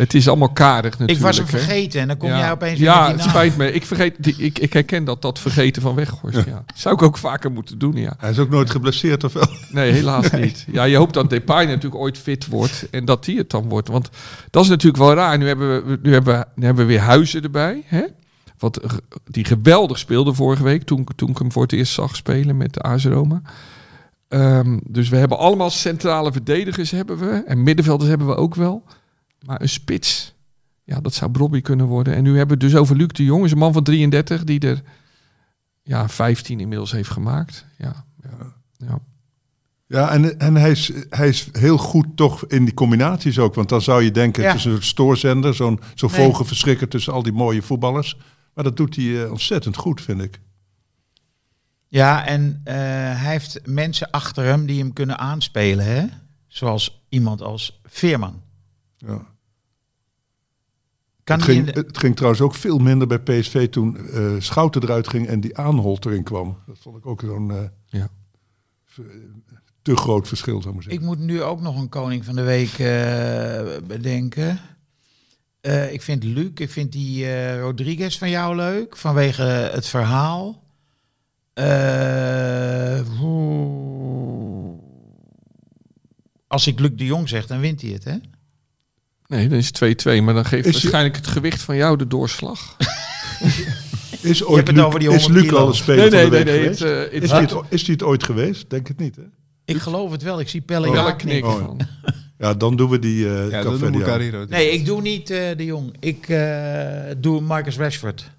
Het 0.00 0.14
is 0.14 0.28
allemaal 0.28 0.52
karig 0.52 0.90
natuurlijk. 0.90 1.18
Ik 1.18 1.24
was 1.24 1.36
hem 1.36 1.46
hè. 1.46 1.50
vergeten 1.50 2.00
en 2.00 2.08
dan 2.08 2.16
kom 2.16 2.28
ja. 2.28 2.38
jij 2.38 2.50
opeens 2.50 2.78
weer 2.78 2.88
Ja, 2.88 2.98
met 2.98 3.06
die 3.06 3.14
het 3.14 3.24
naam. 3.24 3.28
spijt 3.28 3.56
me. 3.56 3.72
Ik, 3.72 3.86
vergeet, 3.86 4.14
die, 4.18 4.36
ik, 4.36 4.58
ik 4.58 4.72
herken 4.72 5.04
dat, 5.04 5.22
dat 5.22 5.38
vergeten 5.38 5.82
van 5.82 5.94
Weghorst. 5.94 6.46
Ja. 6.46 6.64
Zou 6.74 6.94
ik 6.94 7.02
ook 7.02 7.16
vaker 7.18 7.50
moeten 7.50 7.78
doen, 7.78 7.96
ja. 7.96 8.14
Hij 8.18 8.30
is 8.30 8.38
ook 8.38 8.50
nooit 8.50 8.70
geblesseerd 8.70 9.24
of 9.24 9.32
wel? 9.32 9.48
Nee, 9.70 9.92
helaas 9.92 10.30
niet. 10.30 10.66
Ja, 10.72 10.84
je 10.84 10.96
hoopt 10.96 11.14
dat 11.14 11.30
Depay 11.30 11.64
natuurlijk 11.64 11.94
ooit 11.94 12.18
fit 12.18 12.46
wordt 12.46 12.90
en 12.90 13.04
dat 13.04 13.24
die 13.24 13.38
het 13.38 13.50
dan 13.50 13.68
wordt. 13.68 13.88
Want 13.88 14.10
dat 14.50 14.62
is 14.62 14.68
natuurlijk 14.68 15.02
wel 15.02 15.14
raar. 15.14 15.38
Nu 15.38 15.46
hebben 15.46 15.86
we, 15.86 15.98
nu 16.02 16.12
hebben 16.12 16.38
we, 16.38 16.46
nu 16.54 16.64
hebben 16.64 16.86
we 16.86 16.92
weer 16.92 17.00
Huizen 17.00 17.42
erbij. 17.42 17.82
Hè? 17.86 18.02
Wat, 18.58 18.80
die 19.24 19.44
geweldig 19.44 19.98
speelde 19.98 20.34
vorige 20.34 20.62
week 20.62 20.82
toen, 20.82 21.06
toen 21.16 21.30
ik 21.30 21.38
hem 21.38 21.52
voor 21.52 21.62
het 21.62 21.72
eerst 21.72 21.92
zag 21.92 22.16
spelen 22.16 22.56
met 22.56 22.74
de 22.74 22.80
AS 22.80 23.04
Roma. 23.04 23.42
Ehm, 24.28 24.78
dus 24.84 25.08
we 25.08 25.16
hebben 25.16 25.38
allemaal 25.38 25.70
centrale 25.70 26.32
verdedigers 26.32 26.90
hebben 26.90 27.18
we. 27.18 27.42
En 27.46 27.62
middenvelders 27.62 28.08
hebben 28.08 28.26
we 28.26 28.34
ook 28.34 28.54
wel. 28.54 28.84
Maar 29.46 29.60
een 29.60 29.68
spits, 29.68 30.34
ja, 30.84 31.00
dat 31.00 31.14
zou 31.14 31.30
Brobby 31.30 31.60
kunnen 31.60 31.86
worden. 31.86 32.14
En 32.14 32.22
nu 32.22 32.36
hebben 32.36 32.58
we 32.58 32.64
het 32.64 32.72
dus 32.72 32.80
over 32.80 32.96
Luc 32.96 33.08
de 33.08 33.24
Jong. 33.24 33.44
is 33.44 33.52
een 33.52 33.58
man 33.58 33.72
van 33.72 33.84
33 33.84 34.44
die 34.44 34.60
er 34.60 34.82
ja, 35.82 36.08
15 36.08 36.60
inmiddels 36.60 36.92
heeft 36.92 37.10
gemaakt. 37.10 37.66
Ja, 37.78 38.04
ja, 38.22 38.52
ja. 38.76 38.98
Ja, 39.86 40.10
en, 40.10 40.38
en 40.38 40.54
hij, 40.56 40.70
is, 40.70 40.92
hij 41.10 41.28
is 41.28 41.48
heel 41.52 41.78
goed 41.78 42.06
toch 42.14 42.46
in 42.46 42.64
die 42.64 42.74
combinaties 42.74 43.38
ook. 43.38 43.54
Want 43.54 43.68
dan 43.68 43.82
zou 43.82 44.02
je 44.02 44.10
denken, 44.10 44.42
Ja. 44.42 44.48
het 44.48 44.58
is 44.58 44.64
een 44.64 44.70
soort 44.72 44.84
stoorzender, 44.84 45.54
zo'n 45.54 45.80
Nee. 46.00 46.10
vogelverschrikker 46.10 46.88
tussen 46.88 47.12
al 47.12 47.22
die 47.22 47.32
mooie 47.32 47.62
voetballers. 47.62 48.16
Maar 48.54 48.64
dat 48.64 48.76
doet 48.76 48.96
hij 48.96 49.24
eh, 49.24 49.30
ontzettend 49.30 49.76
goed, 49.76 50.00
vind 50.00 50.22
ik. 50.22 50.40
Ja, 51.88 52.26
en 52.26 52.60
eh, 52.64 52.74
hij 52.74 53.30
heeft 53.30 53.60
mensen 53.64 54.10
achter 54.10 54.44
hem 54.44 54.66
die 54.66 54.78
hem 54.78 54.92
kunnen 54.92 55.18
aanspelen, 55.18 55.84
hè? 55.84 56.04
Zoals 56.48 57.04
iemand 57.08 57.42
als 57.42 57.80
Veerman. 57.84 58.42
Ja. 58.96 59.26
Kan 61.30 61.38
Het, 61.38 61.48
ging, 61.48 61.70
de- 61.70 61.80
het 61.86 61.98
ging 61.98 62.14
trouwens 62.16 62.42
ook 62.42 62.54
veel 62.54 62.78
minder 62.78 63.06
bij 63.06 63.18
PSV 63.18 63.68
toen 63.68 63.96
eh 64.08 64.34
Schouten 64.38 64.82
eruit 64.82 65.08
ging 65.08 65.26
en 65.26 65.40
die 65.40 65.56
Aanholt 65.56 66.04
erin 66.06 66.22
kwam. 66.22 66.56
Dat 66.66 66.78
vond 66.80 66.96
ik 66.96 67.06
ook 67.06 67.20
zo'n 67.20 67.50
eh, 67.50 67.56
Ja. 67.86 68.08
te 69.82 69.96
groot 69.96 70.28
verschil, 70.28 70.62
zou 70.62 70.76
ik 70.78 70.86
Ik 70.92 71.00
moet 71.00 71.18
nu 71.18 71.42
ook 71.42 71.60
nog 71.60 71.80
een 71.80 71.88
koning 71.88 72.24
van 72.24 72.34
de 72.34 72.42
week 72.42 72.78
eh, 72.78 73.86
bedenken. 73.86 74.60
Eh, 75.60 75.92
ik 75.92 76.02
vind 76.02 76.24
Luc, 76.24 76.50
ik 76.54 76.70
vind 76.70 76.92
die 76.92 77.26
eh, 77.26 77.60
Rodriguez 77.60 78.18
van 78.18 78.30
jou 78.30 78.56
leuk, 78.56 78.96
vanwege 78.96 79.42
het 79.42 79.86
verhaal. 79.86 80.62
Eh, 81.52 83.00
als 86.46 86.66
ik 86.66 86.80
Luc 86.80 86.90
de 86.94 87.04
Jong 87.04 87.28
zeg, 87.28 87.46
dan 87.46 87.60
wint 87.60 87.80
hij 87.80 87.90
het, 87.90 88.04
hè? 88.04 88.16
Nee, 89.30 89.48
dan 89.48 89.58
is 89.58 89.66
het 89.66 90.06
2-2. 90.08 90.22
Maar 90.22 90.34
dan 90.34 90.44
geeft 90.44 90.66
Is 90.66 90.74
je- 90.74 90.80
waarschijnlijk 90.80 91.16
het 91.16 91.26
gewicht 91.26 91.62
van 91.62 91.76
jou 91.76 91.96
de 91.96 92.06
doorslag. 92.06 92.76
Is, 94.22 94.38
hebt 94.38 94.44
ooit 94.50 94.66
het 94.66 94.76
Luc, 94.76 94.84
over 94.84 94.98
die 95.00 95.08
is 95.10 95.22
100 95.22 95.34
Luc 95.42 95.50
kilo. 95.50 95.62
al 95.62 95.68
een 95.68 95.74
speler 95.74 96.10
Nee, 96.10 96.22
van 96.22 96.30
nee, 96.30 96.44
de 96.44 96.50
nee. 96.50 96.60
week 96.60 96.60
nee 96.60 96.68
het, 96.68 96.78
geweest? 96.78 97.06
eh, 97.08 97.12
het- 97.14 97.22
is, 97.22 97.30
hij 97.30 97.40
het, 97.40 97.54
is 97.68 97.82
hij 97.82 97.92
het 97.92 98.02
ooit 98.02 98.24
geweest? 98.24 98.70
Denk 98.70 98.88
het 98.88 98.98
niet, 98.98 99.16
hè? 99.16 99.22
Ik 99.64 99.76
geloof 99.80 100.10
het 100.10 100.22
wel, 100.22 100.40
ik 100.40 100.48
zie 100.48 100.60
Pelle 100.60 100.88
Oh. 100.88 100.94
ja 100.94 101.00
Wel 101.02 101.10
een 101.10 101.16
knik 101.16 101.44
Oh, 101.46 101.58
ja. 101.60 101.64
van. 101.66 101.80
Ja, 102.38 102.54
dan 102.54 102.76
doen 102.76 102.90
we 102.90 102.98
die 102.98 103.28
eh 103.28 103.50
Ja, 103.50 103.62
doen 103.62 103.78
we. 103.78 104.02
Carrero. 104.02 104.44
Nee, 104.48 104.70
ik 104.70 104.84
doe 104.84 105.00
niet 105.00 105.30
eh, 105.30 105.38
de 105.56 105.64
Jong. 105.64 105.96
Ik 106.00 106.28
eh, 106.28 107.10
doe 107.18 107.40
Marcus 107.40 107.76
Rashford. 107.76 108.30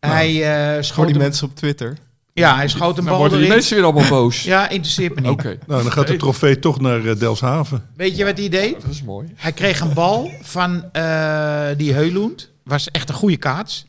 Hij 0.00 0.42
eh, 0.68 0.74
Voor 0.74 0.84
schoot 0.84 1.06
die 1.06 1.16
mensen 1.16 1.48
op 1.48 1.54
Twitter. 1.56 1.96
Ja, 2.44 2.56
hij 2.56 2.68
schoot 2.68 2.88
een 2.98 3.04
Dan 3.04 3.04
bal 3.04 3.18
worden 3.18 3.38
die 3.38 3.46
erin. 3.46 3.56
mensen 3.56 3.76
weer 3.76 3.84
allemaal 3.84 4.08
boos. 4.08 4.42
Ja, 4.54 4.68
interesseert 4.68 5.14
me 5.14 5.20
niet. 5.20 5.30
Oké, 5.30 5.58
Nou, 5.66 5.82
dan 5.82 5.92
gaat 5.92 6.06
de 6.06 6.16
trofee 6.16 6.58
toch 6.58 6.80
naar 6.80 7.06
eh, 7.06 7.18
Delfshaven. 7.18 7.86
Weet 7.96 8.16
je 8.16 8.24
wat 8.24 8.38
hij 8.38 8.48
deed? 8.48 8.80
dat 8.80 8.90
is 8.90 9.02
mooi. 9.02 9.28
Hij 9.34 9.52
kreeg 9.52 9.80
een 9.80 9.94
bal 9.94 10.30
van 10.42 10.92
eh, 10.92 11.68
die 11.76 11.92
Heulund. 11.92 12.50
Was 12.64 12.90
echt 12.90 13.08
een 13.08 13.14
goede 13.14 13.36
kaats. 13.36 13.86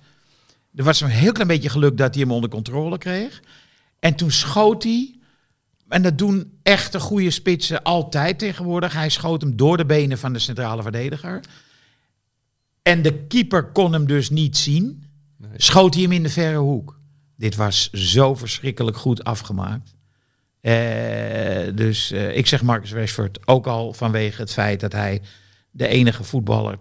Er 0.76 0.84
was 0.84 1.02
een 1.02 1.08
heel 1.10 1.32
klein 1.32 1.48
beetje 1.48 1.70
geluk 1.70 1.98
dat 1.98 2.14
hij 2.14 2.24
hem 2.24 2.32
onder 2.32 2.50
controle 2.50 2.98
kreeg. 2.98 3.41
En 4.00 4.16
toen 4.16 4.32
schoot 4.32 4.84
hij. 4.84 5.16
En 5.88 6.02
dat 6.02 6.18
doen 6.18 6.52
echte 6.64 7.00
goede 7.00 7.30
spitsen 7.32 7.84
altijd 7.84 8.39
tegenwoordig. 8.39 8.93
Hij 8.93 9.10
schoot 9.10 9.41
hem 9.41 9.56
door 9.56 9.78
de 9.78 9.86
benen 9.86 10.18
van 10.18 10.34
de 10.34 10.39
centrale 10.39 10.82
verdediger. 10.82 11.41
En 12.82 13.02
de 13.02 13.14
keeper 13.14 13.64
kon 13.72 13.93
hem 13.93 14.08
dus 14.08 14.30
niet 14.30 14.58
zien. 14.58 15.04
Schoot 15.56 15.93
hij 15.93 16.04
hem 16.04 16.12
in 16.12 16.24
de 16.24 16.30
verre 16.30 16.58
hoek. 16.58 16.97
Dit 17.38 17.56
was 17.56 17.90
zo 17.90 18.36
verschrikkelijk 18.36 18.98
goed 18.98 19.24
afgemaakt. 19.24 19.96
Eh, 20.62 21.76
dus 21.76 22.12
eh, 22.12 22.38
ik 22.38 22.48
zeg 22.48 22.62
Marcus 22.62 22.94
Rashford 22.94 23.48
ook 23.48 23.68
al 23.68 23.94
vanwege 23.94 24.42
het 24.42 24.54
feit 24.54 24.80
dat 24.80 24.92
hij 24.92 25.22
de 25.72 25.88
enige 25.88 26.24
voetballer 26.24 26.78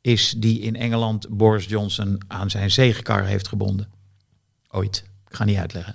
is 0.00 0.34
die 0.36 0.60
in 0.60 0.76
Engeland 0.76 1.28
Boris 1.28 1.64
Johnson 1.64 2.20
aan 2.28 2.50
zijn 2.50 2.70
zegekar 2.70 3.24
heeft 3.24 3.48
gebonden. 3.48 3.88
Ooit. 4.70 5.04
Ik 5.28 5.34
ga 5.34 5.44
niet 5.44 5.56
uitleggen. 5.56 5.94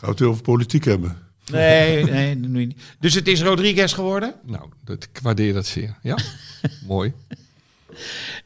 Het 0.00 0.18
weer 0.18 0.28
over 0.28 0.42
politiek 0.42 0.84
hebben? 0.84 1.18
Nee, 1.52 2.04
nee, 2.04 2.34
niet. 2.34 2.80
Dus 3.00 3.14
het 3.14 3.28
is 3.28 3.42
Rodriguez 3.42 3.94
geworden. 3.94 4.34
Nou, 4.44 4.68
dat, 4.84 5.02
ik 5.02 5.18
waardeer 5.22 5.52
dat 5.52 5.66
zeer. 5.66 5.98
Ja, 6.02 6.18
mooi. 6.86 7.12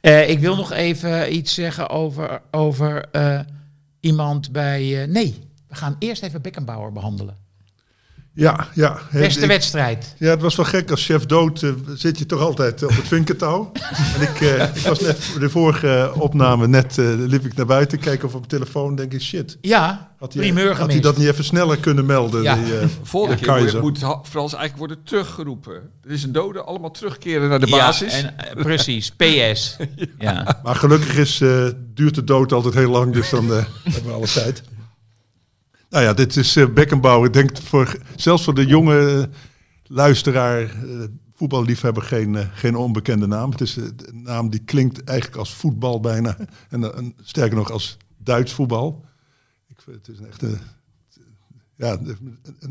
Eh, 0.01 0.29
ik 0.29 0.39
wil 0.39 0.57
nog 0.57 0.73
even 0.73 1.35
iets 1.35 1.55
zeggen 1.55 1.89
over, 1.89 2.43
over 2.51 3.09
eh, 3.11 3.41
iemand 4.01 4.53
bij... 4.53 5.03
eh, 5.03 5.09
nee, 5.09 5.34
we 5.68 5.74
gaan 5.74 5.96
eerst 5.98 6.22
even 6.22 6.42
Beckenbauer 6.42 6.92
behandelen. 6.92 7.36
Ja, 8.35 8.68
ja. 8.74 8.99
Beste 9.12 9.41
ik- 9.41 9.47
wedstrijd. 9.49 10.14
Ja, 10.18 10.31
het 10.31 10.41
was 10.43 10.57
wel 10.57 10.64
gek. 10.66 10.91
Als 10.91 11.05
chef 11.05 11.26
dood 11.26 11.62
eh, 11.62 11.70
zit 11.95 12.18
je 12.18 12.26
toch 12.26 12.41
altijd 12.41 12.83
op 12.83 12.97
het 12.97 13.09
vinkentouw. 13.09 13.72
en 14.16 14.20
ik, 14.22 14.41
eh, 14.41 14.76
ik 14.76 14.83
was 14.87 15.01
net 15.01 15.24
voor 15.24 15.41
de 15.41 15.51
vorige 15.51 16.12
opname, 16.14 16.66
net 16.68 16.99
eh, 16.99 17.07
liep 17.16 17.45
ik 17.45 17.55
naar 17.57 17.66
buiten, 17.66 17.99
kijken 17.99 18.28
of 18.28 18.35
op 18.35 18.39
mijn 18.39 18.51
telefoon, 18.51 18.95
denk 18.95 19.12
ik, 19.12 19.20
shit. 19.20 19.59
Ja, 19.61 20.11
Had 20.18 20.33
hij, 20.33 20.43
primeur 20.43 20.76
had 20.76 20.91
hij 20.93 21.01
dat 21.01 21.16
niet 21.16 21.26
even 21.28 21.45
sneller 21.45 21.76
kunnen 21.78 22.07
melden? 22.07 22.43
Ja. 22.43 22.55
Die, 22.55 22.78
eh, 22.78 22.87
Volgende 23.03 23.45
Ja, 23.47 23.55
keer 23.59 23.81
moet, 23.81 24.01
moet 24.03 24.18
Frans 24.28 24.53
eigenlijk 24.55 24.76
worden 24.76 24.99
teruggeroepen. 25.05 25.72
Er 26.05 26.11
is 26.11 26.22
een 26.22 26.33
dode, 26.33 26.62
allemaal 26.62 26.91
terugkeren 26.91 27.49
naar 27.49 27.61
de 27.61 27.66
Ja, 27.66 27.76
basis. 27.76 28.12
en, 28.22 28.39
eh, 28.39 28.62
precies, 28.62 29.11
PS. 29.11 29.76
ja. 30.18 30.61
maar 30.64 30.74
gelukkig 30.74 31.16
is, 31.16 31.41
eh, 31.41 31.66
duurt 31.95 32.14
de 32.14 32.24
dood 32.24 32.53
altijd 32.53 32.74
heel 32.74 32.91
lang, 32.91 33.12
dus 33.12 33.31
dan 33.31 33.53
eh, 33.53 33.64
hebben 33.85 34.05
we 34.11 34.12
alle 34.16 34.26
tijd. 34.26 34.62
Nou 35.91 36.05
ja, 36.05 36.12
dit 36.12 36.36
is 36.36 36.57
eh, 36.57 36.68
Beckenbauer. 36.68 37.26
Ik 37.26 37.32
denk 37.32 37.59
voor, 37.59 37.99
zelfs 38.16 38.45
voor 38.45 38.55
de 38.55 38.66
jonge 38.66 39.20
eh, 39.20 39.36
luisteraar, 39.82 40.61
eh, 40.61 40.70
voetballiefhebber, 41.34 42.03
geen, 42.03 42.36
geen 42.53 42.76
onbekende 42.76 43.26
naam. 43.26 43.51
Het 43.51 43.61
is 43.61 43.76
een 43.76 43.97
naam 44.12 44.51
die 44.51 44.61
klinkt 44.64 45.05
eigenlijk 45.05 45.38
als 45.38 45.55
voetbal 45.55 46.01
bijna. 46.01 46.36
En, 46.68 46.95
en 46.97 47.14
sterker 47.22 47.57
nog 47.57 47.70
als 47.70 47.97
Duits 48.18 48.53
voetbal. 48.53 49.05
Ik 49.68 49.76
het 49.84 50.09
is 50.09 50.18
een 50.18 50.26
echte... 50.26 50.59
Ja, 51.76 51.99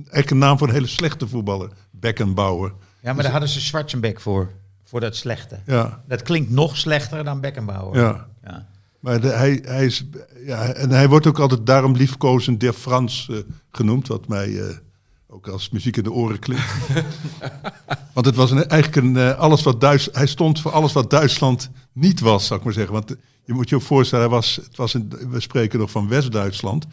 een 0.09 0.37
naam 0.37 0.57
voor 0.57 0.67
een 0.67 0.73
hele 0.73 0.87
slechte 0.87 1.27
voetballer. 1.27 1.69
Beckenbauer. 1.91 2.73
ja, 3.01 3.13
maar 3.13 3.23
daar 3.23 3.31
hadden 3.31 3.49
ze 3.49 3.61
Schwarzenbeck 3.61 4.19
voor. 4.19 4.51
Voor 4.83 4.99
dat 4.99 5.15
slechte. 5.15 5.59
Ja, 5.65 6.03
Dat 6.07 6.21
klinkt 6.21 6.49
nog 6.49 6.77
slechter 6.77 7.23
dan 7.23 7.41
Beckenbauer. 7.41 7.97
ja. 7.97 8.27
Ja. 8.43 8.67
Maar 8.99 9.21
de, 9.21 9.27
hij, 9.27 9.59
hij 9.65 9.85
is, 9.85 10.05
ja, 10.45 10.73
en 10.73 10.89
hij 10.89 11.07
wordt 11.09 11.27
ook 11.27 11.39
altijd 11.39 11.65
daarom 11.65 11.95
liefkozend 11.95 12.59
der 12.59 12.73
Frans 12.73 13.27
eh, 13.31 13.37
genoemd, 13.71 14.07
wat 14.07 14.27
mij 14.27 14.59
eh, 14.59 14.75
ook 15.27 15.47
als 15.47 15.69
muziek 15.69 15.97
in 15.97 16.03
de 16.03 16.11
oren 16.11 16.39
klinkt. 16.39 16.65
Want 18.13 18.25
het 18.25 18.35
was 18.35 18.51
een, 18.51 18.67
eigenlijk 18.67 19.05
een, 19.05 19.17
eh, 19.17 19.39
alles 19.39 19.63
wat 19.63 19.81
Duits, 19.81 20.09
hij 20.11 20.27
stond 20.27 20.61
voor 20.61 20.71
alles 20.71 20.93
wat 20.93 21.09
Duitsland 21.09 21.69
niet 21.93 22.19
was, 22.19 22.45
zou 22.45 22.59
ik 22.59 22.65
maar 22.65 22.73
zeggen. 22.73 22.93
Want 22.93 23.15
je 23.45 23.53
moet 23.53 23.69
je 23.69 23.75
ook 23.75 23.81
voorstellen, 23.81 24.25
hij 24.25 24.35
was, 24.35 24.55
het 24.55 24.77
was 24.77 24.93
een, 24.93 25.13
we 25.29 25.39
spreken 25.39 25.79
nog 25.79 25.91
van 25.91 26.07
West-Duitsland. 26.07 26.85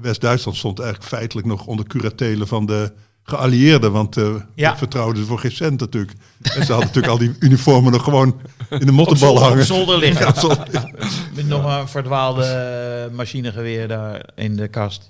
West-Duitsland 0.00 0.56
stond 0.56 0.78
eigenlijk 0.78 1.10
feitelijk 1.10 1.46
nog 1.46 1.66
onder 1.66 1.86
curatele 1.86 2.46
van 2.46 2.66
de 2.66 2.92
geallieerden, 3.22 3.92
want 3.92 4.16
eh 4.16 4.34
Ja. 4.54 4.68
dat 4.68 4.78
vertrouwden 4.78 5.22
ze 5.22 5.28
voor 5.28 5.38
geen 5.38 5.52
cent 5.52 5.80
natuurlijk. 5.80 6.12
En 6.42 6.50
ze 6.64 6.72
hadden 6.72 6.78
natuurlijk 6.78 7.06
al 7.12 7.18
die 7.18 7.34
uniformen 7.38 7.92
nog 7.92 8.04
gewoon 8.04 8.40
in 8.70 8.86
de 8.86 8.92
mottenbal 8.92 9.40
hangen. 9.42 9.58
op 9.58 9.64
zolder 9.64 9.98
liggen. 9.98 10.20
Ja, 10.22 10.28
op 10.28 10.36
zolder. 10.36 10.90
Met 11.34 11.46
nog 11.48 11.78
een 11.80 11.88
verdwaalde 11.88 12.44
eh, 12.44 13.16
machinegeweer 13.16 13.88
daar 13.88 14.28
in 14.34 14.56
de 14.56 14.68
kast. 14.68 15.06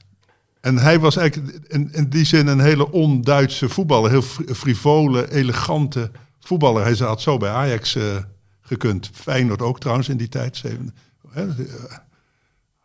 En 0.60 0.78
hij 0.78 0.98
was 0.98 1.16
eigenlijk 1.16 1.58
in, 1.68 1.88
in 1.92 2.08
die 2.08 2.24
zin 2.24 2.46
een 2.46 2.60
hele 2.60 2.92
on-Duitse 2.92 3.68
voetballer. 3.68 4.10
Heel 4.10 4.22
fri- 4.22 4.54
frivole, 4.54 5.32
elegante 5.32 6.10
voetballer. 6.40 6.82
Hij 6.84 6.94
had 6.98 7.20
zo 7.22 7.36
bij 7.36 7.50
Ajax 7.50 7.94
eh, 7.94 8.02
gekund. 8.62 9.10
Feyenoord 9.14 9.62
ook 9.62 9.80
trouwens 9.80 10.08
in 10.08 10.16
die 10.16 10.28
tijd. 10.28 10.56
Zeven- 10.56 10.94
hè, 11.30 11.46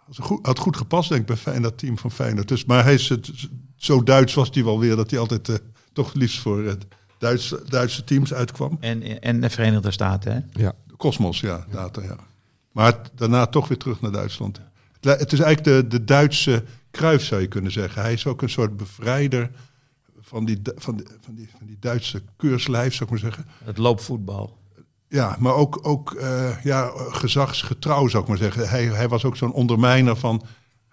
had 0.05 0.17
goed, 0.25 0.45
had 0.45 0.59
goed 0.59 0.77
gepast 0.77 1.09
denk 1.09 1.21
ik 1.21 1.27
bij 1.27 1.35
Feyenoord, 1.37 1.69
dat 1.69 1.77
team 1.79 1.97
van 1.97 2.11
Feyenoord. 2.11 2.47
Dus, 2.47 2.65
maar 2.65 2.83
hij 2.83 2.93
is 2.93 3.09
het, 3.09 3.31
zo 3.75 4.03
Duits 4.03 4.33
was 4.33 4.49
hij 4.53 4.63
wel 4.63 4.79
weer 4.79 4.95
dat 4.95 5.09
hij 5.09 5.19
altijd 5.19 5.49
eh, 5.49 5.55
toch 5.93 6.13
liefst 6.13 6.39
voor 6.39 6.63
het 6.63 6.85
Duitse, 7.17 7.61
Duitse 7.67 8.03
teams 8.03 8.33
uitkwam. 8.33 8.77
En, 8.79 9.21
en 9.21 9.41
de 9.41 9.49
Verenigde 9.49 9.91
Staten, 9.91 10.33
hè? 10.33 10.61
Ja. 10.63 10.73
Cosmos, 10.97 11.39
ja, 11.39 11.65
data, 11.71 12.01
ja. 12.01 12.15
Maar 12.71 12.85
het- 12.85 13.11
daarna 13.15 13.45
toch 13.45 13.67
weer 13.67 13.77
terug 13.77 14.01
naar 14.01 14.11
Duitsland. 14.11 14.61
Het, 15.01 15.33
is 15.33 15.39
eigenlijk 15.39 15.63
de, 15.91 15.97
de 15.97 16.03
Duitse 16.03 16.63
Kruif, 16.91 17.23
zou 17.23 17.41
je 17.41 17.47
kunnen 17.47 17.71
zeggen. 17.71 18.01
Hij 18.01 18.13
is 18.13 18.25
ook 18.25 18.41
een 18.41 18.49
soort 18.49 18.77
bevrijder 18.77 19.51
van 20.21 20.45
die, 20.45 20.59
van 20.75 20.95
die, 20.95 21.05
van 21.21 21.35
die, 21.35 21.49
van 21.57 21.67
die 21.67 21.77
Duitse 21.79 22.21
keurslijf, 22.37 22.93
zou 22.93 23.03
ik 23.03 23.09
maar 23.09 23.31
zeggen. 23.31 23.45
Het 23.63 23.77
loopvoetbal. 23.77 24.57
Ja, 25.07 25.35
maar 25.39 25.53
ook, 25.53 25.79
ook 25.81 26.13
eh, 26.13 26.63
ja, 26.63 26.91
gezagsgetrouw 26.95 28.07
zou 28.07 28.23
ik 28.23 28.29
maar 28.29 28.37
zeggen. 28.37 28.69
Hij, 28.69 28.85
hij 28.85 29.07
was 29.07 29.25
ook 29.25 29.37
zo'n 29.37 29.53
ondermijner 29.53 30.15
van 30.15 30.43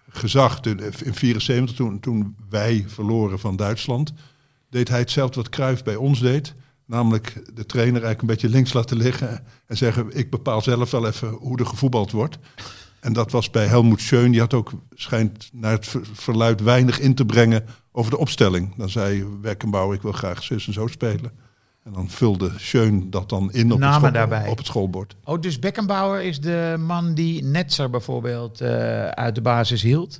gezag. 0.09 0.59
In 0.59 1.13
74, 1.13 1.75
toen, 1.75 1.99
toen 1.99 2.35
wij 2.49 2.85
verloren 2.87 3.39
van 3.39 3.55
Duitsland, 3.55 4.13
deed 4.69 4.89
hij 4.89 4.99
hetzelfde 4.99 5.35
wat 5.35 5.49
Cruijff 5.49 5.83
bij 5.83 5.95
ons 5.95 6.19
deed. 6.19 6.55
Namelijk 6.85 7.33
de 7.33 7.65
trainer 7.65 8.03
eigenlijk 8.03 8.21
een 8.21 8.27
beetje 8.27 8.49
links 8.49 8.73
laten 8.73 8.97
liggen 8.97 9.43
en 9.65 9.77
zeggen: 9.77 10.17
Ik 10.17 10.29
bepaal 10.29 10.61
zelf 10.61 10.91
wel 10.91 11.07
even 11.07 11.29
hoe 11.29 11.59
er 11.59 11.65
gevoetbald 11.65 12.11
wordt. 12.11 12.37
En 12.99 13.13
dat 13.13 13.31
was 13.31 13.49
bij 13.49 13.65
Helmoet 13.65 14.01
Schön. 14.01 14.31
Die 14.31 14.39
had 14.39 14.53
ook, 14.53 14.71
schijnt 14.93 15.49
naar 15.53 15.71
het 15.71 15.87
ver- 15.87 16.07
verluid, 16.13 16.61
weinig 16.61 16.99
in 16.99 17.15
te 17.15 17.25
brengen 17.25 17.65
over 17.91 18.11
de 18.11 18.17
opstelling. 18.17 18.75
Dan 18.75 18.89
zei 18.89 19.25
Weckenbauer: 19.41 19.93
Ik 19.93 20.01
wil 20.01 20.11
graag 20.11 20.43
zus 20.43 20.67
en 20.67 20.73
zo 20.73 20.87
spelen. 20.87 21.31
En 21.83 21.93
dan 21.93 22.09
vulde 22.09 22.51
Schön 22.57 23.09
dat 23.09 23.29
dan 23.29 23.51
in 23.51 23.65
op, 23.65 23.69
het, 23.71 23.79
Namen 23.79 23.99
school- 23.99 24.11
daarbij. 24.11 24.47
op 24.47 24.57
het 24.57 24.65
schoolbord. 24.65 25.15
Oh, 25.23 25.41
dus 25.41 25.59
Beckenbauer 25.59 26.21
is 26.23 26.39
de 26.39 26.75
man 26.79 27.13
die 27.13 27.43
Netzer 27.43 27.89
bijvoorbeeld 27.89 28.61
eh, 28.61 29.07
uit 29.07 29.35
de 29.35 29.41
basis 29.41 29.81
hield? 29.81 30.19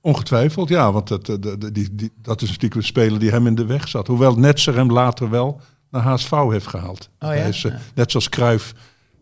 Ongetwijfeld, 0.00 0.68
ja, 0.68 0.92
want 0.92 1.08
dat, 1.08 1.26
dat, 1.26 1.42
dat- 1.42 1.74
die, 1.74 1.94
die, 1.94 2.10
dat 2.22 2.42
is 2.42 2.48
natuurlijk 2.48 2.74
een 2.74 2.82
speler 2.86 3.18
die 3.20 3.30
hem 3.30 3.46
in 3.46 3.54
de 3.54 3.66
weg 3.66 3.88
zat. 3.88 4.06
Hoewel 4.06 4.34
Netzer 4.34 4.74
hem 4.74 4.90
later 4.92 5.30
wel 5.30 5.60
naar 5.90 6.02
HSV 6.02 6.30
heeft 6.50 6.66
gehaald. 6.66 7.10
Oh 7.18 7.28
ja? 7.28 7.34
Hij 7.40 7.48
is, 7.48 7.64
eh, 7.64 7.72
Ja. 7.72 7.78
Net 7.94 8.10
zoals 8.10 8.28
Cruijff 8.28 8.74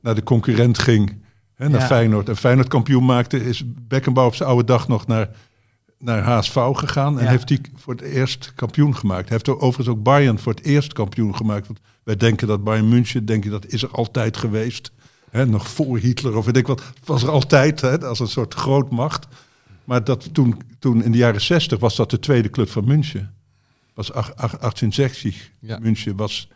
naar 0.03 0.14
de 0.14 0.22
concurrent 0.22 0.78
ging, 0.78 1.22
hè, 1.55 1.68
naar 1.68 1.80
Ja. 1.80 1.86
Feyenoord. 1.86 2.28
En 2.28 2.36
Feyenoord 2.36 2.68
kampioen 2.68 3.05
maakte, 3.05 3.45
is 3.45 3.62
Beckenbauer 3.66 4.28
op 4.28 4.34
zijn 4.34 4.49
oude 4.49 4.64
dag 4.64 4.89
nog 4.89 5.07
naar, 5.07 5.28
naar 5.99 6.22
HSV 6.22 6.55
gegaan. 6.72 7.18
En 7.18 7.24
Ja. 7.24 7.30
heeft 7.30 7.49
hij 7.49 7.61
voor 7.74 7.94
het 7.94 8.03
eerst 8.03 8.53
kampioen 8.55 8.96
gemaakt. 8.96 9.28
Hij 9.28 9.38
heeft 9.44 9.49
overigens 9.61 9.88
ook 9.96 10.03
Bayern 10.03 10.38
voor 10.38 10.53
het 10.55 10.64
eerst 10.64 10.92
kampioen 10.92 11.36
gemaakt. 11.36 11.66
Want 11.66 11.78
wij 12.03 12.16
denken 12.16 12.46
dat 12.49 12.64
Bayern 12.64 12.88
München, 12.88 13.24
denken 13.26 13.51
dat 13.51 13.66
is 13.66 13.82
er 13.82 13.90
altijd 13.90 14.36
geweest. 14.36 14.92
Hè, 15.30 15.46
nog 15.46 15.68
voor 15.68 15.99
Hitler 15.99 16.36
of 16.36 16.44
weet 16.44 16.57
ik 16.57 16.66
wat. 16.66 16.82
Was 17.05 17.22
er 17.22 17.30
altijd, 17.30 17.80
hè, 17.80 17.99
als 18.07 18.20
een 18.20 18.28
soort 18.28 18.55
grootmacht. 18.55 19.26
Maar 19.84 20.05
dat 20.05 20.34
toen, 20.34 20.61
toen 20.78 21.03
in 21.03 21.12
de 21.12 21.18
jaren 21.18 21.40
60 21.40 21.78
was 21.78 21.96
dat 21.96 22.11
de 22.11 22.18
tweede 22.18 22.51
club 22.51 22.68
van 22.70 22.84
München. 22.84 23.34
Was 23.94 24.12
ach- 24.12 24.34
ach- 24.36 24.59
1860. 24.59 25.51
Ja. 25.61 25.78
München 25.78 26.16
was, 26.16 26.49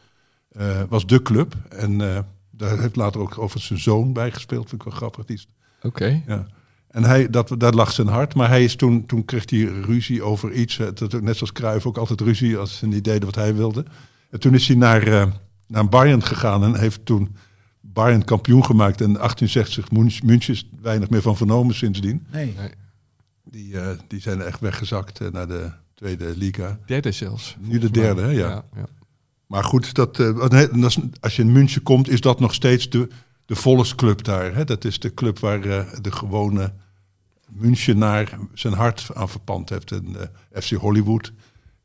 eh, 0.50 0.80
was 0.88 1.06
de 1.06 1.22
club. 1.22 1.54
En 1.68 2.00
eh, 2.14 2.18
daar 2.50 2.78
heeft 2.80 2.96
later 2.96 3.20
ook 3.20 3.38
over 3.38 3.60
zijn 3.60 3.78
zoon 3.78 4.12
bij 4.12 4.30
gespeeld. 4.30 4.68
Vind 4.68 4.80
ik 4.84 4.88
wel 4.88 4.96
grappig. 4.96 5.24
Die 5.24 5.40
Oké. 5.82 6.22
ja. 6.26 6.46
En 6.92 7.04
hij, 7.04 7.30
dat, 7.30 7.54
daar 7.58 7.72
lag 7.74 7.92
zijn 7.92 8.06
hart. 8.08 8.34
Maar 8.34 8.48
hij 8.48 8.64
is 8.64 8.76
toen, 8.76 9.06
toen 9.06 9.24
kreeg 9.24 9.50
hij 9.50 9.60
ruzie 9.64 10.22
over 10.22 10.52
iets. 10.52 10.78
eh, 10.78 10.86
Dat, 10.94 11.20
net 11.20 11.36
zoals 11.36 11.52
Cruijff 11.52 11.86
ook 11.86 11.96
altijd 11.96 12.20
ruzie 12.20 12.56
als 12.56 12.78
ze 12.78 12.86
niet 12.86 13.04
deden 13.04 13.24
wat 13.24 13.34
hij 13.34 13.54
wilde. 13.54 13.84
En 14.30 14.40
toen 14.40 14.54
is 14.54 14.66
hij 14.68 14.76
naar, 14.76 15.02
eh, 15.06 15.26
naar 15.66 15.88
Bayern 15.88 16.22
gegaan 16.22 16.64
en 16.64 16.78
heeft 16.78 17.06
toen 17.06 17.36
Bayern 17.80 18.24
kampioen 18.24 18.64
gemaakt. 18.64 19.00
En 19.00 19.16
1860 19.20 19.90
München, 19.90 20.26
München 20.26 20.54
is 20.54 20.68
weinig 20.82 21.10
meer 21.10 21.22
van 21.22 21.36
vernomen 21.36 21.74
sindsdien. 21.74 22.26
Nee. 22.32 22.54
Die, 23.44 23.78
eh, 23.80 23.98
die 24.08 24.20
zijn 24.20 24.40
echt 24.40 24.60
weggezakt 24.60 25.32
naar 25.32 25.48
de 25.48 25.70
tweede 25.94 26.32
liga. 26.36 26.78
Derde 26.86 27.12
zelfs. 27.12 27.56
Nu 27.60 27.78
de 27.78 27.90
derde, 27.90 28.20
hè? 28.20 28.30
Ja. 28.30 28.48
ja, 28.48 28.64
ja. 28.76 28.86
Maar 29.46 29.64
goed, 29.64 29.94
dat, 29.94 30.18
eh, 30.18 30.78
als 31.20 31.36
je 31.36 31.42
in 31.42 31.52
München 31.52 31.82
komt, 31.82 32.08
is 32.08 32.20
dat 32.20 32.40
nog 32.40 32.54
steeds 32.54 32.90
de, 32.90 33.08
de 33.52 33.58
volksclub 33.58 34.24
daar. 34.24 34.54
Hè? 34.54 34.64
Dat 34.64 34.84
is 34.84 34.98
de 34.98 35.14
club 35.14 35.38
waar 35.38 35.64
eh, 35.64 35.86
de 36.02 36.12
gewone 36.12 36.72
Münchenaar 37.48 38.38
zijn 38.54 38.72
hart 38.72 39.10
aan 39.14 39.28
verpand 39.28 39.68
heeft. 39.68 39.92
En 39.92 40.16
eh, 40.50 40.62
FC 40.62 40.70
Hollywood 40.70 41.32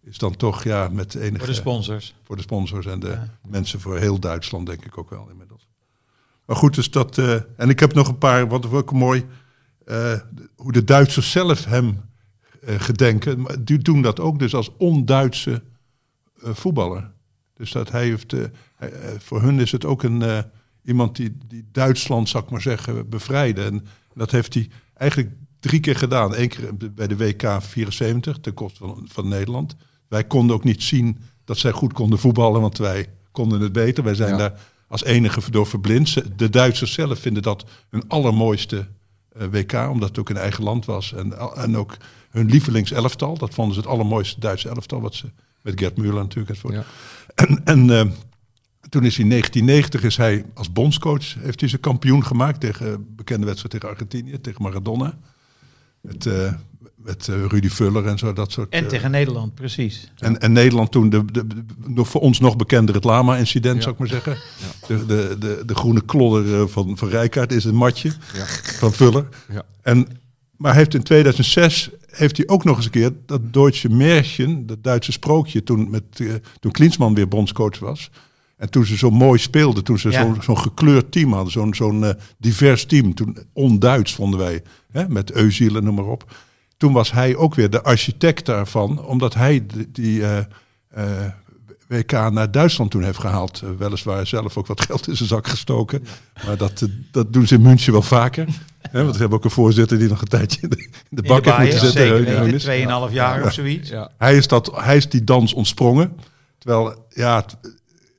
is 0.03 0.17
dan 0.17 0.35
toch 0.35 0.63
ja, 0.63 0.87
met 0.89 1.15
enige... 1.15 1.37
Voor 1.37 1.47
de 1.47 1.53
sponsors. 1.53 2.15
voor 2.23 2.35
de 2.35 2.41
sponsors 2.41 2.85
en 2.85 2.99
de 2.99 3.07
Ja. 3.07 3.37
mensen 3.47 3.79
voor 3.79 3.97
heel 3.97 4.19
Duitsland, 4.19 4.65
denk 4.65 4.85
ik 4.85 4.97
ook 4.97 5.09
wel 5.09 5.27
inmiddels. 5.29 5.67
Maar 6.45 6.55
goed, 6.55 6.75
dus 6.75 6.91
dat. 6.91 7.17
eh, 7.17 7.33
en 7.57 7.69
ik 7.69 7.79
heb 7.79 7.93
nog 7.93 8.07
een 8.07 8.17
paar, 8.17 8.47
wat 8.47 8.71
ook 8.71 8.91
mooi, 8.91 9.25
hoe 10.55 10.71
de 10.71 10.83
Duitsers 10.83 11.31
zelf 11.31 11.65
hem 11.65 12.01
gedenken. 12.65 13.41
Maar 13.41 13.63
die 13.63 13.77
doen 13.77 14.01
dat 14.01 14.19
ook 14.19 14.39
dus 14.39 14.53
als 14.53 14.71
on-Duitse 14.77 15.63
voetballer. 16.41 17.11
Dus 17.53 17.71
dat 17.71 17.91
hij 17.91 18.03
heeft, 18.05 18.33
voor 19.17 19.41
hun 19.41 19.59
is 19.59 19.71
het 19.71 19.85
ook 19.85 20.03
een, 20.03 20.45
iemand 20.87 21.15
die, 21.15 21.37
die 21.47 21.65
Duitsland, 21.71 22.29
zou 22.29 22.43
ik 22.43 22.49
maar 22.49 22.61
zeggen, 22.61 23.09
bevrijdde. 23.09 23.63
En 23.63 23.85
dat 24.13 24.31
heeft 24.31 24.53
hij 24.53 24.69
eigenlijk 24.93 25.31
drie 25.59 25.79
keer 25.79 25.95
gedaan. 25.95 26.35
Eén 26.35 26.47
keer 26.47 26.75
bij 26.93 27.07
de 27.07 27.17
WK 27.17 27.61
74, 27.61 28.39
ten 28.39 28.53
koste 28.53 28.77
van, 28.77 29.07
van 29.11 29.27
Nederland. 29.27 29.75
Wij 30.07 30.23
konden 30.23 30.55
ook 30.55 30.63
niet 30.63 30.83
zien 30.83 31.17
dat 31.45 31.57
zij 31.57 31.71
goed 31.71 31.93
konden 31.93 32.19
voetballen, 32.19 32.61
want 32.61 32.77
wij 32.77 33.09
konden 33.31 33.61
het 33.61 33.71
beter. 33.71 34.03
Wij 34.03 34.15
zijn 34.15 34.31
Ja. 34.31 34.37
daar 34.37 34.59
als 34.87 35.03
enige 35.03 35.51
door 35.51 35.67
verblind. 35.67 36.37
De 36.39 36.49
Duitsers 36.49 36.93
zelf 36.93 37.19
vinden 37.19 37.43
dat 37.43 37.65
hun 37.89 38.03
allermooiste 38.07 38.87
eh, 39.29 39.47
WK, 39.51 39.73
omdat 39.73 40.09
het 40.09 40.19
ook 40.19 40.29
in 40.29 40.37
eigen 40.37 40.63
land 40.63 40.85
was. 40.85 41.13
En, 41.13 41.55
en 41.55 41.77
ook 41.77 41.97
hun 42.29 42.49
lievelingselftal, 42.49 43.37
dat 43.37 43.53
vonden 43.53 43.73
ze 43.73 43.79
het 43.79 43.89
allermooiste 43.89 44.39
Duitse 44.39 44.69
elftal, 44.69 45.01
wat 45.01 45.15
ze 45.15 45.25
met 45.61 45.79
Gerd 45.79 45.97
Müller 45.99 46.13
natuurlijk 46.13 46.49
enzovoort. 46.49 46.73
Ja. 46.73 46.83
En, 47.35 47.61
en 47.63 47.89
eh, 47.89 48.05
toen 48.89 49.03
is 49.05 49.15
hij 49.15 49.23
in 49.23 49.29
1990 49.29 50.03
is 50.03 50.17
hij 50.17 50.45
als 50.53 50.71
bondscoach 50.71 51.33
heeft 51.39 51.59
hij 51.59 51.69
zijn 51.69 51.81
kampioen 51.81 52.25
gemaakt 52.25 52.59
tegen 52.59 52.91
een 52.91 53.05
bekende 53.15 53.45
wedstrijd 53.45 53.73
tegen 53.73 53.89
Argentinië, 53.89 54.41
tegen 54.41 54.61
Maradona. 54.63 55.17
Met, 56.01 56.25
eh, 56.25 56.53
met 56.95 57.27
eh, 57.27 57.45
Rudy 57.47 57.69
Vuller 57.69 58.05
en 58.05 58.17
zo, 58.17 58.33
dat 58.33 58.51
soort. 58.51 58.69
En 58.73 58.83
eh, 58.83 58.89
tegen 58.89 59.11
Nederland, 59.11 59.53
precies. 59.55 60.11
en, 60.15 60.39
en 60.39 60.51
Nederland 60.51 60.91
toen, 60.91 61.09
de, 61.09 61.25
de, 61.31 61.45
voor 62.05 62.21
ons 62.21 62.39
nog 62.39 62.55
bekender 62.55 62.95
het 62.95 63.03
Lama-incident, 63.03 63.75
Ja. 63.75 63.81
zou 63.81 63.93
ik 63.93 63.99
maar 63.99 64.07
zeggen. 64.09 64.37
De, 64.87 65.05
de, 65.05 65.35
de, 65.39 65.63
de 65.65 65.75
groene 65.75 66.01
klodder 66.05 66.61
eh, 66.61 66.67
van, 66.67 66.97
van 66.97 67.09
Rijkaard 67.09 67.51
is 67.51 67.65
een 67.65 67.75
matje 67.75 68.11
Ja. 68.33 68.45
van 68.77 68.93
Vuller. 68.93 69.27
Ja. 69.51 69.63
En, 69.81 70.07
maar 70.57 70.75
heeft 70.75 70.93
in 70.93 71.03
2006 71.03 71.89
heeft 72.07 72.37
hij 72.37 72.47
ook 72.47 72.63
nog 72.63 72.75
eens 72.75 72.85
een 72.85 72.91
keer 72.91 73.11
dat 73.25 73.53
Duitse 73.53 73.89
Märchen, 73.89 74.65
dat 74.65 74.83
Duitse 74.83 75.11
sprookje, 75.11 75.63
toen, 75.63 75.89
met, 75.89 76.03
eh, 76.13 76.33
toen 76.59 76.71
Klinsmann 76.71 77.15
weer 77.15 77.27
bondscoach 77.27 77.79
was. 77.79 78.09
En 78.57 78.69
toen 78.69 78.85
ze 78.85 78.97
zo 78.97 79.09
mooi 79.09 79.39
speelden, 79.39 79.83
toen 79.83 79.99
ze 79.99 80.09
Ja. 80.11 80.33
zo'n 80.41 80.57
gekleurd 80.57 81.11
team 81.11 81.33
hadden, 81.33 81.51
zo'n 81.51 81.73
zo'n 81.75 82.03
eh, 82.05 82.13
divers 82.37 82.85
team, 82.85 83.13
toen 83.13 83.37
on-Duits 83.53 84.13
vonden 84.13 84.39
wij, 84.39 84.61
hè, 84.91 85.07
met 85.09 85.31
Eusiel 85.31 85.75
en 85.75 85.83
noem 85.83 85.95
maar 85.95 86.05
op. 86.05 86.35
Toen 86.77 86.93
was 86.93 87.11
hij 87.11 87.35
ook 87.35 87.55
weer 87.55 87.69
de 87.69 87.81
architect 87.83 88.45
daarvan, 88.45 89.05
omdat 89.05 89.33
hij 89.33 89.65
die, 89.67 89.91
die 89.91 90.23
eh, 90.23 90.37
eh, 90.89 91.31
WK 91.87 92.11
naar 92.11 92.51
Duitsland 92.51 92.91
toen 92.91 93.03
heeft 93.03 93.19
gehaald. 93.19 93.61
Eh, 93.63 93.69
weliswaar 93.77 94.27
zelf 94.27 94.57
ook 94.57 94.67
wat 94.67 94.81
geld 94.81 95.07
in 95.07 95.15
zijn 95.17 95.29
zak 95.29 95.47
gestoken. 95.47 96.03
Maar 96.45 96.57
dat, 96.57 96.87
dat 97.11 97.33
doen 97.33 97.47
ze 97.47 97.55
in 97.55 97.61
München 97.61 97.91
wel 97.91 98.01
vaker. 98.01 98.47
Hè, 98.81 99.01
want 99.01 99.13
we 99.13 99.19
hebben 99.19 99.37
ook 99.37 99.43
een 99.43 99.49
voorzitter 99.51 99.99
die 99.99 100.07
nog 100.09 100.21
een 100.21 100.27
tijdje 100.27 100.61
in 100.61 100.69
de, 100.69 100.77
in 100.83 100.89
de 101.09 101.21
In 101.21 101.27
bak 101.27 101.43
de 101.43 101.49
heeft 101.53 101.61
moeten 101.61 101.79
zitten. 101.79 101.91
zeker 102.01 102.13
Heun- 102.15 102.25
weten, 102.25 102.41
Heunis. 102.41 102.63
Tweeënhalf 102.63 103.11
jaar 103.11 103.43
of 103.43 103.53
zoiets. 103.53 103.89
Ja. 103.89 104.11
Hij 104.17 104.37
is, 104.37 104.47
dat, 104.47 104.71
hij 104.75 104.97
is 104.97 105.09
die 105.09 105.23
dans 105.23 105.53
ontsprongen. 105.53 106.13
Terwijl, 106.57 107.05
ja, 107.09 107.45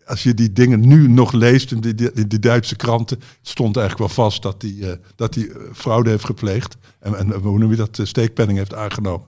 als 0.09 0.23
je 0.23 0.35
die 0.35 0.53
dingen 0.53 0.89
nu 0.89 1.09
nog 1.09 1.33
leest 1.33 1.73
in 1.73 1.81
die, 1.81 1.95
die, 1.95 2.27
die 2.27 2.39
Duitse 2.39 2.77
kranten, 2.77 3.21
stond 3.43 3.77
eigenlijk 3.77 4.15
wel 4.15 4.25
vast 4.25 4.43
dat 4.43 4.63
hij, 4.63 4.77
eh, 4.81 4.97
dat 5.17 5.35
hij 5.35 5.49
eh, 5.49 5.57
fraude 5.75 6.11
heeft 6.11 6.25
gepleegd. 6.25 6.77
En, 7.01 7.19
en 7.19 7.33
hoe 7.33 7.59
noem 7.59 7.71
je 7.71 7.77
dat, 7.77 7.99
eh, 7.99 8.07
steekpenning 8.07 8.59
heeft 8.59 8.75
aangenomen. 8.75 9.27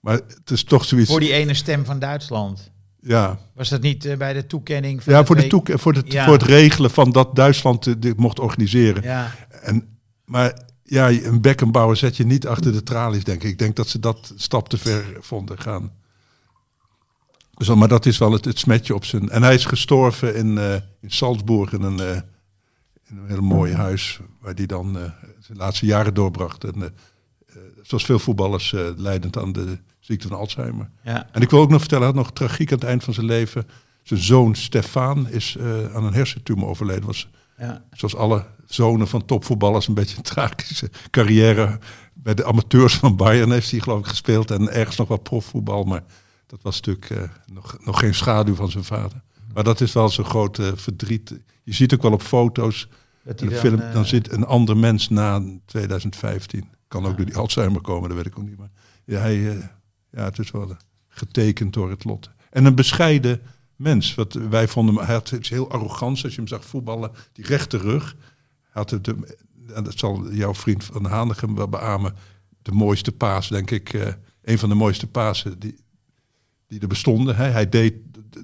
Maar 0.00 0.14
het 0.14 0.50
is 0.50 0.64
toch 0.64 0.84
zoiets, 0.84 1.10
Voor 1.10 1.20
die 1.20 1.32
ene 1.32 1.54
stem 1.54 1.84
van 1.84 1.98
Duitsland. 1.98 2.70
ja, 3.00 3.38
Was 3.54 3.68
dat 3.68 3.80
niet 3.80 4.18
bij 4.18 4.32
de 4.32 4.46
toekenning 4.46 5.02
van 5.02 5.12
ja 5.12 5.24
voor, 5.24 5.36
de 5.36 5.46
toek, 5.46 5.68
voor, 5.74 5.94
het, 5.94 6.12
Ja. 6.12 6.24
voor 6.24 6.32
het 6.32 6.42
regelen 6.42 6.90
van 6.90 7.12
dat 7.12 7.36
Duitsland 7.36 8.02
dit 8.02 8.16
mocht 8.16 8.38
organiseren. 8.38 9.02
Ja, 9.02 9.34
En, 9.62 9.98
maar 10.24 10.58
ja, 10.82 11.10
een 11.10 11.40
Beckenbauer 11.40 11.96
zet 11.96 12.16
je 12.16 12.24
niet 12.24 12.46
achter 12.46 12.72
de 12.72 12.82
tralies, 12.82 13.24
denk 13.24 13.42
ik. 13.42 13.50
Ik 13.50 13.58
denk 13.58 13.76
dat 13.76 13.88
ze 13.88 14.00
dat 14.00 14.32
stap 14.36 14.68
te 14.68 14.78
ver 14.78 15.04
vonden 15.20 15.58
gaan. 15.58 15.92
Dus, 17.56 17.68
maar 17.68 17.88
dat 17.88 18.06
is 18.06 18.18
wel 18.18 18.32
het, 18.32 18.44
het 18.44 18.58
smetje 18.58 18.94
op 18.94 19.04
zijn... 19.04 19.28
En 19.28 19.42
hij 19.42 19.54
is 19.54 19.64
gestorven 19.64 20.34
in, 20.34 20.58
eh, 20.58 20.74
in 21.00 21.10
Salzburg 21.10 21.72
in 21.72 21.82
een, 21.82 22.00
eh, 22.00 22.20
in 23.04 23.16
een 23.16 23.28
heel 23.28 23.40
mooi 23.40 23.74
huis... 23.74 24.20
waar 24.40 24.54
hij 24.54 24.66
dan 24.66 24.98
eh, 24.98 25.10
zijn 25.40 25.58
laatste 25.58 25.86
jaren 25.86 26.14
doorbracht. 26.14 26.64
En, 26.64 26.94
zoals 27.82 28.04
veel 28.04 28.18
voetballers 28.18 28.74
leidend 28.96 29.38
aan 29.38 29.52
de 29.52 29.78
ziekte 30.00 30.28
van 30.28 30.38
Alzheimer. 30.38 30.90
ja. 31.02 31.28
En 31.32 31.42
ik 31.42 31.50
wil 31.50 31.60
ook 31.60 31.70
nog 31.70 31.80
vertellen, 31.80 32.04
hij 32.04 32.14
had 32.14 32.24
nog 32.24 32.32
tragiek 32.32 32.72
aan 32.72 32.78
het 32.78 32.88
eind 32.88 33.04
van 33.04 33.14
zijn 33.14 33.26
leven. 33.26 33.66
Zijn 34.02 34.20
zoon 34.20 34.54
Stefan 34.54 35.28
is 35.28 35.56
aan 35.94 36.04
een 36.04 36.14
hersentumor 36.14 36.68
overleden. 36.68 37.06
Was 37.06 37.28
ja. 37.58 37.84
zoals 37.92 38.16
alle 38.16 38.46
zonen 38.66 39.08
van 39.08 39.24
topvoetballers 39.24 39.88
een 39.88 39.94
beetje 39.94 40.16
een 40.16 40.22
tragische 40.22 40.90
carrière. 41.10 41.78
Bij 42.14 42.34
de 42.34 42.44
amateurs 42.44 42.94
van 42.94 43.16
Bayern 43.16 43.50
heeft 43.50 43.70
hij 43.70 43.80
geloof 43.80 43.98
ik 43.98 44.06
gespeeld 44.06 44.50
en 44.50 44.72
ergens 44.72 44.96
nog 44.96 45.08
wat 45.08 45.22
profvoetbal. 45.22 45.84
Maar 45.84 46.04
dat 46.54 46.62
was 46.62 46.80
natuurlijk 46.80 47.10
eh, 47.10 47.22
nog, 47.52 47.76
nog 47.84 47.98
geen 47.98 48.14
schaduw 48.14 48.54
van 48.54 48.70
zijn 48.70 48.84
vader. 48.84 49.22
Maar 49.54 49.64
dat 49.64 49.80
is 49.80 49.92
wel 49.92 50.08
zo'n 50.08 50.24
groot 50.24 50.58
eh, 50.58 50.72
verdriet. 50.74 51.34
Je 51.62 51.72
ziet 51.74 51.94
ook 51.94 52.02
wel 52.02 52.12
op 52.12 52.22
foto's, 52.22 52.88
Dat 53.24 53.40
in 53.40 53.46
de 53.46 53.52
dan, 53.52 53.60
film, 53.62 53.80
eh, 53.80 53.92
dan 53.92 54.04
zit 54.06 54.32
een 54.32 54.44
ander 54.46 54.76
mens 54.76 55.08
na 55.08 55.42
2015. 55.66 56.68
Kan 56.88 57.06
ook 57.06 57.16
door 57.16 57.26
die 57.26 57.36
Alzheimer 57.36 57.80
komen, 57.80 58.08
dat 58.08 58.16
weet 58.16 58.26
ik 58.26 58.38
ook 58.38 58.44
niet. 58.48 58.58
Maar 58.58 58.70
ja, 59.04 59.18
hij, 59.20 59.40
ja, 60.10 60.24
het 60.24 60.38
is 60.38 60.50
wel 60.50 60.76
getekend 61.08 61.72
door 61.72 61.90
het 61.90 62.04
lot. 62.04 62.30
En 62.50 62.64
een 62.64 62.74
bescheiden 62.74 63.40
mens. 63.76 64.14
Wat 64.14 64.32
wij 64.32 64.68
vonden, 64.68 64.94
hem- 64.94 65.04
hij 65.04 65.14
had 65.14 65.30
iets 65.30 65.48
heel 65.48 65.70
arrogants 65.70 66.24
als 66.24 66.32
je 66.34 66.38
hem 66.38 66.48
zag 66.48 66.64
voetballen. 66.64 67.10
Die 67.32 67.46
rechte 67.46 67.76
rug. 67.76 68.16
Had 68.70 68.90
het, 68.90 69.08
en 69.74 69.84
dat 69.84 69.98
zal 69.98 70.32
jouw 70.32 70.54
vriend 70.54 70.84
Van 70.84 71.04
Hanegem 71.04 71.54
wel 71.54 71.68
beamen. 71.68 72.14
De 72.62 72.72
mooiste 72.72 73.12
paas, 73.12 73.48
denk 73.48 73.70
ik. 73.70 73.92
eh, 73.92 74.12
een 74.42 74.58
van 74.58 74.68
de 74.68 74.74
mooiste 74.74 75.06
pasen 75.06 75.58
die, 75.58 75.74
die 76.68 76.80
er 76.80 76.88
bestonden. 76.88 77.36
Hij, 77.36 77.50
hij 77.50 77.68
deed, 77.68 77.94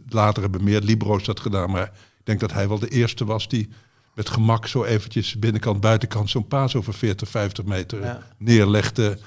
later 0.08 0.42
hebben 0.42 0.64
meer 0.64 0.80
Libro's 0.80 1.24
dat 1.24 1.40
gedaan. 1.40 1.70
Maar 1.70 1.84
ik 2.18 2.24
denk 2.26 2.40
dat 2.40 2.52
hij 2.52 2.68
wel 2.68 2.78
de 2.78 2.88
eerste 2.88 3.24
was 3.24 3.48
die 3.48 3.68
met 4.14 4.28
gemak 4.28 4.66
zo 4.66 4.84
eventjes 4.84 5.38
binnenkant, 5.38 5.80
buitenkant 5.80 6.30
zo'n 6.30 6.46
paas 6.46 6.76
over 6.76 6.94
40, 6.94 7.28
50 7.28 7.64
meter 7.64 8.00
Ja. 8.02 8.22
neerlegde 8.38 9.18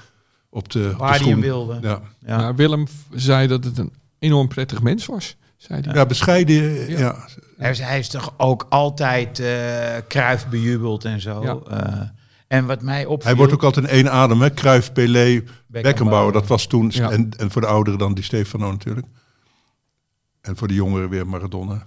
op 0.50 0.68
de, 0.72 0.78
op 0.88 0.90
de 0.92 0.96
Waar 0.96 1.08
hij 1.08 1.18
hem 1.18 1.28
schoen. 1.28 1.40
wilde. 1.40 1.78
Ja. 1.82 2.00
Ja. 2.26 2.36
Maar 2.36 2.54
Willem 2.54 2.86
zei 3.14 3.46
dat 3.46 3.64
het 3.64 3.78
een 3.78 3.92
enorm 4.18 4.48
prettig 4.48 4.82
mens 4.82 5.06
was. 5.06 5.36
Zei 5.56 5.80
hij. 5.80 5.94
ja, 5.94 6.06
bescheiden. 6.06 6.90
Ja. 6.90 6.98
Ja. 6.98 7.28
Hij, 7.56 7.70
is, 7.70 7.78
hij 7.78 7.98
is 7.98 8.08
toch 8.08 8.34
ook 8.36 8.66
altijd 8.68 9.38
eh 9.38 9.96
Kruif 10.08 10.48
bejubeld 10.48 11.04
en 11.04 11.20
zo. 11.20 11.42
Ja. 11.42 11.56
Eh, 11.78 12.00
en 12.54 12.66
wat 12.66 12.82
mij 12.82 13.04
opviel... 13.06 13.28
Hij 13.28 13.36
wordt 13.38 13.52
ook 13.52 13.62
altijd 13.62 13.86
in 13.86 13.90
één 13.92 14.10
adem, 14.10 14.40
hè? 14.40 14.54
Cruijff, 14.54 14.92
Pelé, 14.92 15.42
Beckenbauer. 15.66 16.32
Dat 16.32 16.46
was 16.46 16.66
toen, 16.66 16.90
Ja. 16.94 17.10
en, 17.10 17.30
en 17.36 17.50
voor 17.50 17.60
de 17.60 17.66
ouderen 17.66 17.98
dan 17.98 18.14
die 18.14 18.24
Stefano 18.24 18.70
natuurlijk. 18.70 19.06
En 20.40 20.56
voor 20.56 20.68
de 20.68 20.74
jongeren 20.74 21.08
weer 21.08 21.26
Maradona. 21.26 21.86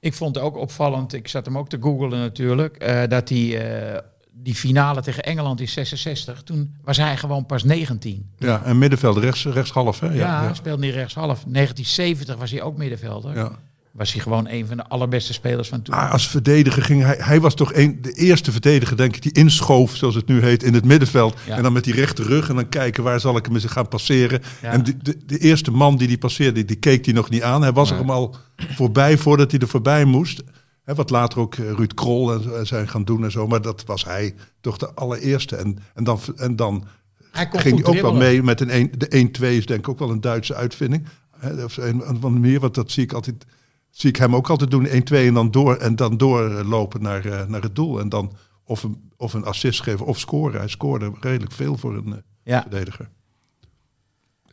Ik 0.00 0.14
vond 0.14 0.34
het 0.34 0.44
ook 0.44 0.56
opvallend, 0.56 1.12
ik 1.12 1.28
zat 1.28 1.44
hem 1.44 1.58
ook 1.58 1.68
te 1.68 1.76
googlen 1.80 2.18
natuurlijk, 2.18 2.76
eh, 2.76 3.02
dat 3.08 3.28
hij 3.28 3.70
eh, 3.92 3.98
die 4.32 4.54
finale 4.54 5.02
tegen 5.02 5.22
Engeland 5.22 5.60
in 5.60 5.68
66, 5.68 6.42
toen 6.42 6.74
was 6.82 6.96
hij 6.96 7.16
gewoon 7.16 7.46
pas 7.46 7.64
19. 7.64 8.30
Ja, 8.38 8.62
en 8.64 8.78
middenveld, 8.78 9.16
rechts, 9.16 9.44
rechtshalf, 9.44 10.00
hè? 10.00 10.06
Ja, 10.06 10.14
Ja, 10.14 10.42
ja, 10.42 10.54
speelde 10.54 10.82
niet 10.82 10.94
rechtshalf. 10.94 11.44
1970 11.46 12.36
was 12.36 12.50
hij 12.50 12.62
ook 12.62 12.76
middenvelder. 12.76 13.34
ja. 13.36 13.58
Was 13.98 14.12
hij 14.12 14.22
gewoon 14.22 14.48
een 14.48 14.66
van 14.66 14.76
de 14.76 14.88
allerbeste 14.88 15.32
spelers 15.32 15.68
van 15.68 15.82
toen. 15.82 15.94
Ah, 15.94 16.12
als 16.12 16.28
verdediger 16.28 16.82
ging 16.82 17.02
hij... 17.02 17.16
Hij 17.18 17.40
was 17.40 17.54
toch 17.54 17.74
een, 17.74 17.98
de 18.02 18.12
eerste 18.12 18.52
verdediger, 18.52 18.96
denk 18.96 19.16
ik, 19.16 19.22
die 19.22 19.32
inschoof, 19.32 19.96
zoals 19.96 20.14
het 20.14 20.26
nu 20.26 20.42
heet, 20.42 20.62
in 20.62 20.74
het 20.74 20.84
middenveld. 20.84 21.38
Ja. 21.46 21.56
En 21.56 21.62
dan 21.62 21.72
met 21.72 21.84
die 21.84 21.94
rechte 21.94 22.22
rug 22.22 22.48
en 22.48 22.54
dan 22.54 22.68
kijken 22.68 23.02
waar 23.02 23.20
zal 23.20 23.36
ik 23.36 23.44
hem 23.44 23.54
eens 23.54 23.64
gaan 23.64 23.88
passeren. 23.88 24.40
Ja. 24.62 24.70
En 24.72 24.82
de, 24.82 24.96
de, 24.96 25.16
de 25.26 25.38
eerste 25.38 25.70
man 25.70 25.96
die 25.96 26.08
die 26.08 26.18
passeerde, 26.18 26.64
die 26.64 26.76
keek 26.76 27.04
hij 27.04 27.14
nog 27.14 27.30
niet 27.30 27.42
aan. 27.42 27.62
Hij 27.62 27.72
was 27.72 27.90
er 27.90 27.96
hem 27.96 28.10
al 28.10 28.36
voorbij 28.56 29.18
voordat 29.18 29.50
hij 29.50 29.60
er 29.60 29.68
voorbij 29.68 30.04
moest. 30.04 30.42
Wat 30.84 31.10
later 31.10 31.38
ook 31.38 31.54
eh, 31.54 31.72
Ruud 31.72 31.94
Krol 31.94 32.32
en, 32.32 32.56
en 32.58 32.66
zijn 32.66 32.88
gaan 32.88 33.04
doen 33.04 33.24
en 33.24 33.30
zo. 33.30 33.46
Maar 33.46 33.62
dat 33.62 33.84
was 33.86 34.04
hij 34.04 34.34
toch 34.60 34.76
de 34.76 34.94
allereerste. 34.94 35.56
En, 35.56 35.78
en 35.94 36.04
dan, 36.04 36.20
en 36.36 36.56
dan 36.56 36.86
hij 37.30 37.48
kon 37.48 37.60
ging 37.60 37.82
hij 37.82 37.94
ook 37.94 38.00
wel 38.00 38.14
mee 38.14 38.42
met 38.42 38.60
een, 38.60 38.74
een 38.74 38.92
de 38.96 39.28
1-2 39.38 39.42
is 39.42 39.66
denk 39.66 39.80
ik 39.80 39.88
ook 39.88 39.98
wel 39.98 40.10
een 40.10 40.20
Duitse 40.20 40.54
uitvinding. 40.54 41.06
Hè, 41.38 41.64
of 41.64 41.76
een, 41.76 42.40
meer, 42.40 42.60
want 42.60 42.74
dat 42.74 42.90
zie 42.90 43.02
ik 43.02 43.12
altijd, 43.12 43.46
zie 43.90 44.08
ik 44.10 44.16
hem 44.16 44.34
ook 44.36 44.50
altijd 44.50 44.70
doen. 44.70 44.86
1-2 44.86 44.90
en 45.26 45.34
dan 45.34 45.50
door 45.50 45.76
en 45.76 45.96
dan 45.96 46.16
doorlopen 46.16 47.02
naar, 47.02 47.24
eh, 47.24 47.46
naar 47.46 47.62
het 47.62 47.76
doel. 47.76 48.00
En 48.00 48.08
dan 48.08 48.32
of 48.64 48.82
een, 48.82 49.10
of 49.16 49.32
een 49.32 49.44
assist 49.44 49.82
geven 49.82 50.06
of 50.06 50.18
scoren. 50.18 50.58
Hij 50.58 50.68
scoorde 50.68 51.12
redelijk 51.20 51.52
veel 51.52 51.76
voor 51.76 51.96
een 51.96 52.12
eh, 52.12 52.18
Ja. 52.42 52.60
verdediger. 52.60 53.08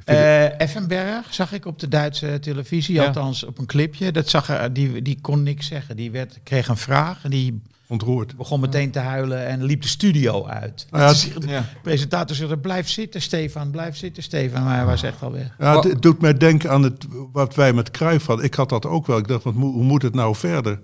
Eh, 0.06 0.60
Effenberg 0.60 1.34
zag 1.34 1.52
ik 1.54 1.66
op 1.66 1.80
de 1.80 1.88
Duitse 1.88 2.38
televisie, 2.42 2.96
Ja. 2.96 3.06
althans 3.06 3.44
op 3.44 3.58
een 3.58 3.66
clipje. 3.66 4.12
Dat 4.12 4.30
zag 4.30 4.50
er, 4.50 4.74
die, 4.74 5.02
die 5.02 5.22
kon 5.22 5.44
niks 5.44 5.68
zeggen. 5.68 5.96
Die 5.96 6.12
werd, 6.12 6.40
kreeg 6.44 6.68
een 6.68 6.78
vraag 6.78 7.24
en 7.24 7.30
die 7.30 7.62
Ontroerd. 7.88 8.38
begon 8.38 8.60
meteen 8.60 8.92
te 8.92 9.00
huilen 9.00 9.46
en 9.46 9.64
liep 9.64 9.82
de 9.82 9.88
studio 9.88 10.46
uit. 10.46 10.88
Nou 10.92 11.16
ja, 11.16 11.40
de 11.40 11.62
presentator 11.84 12.36
zei, 12.36 12.56
blijf 12.56 12.90
zitten 12.90 13.22
Stefan, 13.22 13.72
blijf 13.72 13.98
zitten 13.98 14.24
Stefan. 14.24 14.64
Maar 14.64 14.76
hij 14.76 14.86
was 14.86 15.04
echt 15.04 15.22
al 15.22 15.32
weg. 15.32 15.56
Ja, 15.60 15.76
het, 15.76 15.84
het 15.84 16.02
doet 16.02 16.22
mij 16.22 16.34
denken 16.34 16.70
aan 16.70 16.84
het, 16.84 17.06
wat 17.32 17.56
wij 17.56 17.74
met 17.74 17.92
Cruijff 17.92 18.26
hadden. 18.26 18.46
Ik 18.46 18.54
had 18.54 18.70
dat 18.70 18.86
ook 18.86 19.08
wel. 19.08 19.18
Ik 19.18 19.28
dacht, 19.28 19.44
wat, 19.44 19.54
hoe 19.54 19.84
moet 19.84 20.02
het 20.02 20.14
nou 20.14 20.36
verder? 20.36 20.80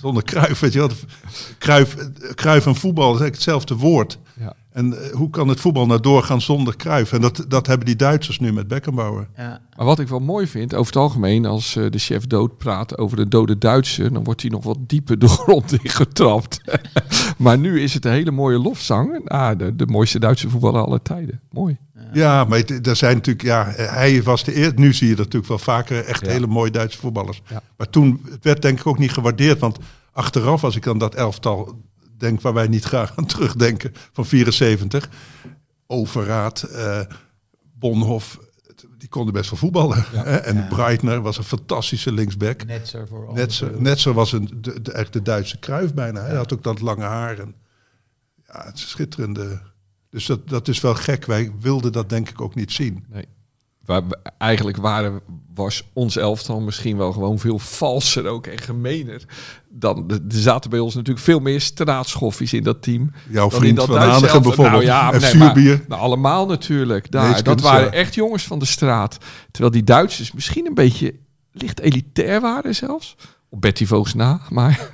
Zonder 0.00 0.22
Cruijff, 0.22 0.60
weet 0.60 0.72
je 0.72 0.80
wat? 0.80 0.94
Cruijff 2.34 2.66
en 2.66 2.74
voetbal 2.74 3.14
is 3.14 3.20
eigenlijk 3.20 3.34
hetzelfde 3.34 3.74
woord. 3.74 4.18
Ja. 4.40 4.54
En 4.76 5.02
eh, 5.04 5.12
hoe 5.14 5.30
kan 5.30 5.48
het 5.48 5.60
voetbal 5.60 5.86
nou 5.86 6.00
doorgaan 6.00 6.40
zonder 6.40 6.76
Cruijff? 6.76 7.12
En 7.12 7.20
dat, 7.20 7.44
dat 7.48 7.66
hebben 7.66 7.86
die 7.86 7.96
Duitsers 7.96 8.38
nu 8.38 8.52
met 8.52 8.68
Beckenbauer. 8.68 9.28
Ja. 9.36 9.60
Maar 9.76 9.86
wat 9.86 9.98
ik 9.98 10.08
wel 10.08 10.18
mooi 10.20 10.46
vind, 10.46 10.74
over 10.74 10.86
het 10.92 11.02
algemeen, 11.02 11.46
als 11.46 11.76
eh, 11.76 11.90
de 11.90 11.98
chef 11.98 12.26
dood 12.26 12.56
praat 12.58 12.98
over 12.98 13.16
de 13.16 13.28
dode 13.28 13.58
Duitser, 13.58 14.12
dan 14.12 14.24
wordt 14.24 14.40
hij 14.42 14.50
nog 14.50 14.64
wat 14.64 14.78
dieper 14.80 15.18
de 15.24 15.28
grond 15.28 15.72
ingetrapt. 15.82 16.60
maar 17.38 17.58
nu 17.58 17.80
is 17.80 17.94
het 17.94 18.04
een 18.04 18.12
hele 18.12 18.30
mooie 18.30 18.58
lofzang. 18.58 19.28
Ah, 19.28 19.58
de, 19.58 19.76
de 19.76 19.86
mooiste 19.86 20.18
Duitse 20.18 20.48
voetballer 20.50 20.84
aller 20.84 21.02
tijden. 21.02 21.40
Mooi. 21.50 21.76
Ja, 22.12 22.44
maar 22.44 22.58
het- 22.58 22.86
er 22.86 22.96
zijn 22.96 23.14
natuurlijk, 23.14 23.44
ja, 23.46 23.72
hij 23.76 24.22
was 24.22 24.44
de 24.44 24.54
eerste. 24.54 24.80
Nu 24.80 24.92
zie 24.92 25.08
je 25.08 25.14
dat 25.14 25.24
natuurlijk 25.24 25.48
wel 25.52 25.58
vaker 25.74 26.04
echt 26.04 26.24
Ja. 26.26 26.30
hele 26.32 26.46
mooie 26.46 26.70
Duitse 26.70 26.98
voetballers. 26.98 27.42
Ja. 27.50 27.62
Maar 27.76 27.90
toen 27.90 28.20
het 28.30 28.44
werd 28.44 28.62
denk 28.62 28.78
ik 28.80 28.86
ook 28.86 28.98
niet 28.98 29.12
gewaardeerd. 29.12 29.58
Want 29.58 29.78
achteraf, 30.12 30.64
als 30.64 30.76
ik 30.76 30.82
dan 30.82 30.98
dat 30.98 31.14
elftal 31.14 31.82
denk 32.16 32.40
waar 32.40 32.54
wij 32.54 32.66
niet 32.68 32.84
graag 32.84 33.16
aan 33.16 33.26
terugdenken, 33.26 33.92
van 34.12 34.26
74, 34.26 35.08
Overraad, 35.86 36.62
eh 36.62 37.00
Bonhoff, 37.78 38.38
die 38.98 39.08
konden 39.08 39.34
best 39.34 39.50
wel 39.50 39.58
voetballen. 39.58 40.04
hè? 40.08 40.36
En 40.36 40.56
Ja. 40.56 40.66
Breitner 40.68 41.20
was 41.20 41.38
een 41.38 41.44
fantastische 41.44 42.12
linksback. 42.12 42.64
Netzer 42.64 43.08
voor 43.08 43.32
Netzer, 43.32 43.80
Netzer 43.82 44.12
was 44.12 44.32
een, 44.32 44.50
de, 44.60 44.82
de, 44.82 44.92
echt 44.92 45.12
de 45.12 45.22
Duitse 45.22 45.58
kruif 45.58 45.94
bijna. 45.94 46.20
Hij 46.20 46.36
had 46.36 46.52
ook 46.52 46.62
dat 46.62 46.80
lange 46.80 47.04
haar. 47.04 47.38
En, 47.38 47.54
ja, 48.46 48.64
het 48.64 48.76
is 48.76 48.88
schitterende. 48.88 49.60
Dus 50.10 50.26
dat, 50.26 50.48
dat 50.48 50.68
is 50.68 50.80
wel 50.80 50.94
gek. 50.94 51.24
Wij 51.26 51.52
wilden 51.60 51.92
dat 51.92 52.08
denk 52.08 52.28
ik 52.28 52.40
ook 52.40 52.54
niet 52.54 52.72
zien. 52.72 53.04
Nee. 53.08 53.24
Waar, 53.86 54.08
we- 54.08 54.18
eigenlijk 54.38 54.76
waren, 54.76 55.20
was 55.54 55.90
ons 55.92 56.16
elftal 56.16 56.60
misschien 56.60 56.96
wel 56.96 57.12
gewoon 57.12 57.38
veel 57.38 57.58
valser 57.58 58.26
ook 58.26 58.46
en 58.46 58.58
gemener. 58.58 59.24
Dan, 59.68 60.10
er 60.10 60.20
zaten 60.28 60.70
bij 60.70 60.78
ons 60.78 60.94
natuurlijk 60.94 61.24
veel 61.24 61.38
meer 61.40 61.60
straatschoffies 61.60 62.52
in 62.52 62.62
dat 62.62 62.82
team. 62.82 63.12
Jouw 63.30 63.48
dan 63.48 63.58
in 63.58 63.58
vriend 63.58 63.76
dat 63.76 63.86
van 63.86 63.96
Hanegem 63.96 64.42
bijvoorbeeld. 64.42 64.70
Nou 64.70 64.84
ja, 64.84 65.12
en 65.12 65.20
nee, 65.20 65.34
maar- 65.34 65.54
Vuurbier. 65.54 65.84
Nou, 65.88 66.00
allemaal 66.00 66.46
natuurlijk. 66.46 67.10
Daar, 67.10 67.42
dat 67.42 67.60
waren 67.60 67.84
ja. 67.84 67.90
echt 67.92 68.14
jongens 68.14 68.44
van 68.46 68.58
de 68.58 68.64
straat. 68.64 69.18
Terwijl 69.50 69.72
die 69.72 69.84
Duitsers 69.84 70.32
misschien 70.32 70.66
een 70.66 70.74
beetje 70.74 71.14
licht 71.52 71.80
elitair 71.80 72.40
waren 72.40 72.74
zelfs. 72.74 73.16
Op 73.48 73.60
Betty 73.60 73.86
Voogs 73.86 74.14
na, 74.14 74.40
maar... 74.50 74.88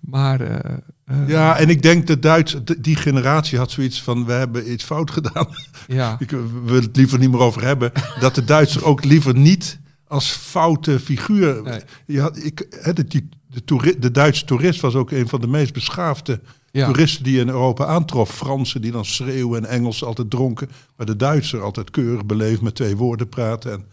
maar 0.00 0.40
eh, 0.40 0.72
eh, 1.04 1.28
Ja, 1.28 1.56
en 1.58 1.68
ik 1.68 1.82
denk 1.82 2.06
dat 2.06 2.22
Duits, 2.22 2.56
die 2.78 2.96
generatie 2.96 3.58
had 3.58 3.70
zoiets 3.70 4.02
van, 4.02 4.24
we 4.26 4.32
hebben 4.32 4.72
iets 4.72 4.84
fout 4.84 5.10
gedaan. 5.10 5.46
ja. 5.86 6.16
Ik 6.18 6.30
wil 6.64 6.80
het 6.82 6.96
liever 6.96 7.18
niet 7.18 7.30
meer 7.30 7.40
over 7.40 7.64
hebben. 7.64 7.92
Dat 8.20 8.34
de 8.34 8.44
Duitser 8.44 8.84
ook 8.84 9.04
liever 9.04 9.34
niet 9.36 9.78
als 10.06 10.30
foute 10.30 11.00
figuur. 11.00 11.62
Nee. 11.62 11.80
Je 12.06 12.20
had, 12.20 12.44
ik, 12.44 12.66
hè, 12.80 12.92
de, 12.92 13.04
die- 13.04 13.28
de, 13.64 13.96
de 13.98 14.10
Duitse 14.10 14.44
toerist 14.44 14.80
was 14.80 14.94
ook 14.94 15.10
een 15.10 15.28
van 15.28 15.40
de 15.40 15.46
meest 15.46 15.72
beschaafde 15.72 16.40
Ja. 16.70 16.86
toeristen 16.86 17.24
die 17.24 17.34
je 17.34 17.40
in 17.40 17.48
Europa 17.48 17.84
aantrof. 17.86 18.30
Fransen 18.30 18.80
die 18.82 18.92
dan 18.92 19.04
schreeuwen 19.04 19.64
en 19.64 19.70
Engelsen 19.70 20.06
altijd 20.06 20.30
dronken. 20.30 20.68
Maar 20.96 21.06
de 21.06 21.16
Duitser 21.16 21.62
altijd 21.62 21.90
keurig 21.90 22.26
beleefd 22.26 22.60
met 22.60 22.74
twee 22.74 22.96
woorden 22.96 23.28
praten. 23.28 23.72
En, 23.72 23.84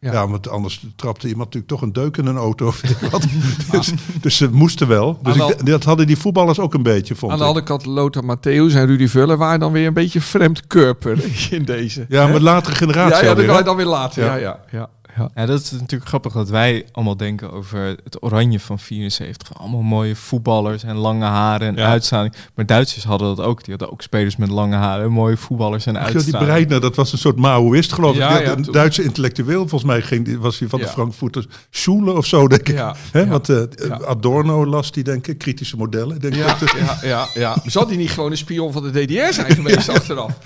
Ja. 0.00 0.12
ja. 0.12 0.28
want 0.28 0.48
anders 0.48 0.86
trapte 0.96 1.28
iemand 1.28 1.44
natuurlijk 1.44 1.72
toch 1.72 1.82
een 1.82 1.92
deuk 1.92 2.16
in 2.16 2.26
een 2.26 2.36
auto. 2.36 2.72
Wat. 3.10 3.26
dus, 3.70 3.92
dus 4.20 4.36
ze 4.36 4.48
moesten 4.52 4.88
wel. 4.88 5.18
Dus 5.22 5.36
ik, 5.36 5.66
dat 5.66 5.84
hadden 5.84 6.06
die 6.06 6.16
voetballers 6.16 6.58
ook 6.58 6.74
een 6.74 6.82
beetje, 6.82 7.14
vond 7.14 7.32
Aan 7.32 7.38
de 7.38 7.44
ik. 7.44 7.48
andere 7.50 7.66
kant, 7.66 7.86
Lothar 7.86 8.24
Matthäus 8.24 8.74
en 8.74 8.86
Rudy 8.86 9.06
Vuller 9.06 9.36
waren 9.36 9.60
dan 9.60 9.72
weer 9.72 9.86
een 9.86 9.94
beetje 9.94 10.20
vreemdkurper 10.20 11.18
in 11.50 11.64
deze. 11.64 12.06
Ja, 12.08 12.26
Hè? 12.26 12.32
maar 12.32 12.40
latere 12.40 12.74
generatie 12.74 13.24
ja, 13.24 13.40
ja, 13.40 13.46
dat 13.46 13.64
dan 13.64 13.76
weer 13.76 13.86
later. 13.86 14.24
Ja, 14.24 14.34
Ja. 14.34 14.40
ja, 14.40 14.60
ja. 14.70 14.88
Ja. 15.16 15.30
Ja, 15.34 15.46
dat 15.46 15.60
is 15.60 15.70
natuurlijk 15.70 16.08
grappig 16.08 16.32
dat 16.32 16.48
wij 16.48 16.86
allemaal 16.92 17.16
denken 17.16 17.52
over 17.52 17.80
het 18.04 18.22
oranje 18.22 18.60
van 18.60 18.78
74. 18.78 19.58
Allemaal 19.58 19.82
mooie 19.82 20.16
voetballers 20.16 20.82
en 20.84 20.96
lange 20.96 21.24
haren 21.24 21.68
en 21.68 21.76
Ja. 21.76 21.86
uitstraling. 21.88 22.34
Maar 22.54 22.66
Duitsers 22.66 23.04
hadden 23.04 23.36
dat 23.36 23.46
ook. 23.46 23.58
Die 23.64 23.70
hadden 23.70 23.90
ook 23.92 24.02
spelers 24.02 24.36
met 24.36 24.48
lange 24.50 24.76
haren 24.76 25.04
en 25.04 25.12
mooie 25.12 25.36
voetballers 25.36 25.86
en 25.86 25.94
Ja, 25.94 26.10
die. 26.10 26.30
Breitner, 26.30 26.80
dat 26.80 26.96
was 26.96 27.12
een 27.12 27.18
soort 27.18 27.36
Maoïst, 27.36 27.92
geloof 27.92 28.16
ik. 28.16 28.46
Een 28.46 28.62
toen- 28.62 28.72
Duitse 28.72 29.02
intellectueel, 29.02 29.58
volgens 29.68 29.84
mij 29.90 30.02
ging, 30.02 30.24
die- 30.24 30.38
was 30.38 30.58
hij 30.58 30.68
van 30.68 30.80
de. 30.80 30.86
Frankfurter 30.86 31.46
Schule 31.70 32.12
of 32.12 32.26
zo, 32.26 32.48
denk 32.48 32.68
ik. 32.68 32.74
Ja, 32.74 32.94
Hè, 33.12 33.20
ja, 33.20 33.26
Want 33.26 33.48
eh, 33.48 33.62
ja. 33.88 34.00
Adorno 34.06 34.66
las 34.66 34.92
die, 34.92 35.04
denk 35.04 35.26
ik, 35.26 35.38
kritische 35.38 35.76
modellen. 35.76 36.20
Denk 36.20 36.34
ik 36.34 36.40
Ja, 36.40 36.56
eh, 36.60 36.80
ja, 36.82 36.98
ja, 37.02 37.26
ja. 37.34 37.56
Zal 37.66 37.86
die 37.86 37.96
niet 37.96 38.10
gewoon 38.10 38.30
een 38.30 38.36
spion 38.36 38.72
van 38.72 38.82
de 38.82 38.90
DDR 39.04 39.32
zijn 39.32 39.52
geweest 39.52 39.88
achteraf? 39.98 40.38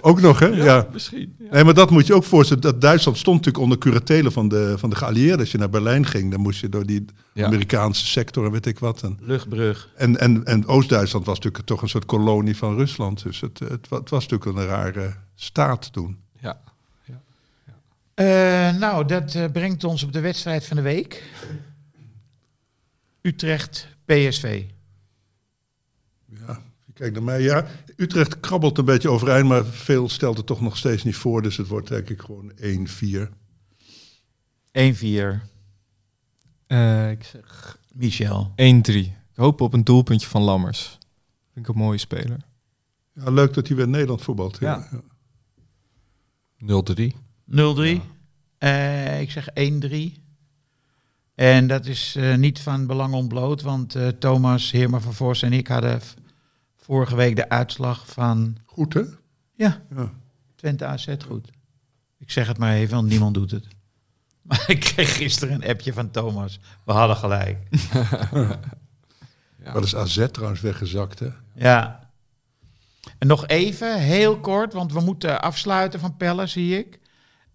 Ook 0.00 0.20
nog, 0.20 0.38
hè? 0.38 0.46
Ja. 0.46 0.86
Misschien. 0.92 1.34
Ja. 1.38 1.46
Nee, 1.50 1.64
maar 1.64 1.74
dat 1.74 1.90
moet 1.90 2.06
je 2.06 2.14
ook 2.14 2.24
voorstellen. 2.24 2.62
Dat 2.62 2.80
Duitsland 2.80 3.18
stond 3.18 3.36
natuurlijk 3.36 3.64
onder 3.64 3.77
curatele 3.78 4.30
van 4.30 4.48
de, 4.48 4.74
van 4.78 4.90
de 4.90 4.96
geallieerden. 4.96 5.40
Als 5.40 5.50
je 5.50 5.58
naar 5.58 5.70
Berlijn 5.70 6.06
ging, 6.06 6.30
dan 6.30 6.40
moest 6.40 6.60
je 6.60 6.68
door 6.68 6.86
die 6.86 7.04
Ja. 7.32 7.46
Amerikaanse 7.46 8.06
sector 8.06 8.44
en 8.44 8.50
weet 8.50 8.66
ik 8.66 8.78
wat. 8.78 9.02
En, 9.02 9.18
Luchtbrug. 9.20 9.88
en, 9.96 10.20
en, 10.20 10.44
en 10.44 10.66
Oost-Duitsland 10.66 11.26
was 11.26 11.36
natuurlijk 11.36 11.66
toch 11.66 11.82
een 11.82 11.88
soort 11.88 12.06
kolonie 12.06 12.56
van 12.56 12.76
Rusland. 12.76 13.22
Dus 13.22 13.40
het, 13.40 13.58
het, 13.58 13.90
het 13.90 14.10
was 14.10 14.26
natuurlijk 14.26 14.58
een 14.58 14.66
rare 14.66 15.14
staat 15.34 15.92
toen. 15.92 16.18
Ja. 16.40 16.60
Eh, 18.18 18.24
nou, 18.78 19.06
dat 19.06 19.34
eh, 19.34 19.44
brengt 19.52 19.84
ons 19.84 20.02
op 20.02 20.12
de 20.12 20.20
wedstrijd 20.20 20.66
van 20.66 20.76
de 20.76 20.82
week. 20.82 21.22
Utrecht 23.20 23.88
PSV. 24.04 24.62
Ja, 26.26 26.62
kijk 26.94 27.12
naar 27.12 27.22
mij. 27.22 27.42
Ja, 27.42 27.66
Utrecht 27.96 28.40
krabbelt 28.40 28.78
een 28.78 28.84
beetje 28.84 29.10
overeind, 29.10 29.48
maar 29.48 29.64
veel 29.64 30.08
stelt 30.08 30.36
het 30.36 30.46
toch 30.46 30.60
nog 30.60 30.76
steeds 30.76 31.04
niet 31.04 31.16
voor. 31.16 31.42
Dus 31.42 31.56
het 31.56 31.68
wordt 31.68 31.88
denk 31.88 32.08
ik 32.08 32.20
gewoon 32.20 32.52
1-4. 32.52 32.54
1-4. 34.72 35.40
Eh, 36.66 37.10
ik 37.10 37.24
zeg 37.24 37.78
Michel. 37.92 38.52
1-3. 38.56 38.56
Ik 38.94 39.44
hoop 39.44 39.60
op 39.60 39.72
een 39.72 39.84
doelpuntje 39.84 40.28
van 40.28 40.42
Lammers. 40.42 40.98
Vind 41.52 41.68
ik 41.68 41.74
een 41.74 41.80
mooie 41.80 41.98
speler. 41.98 42.40
Ja, 43.14 43.30
leuk 43.30 43.54
dat 43.54 43.66
hij 43.68 43.76
weer 43.76 43.88
Nederland 43.88 44.22
voetbalt. 44.22 44.58
Ja. 44.60 44.88
Ja. 44.90 45.00
Ja. 46.58 46.82
0-3. 47.10 47.14
0-3. 47.44 48.02
Eh, 48.58 49.20
ik 49.20 49.30
zeg 49.30 49.48
1-3. 49.54 50.18
En 51.34 51.66
dat 51.66 51.86
is 51.86 52.14
eh, 52.16 52.36
niet 52.36 52.60
van 52.60 52.86
belang 52.86 53.14
ontbloot, 53.14 53.62
want 53.62 53.94
eh, 53.94 54.08
Thomas, 54.08 54.70
Heerma 54.70 55.00
van 55.00 55.14
Vos 55.14 55.42
en 55.42 55.52
ik 55.52 55.66
hadden 55.66 56.00
vorige 56.76 57.16
week 57.16 57.36
de 57.36 57.48
uitslag 57.48 58.06
van 58.06 58.56
Goed, 58.64 58.94
hè? 58.94 59.02
ja, 59.54 59.82
Ja. 59.94 60.12
Twente 60.54 60.84
AZ 60.84 61.14
goed. 61.26 61.50
Ik 62.18 62.30
zeg 62.30 62.46
het 62.46 62.58
maar 62.58 62.74
even, 62.74 62.94
want 62.94 63.08
niemand 63.08 63.34
doet 63.34 63.50
het. 63.50 63.66
Maar 64.48 64.64
ik 64.66 64.80
kreeg 64.80 65.16
gisteren 65.16 65.54
een 65.54 65.68
appje 65.70 65.92
van 65.92 66.10
Thomas. 66.10 66.60
We 66.84 66.92
hadden 66.92 67.16
gelijk. 67.16 67.58
Wat 69.72 69.84
is 69.84 69.96
AZ 69.96 70.26
trouwens 70.32 70.60
weggezakt, 70.60 71.18
hè? 71.18 71.28
Ja. 71.54 72.10
En 73.18 73.26
nog 73.26 73.46
even, 73.46 73.98
heel 74.00 74.40
kort, 74.40 74.72
want 74.72 74.92
we 74.92 75.00
moeten 75.00 75.40
afsluiten 75.40 76.00
van 76.00 76.16
Pelle, 76.16 76.46
zie 76.46 76.78
ik. 76.78 76.98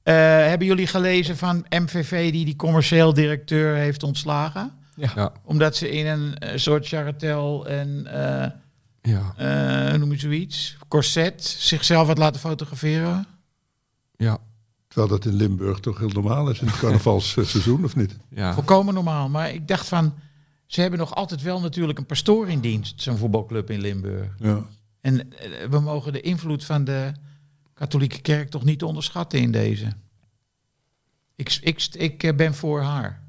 Eh, 0.03 0.13
hebben 0.15 0.67
jullie 0.67 0.87
gelezen 0.87 1.37
van 1.37 1.65
MVV 1.69 2.31
die 2.31 2.45
die 2.45 2.55
commercieel 2.55 3.13
directeur 3.13 3.75
heeft 3.75 4.03
ontslagen? 4.03 4.71
Ja. 4.95 5.31
Omdat 5.43 5.75
ze 5.75 5.89
in 5.91 6.05
een 6.05 6.37
eh, 6.37 6.57
soort 6.57 6.87
charatel 6.87 7.67
en, 7.67 8.07
eh, 8.07 8.49
Ja. 9.01 9.33
eh, 9.37 9.99
noem 9.99 10.11
je 10.11 10.19
zoiets, 10.19 10.77
corset, 10.87 11.43
zichzelf 11.43 12.07
had 12.07 12.17
laten 12.17 12.39
fotograferen? 12.41 13.25
Ja. 14.17 14.37
Terwijl 14.93 15.13
dat 15.13 15.25
in 15.25 15.33
Limburg 15.33 15.79
toch 15.79 15.99
heel 15.99 16.09
normaal 16.09 16.49
is 16.49 16.59
in 16.59 16.67
het 16.67 16.79
carnavalsseizoen, 16.79 17.83
of 17.83 17.95
niet? 17.95 18.17
Ja. 18.29 18.53
Volkomen 18.53 18.93
normaal. 18.93 19.29
Maar 19.29 19.53
ik 19.53 19.67
dacht 19.67 19.87
van, 19.87 20.13
ze 20.65 20.81
hebben 20.81 20.99
nog 20.99 21.15
altijd 21.15 21.41
wel 21.41 21.59
natuurlijk 21.59 21.99
een 21.99 22.05
pastoor 22.05 22.49
in 22.49 22.59
dienst, 22.59 23.01
zo'n 23.01 23.17
voetbalclub 23.17 23.69
in 23.69 23.81
Limburg. 23.81 24.35
Ja. 24.37 24.65
En 25.01 25.33
eh, 25.33 25.69
we 25.69 25.79
mogen 25.79 26.13
de 26.13 26.21
invloed 26.21 26.65
van 26.65 26.83
de 26.83 27.11
katholieke 27.73 28.21
kerk 28.21 28.49
toch 28.49 28.63
niet 28.63 28.83
onderschatten 28.83 29.39
in 29.39 29.51
deze. 29.51 29.87
Ik, 31.35 31.57
ik, 31.61 31.87
ik 31.91 32.23
eh, 32.23 32.35
ben 32.35 32.53
voor 32.53 32.81
haar, 32.81 33.23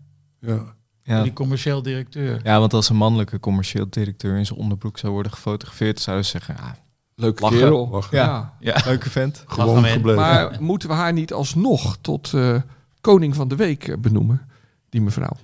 ja. 1.03 1.23
die 1.23 1.33
commercieel 1.33 1.83
directeur. 1.83 2.41
ja, 2.43 2.59
want 2.59 2.73
als 2.73 2.89
een 2.89 2.97
mannelijke 2.97 3.41
commercieel 3.41 3.87
directeur 3.91 4.37
in 4.37 4.47
zijn 4.47 4.59
onderbroek 4.59 4.99
zou 4.99 5.13
worden 5.13 5.33
gefotografeerd, 5.33 6.01
zouden 6.01 6.25
ze 6.25 6.31
zeggen, 6.31 6.57
ah, 6.57 6.73
Leuke 7.15 7.43
Lachen. 7.43 7.59
kerel. 7.59 7.89
Lachen. 7.91 8.17
Ja. 8.19 8.55
Ja. 8.61 8.81
leuke 8.85 9.11
vent. 9.11 9.45
Gewoon 9.47 9.85
gebleven. 9.85 10.21
Maar 10.23 10.57
moeten 10.61 10.89
we 10.89 10.95
haar 10.95 11.13
niet 11.13 11.33
alsnog 11.33 11.97
tot 12.01 12.33
eh, 12.35 12.55
koning 13.01 13.35
van 13.35 13.49
de 13.49 13.57
week 13.57 13.89
eh, 13.89 13.97
benoemen? 13.99 14.49
Die 14.89 15.01
mevrouw. 15.01 15.37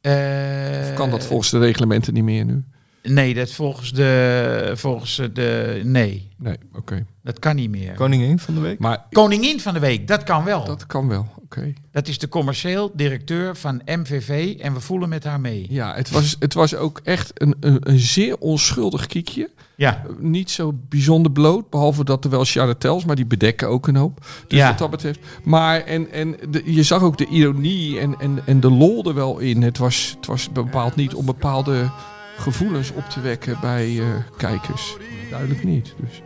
Eh, 0.00 0.80
Of 0.90 0.94
kan 0.94 1.10
dat 1.10 1.24
volgens 1.24 1.50
de 1.50 1.58
reglementen 1.58 2.14
niet 2.14 2.24
meer 2.24 2.44
nu? 2.44 2.64
Nee, 3.02 3.34
dat 3.34 3.50
volgens 3.50 3.92
de, 3.92 4.72
volgens 4.74 5.20
de... 5.32 5.80
Nee, 5.84 6.28
Nee, 6.36 6.56
oké. 6.74 7.06
dat 7.22 7.38
kan 7.38 7.56
niet 7.56 7.70
meer. 7.70 7.94
Koningin 7.94 8.38
van 8.38 8.54
de 8.54 8.60
week. 8.60 8.78
Maar 8.78 9.04
Koningin 9.10 9.60
van 9.60 9.74
de 9.74 9.80
week, 9.80 10.08
dat 10.08 10.22
kan 10.22 10.44
wel. 10.44 10.58
Dat, 10.58 10.78
dat 10.78 10.86
kan 10.86 11.08
wel, 11.08 11.26
oké. 11.42 11.72
is 12.02 12.18
de 12.18 12.28
commercieel 12.28 12.90
directeur 12.94 13.56
van 13.56 13.82
MVV 13.84 14.56
en 14.60 14.74
we 14.74 14.80
voelen 14.80 15.08
met 15.08 15.24
haar 15.24 15.40
mee. 15.40 15.66
Ja, 15.70 15.94
het 15.94 16.10
was, 16.10 16.36
het 16.38 16.54
was 16.54 16.74
ook 16.74 17.00
echt 17.04 17.30
een, 17.34 17.54
een, 17.60 17.78
een 17.80 17.98
zeer 17.98 18.38
onschuldig 18.38 19.06
kiekje. 19.06 19.50
Ja, 19.74 20.02
Niet 20.18 20.50
zo 20.50 20.72
bijzonder 20.88 21.32
bloot, 21.32 21.70
behalve 21.70 22.04
dat 22.04 22.24
er 22.24 22.30
wel 22.30 22.44
charretels, 22.44 23.04
maar 23.04 23.16
die 23.16 23.26
bedekken 23.26 23.68
ook 23.68 23.86
een 23.86 23.96
hoop. 23.96 24.26
Dus 24.46 24.58
Ja. 24.58 24.68
wat 24.68 24.78
dat 24.78 24.90
betreft. 24.90 25.18
Maar 25.42 25.80
en, 25.80 26.10
en 26.10 26.36
de, 26.50 26.62
je 26.64 26.82
zag 26.82 27.02
ook 27.02 27.18
de 27.18 27.26
ironie 27.26 27.98
en, 28.00 28.14
en, 28.20 28.38
en 28.46 28.60
de 28.60 28.70
lol 28.70 29.04
er 29.04 29.14
wel 29.14 29.38
in. 29.38 29.62
Het 29.62 29.78
was, 29.78 30.14
het 30.16 30.26
was 30.26 30.52
bepaald 30.52 30.96
niet 30.96 31.14
om 31.14 31.26
bepaalde 31.26 31.90
gevoelens 32.38 32.92
op 32.92 33.08
te 33.08 33.20
wekken 33.20 33.58
bij 33.60 34.00
eh, 34.00 34.06
kijkers. 34.36 34.96
Duidelijk 35.30 35.64
niet. 35.64 35.94
Dus. 36.00 36.22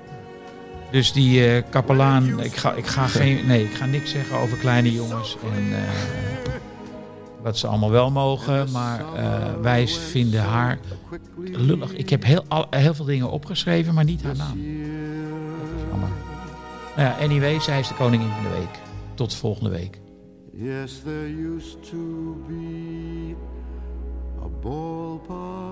dus 0.90 1.12
die 1.12 1.46
eh, 1.46 1.62
kapelaan, 1.70 2.40
ik 2.40 2.56
ga, 2.56 2.72
ik, 2.72 2.86
ga 2.86 3.06
geen, 3.06 3.46
nee, 3.46 3.64
ik 3.64 3.74
ga 3.74 3.86
niks 3.86 4.10
zeggen 4.10 4.36
over 4.36 4.58
kleine 4.58 4.92
jongens 4.92 5.36
en 5.54 5.76
eh, 5.76 5.82
wat 7.42 7.58
ze 7.58 7.66
allemaal 7.66 7.90
wel 7.90 8.10
mogen, 8.10 8.70
maar 8.70 9.14
eh, 9.14 9.60
wij 9.60 9.88
vinden 9.88 10.40
haar 10.40 10.78
lullig. 11.38 11.92
Ik 11.92 12.10
heb 12.10 12.24
heel, 12.24 12.44
al, 12.48 12.66
heel 12.70 12.94
veel 12.94 13.04
dingen 13.04 13.30
opgeschreven, 13.30 13.94
maar 13.94 14.04
niet 14.04 14.22
haar 14.22 14.36
naam. 14.36 14.60
Jammer. 15.90 16.08
Nou 16.96 17.08
ja, 17.08 17.16
anyway, 17.20 17.60
zij 17.60 17.78
is 17.78 17.88
de 17.88 17.94
koningin 17.94 18.28
van 18.28 18.42
de 18.42 18.58
week. 18.58 18.78
Tot 19.14 19.34
volgende 19.34 19.70
week. 19.70 20.00
Yes, 20.52 21.00
there 21.04 21.54
used 21.56 21.90
to 21.90 22.36
be 22.48 23.34
a 24.42 24.48
ballpark 24.60 25.71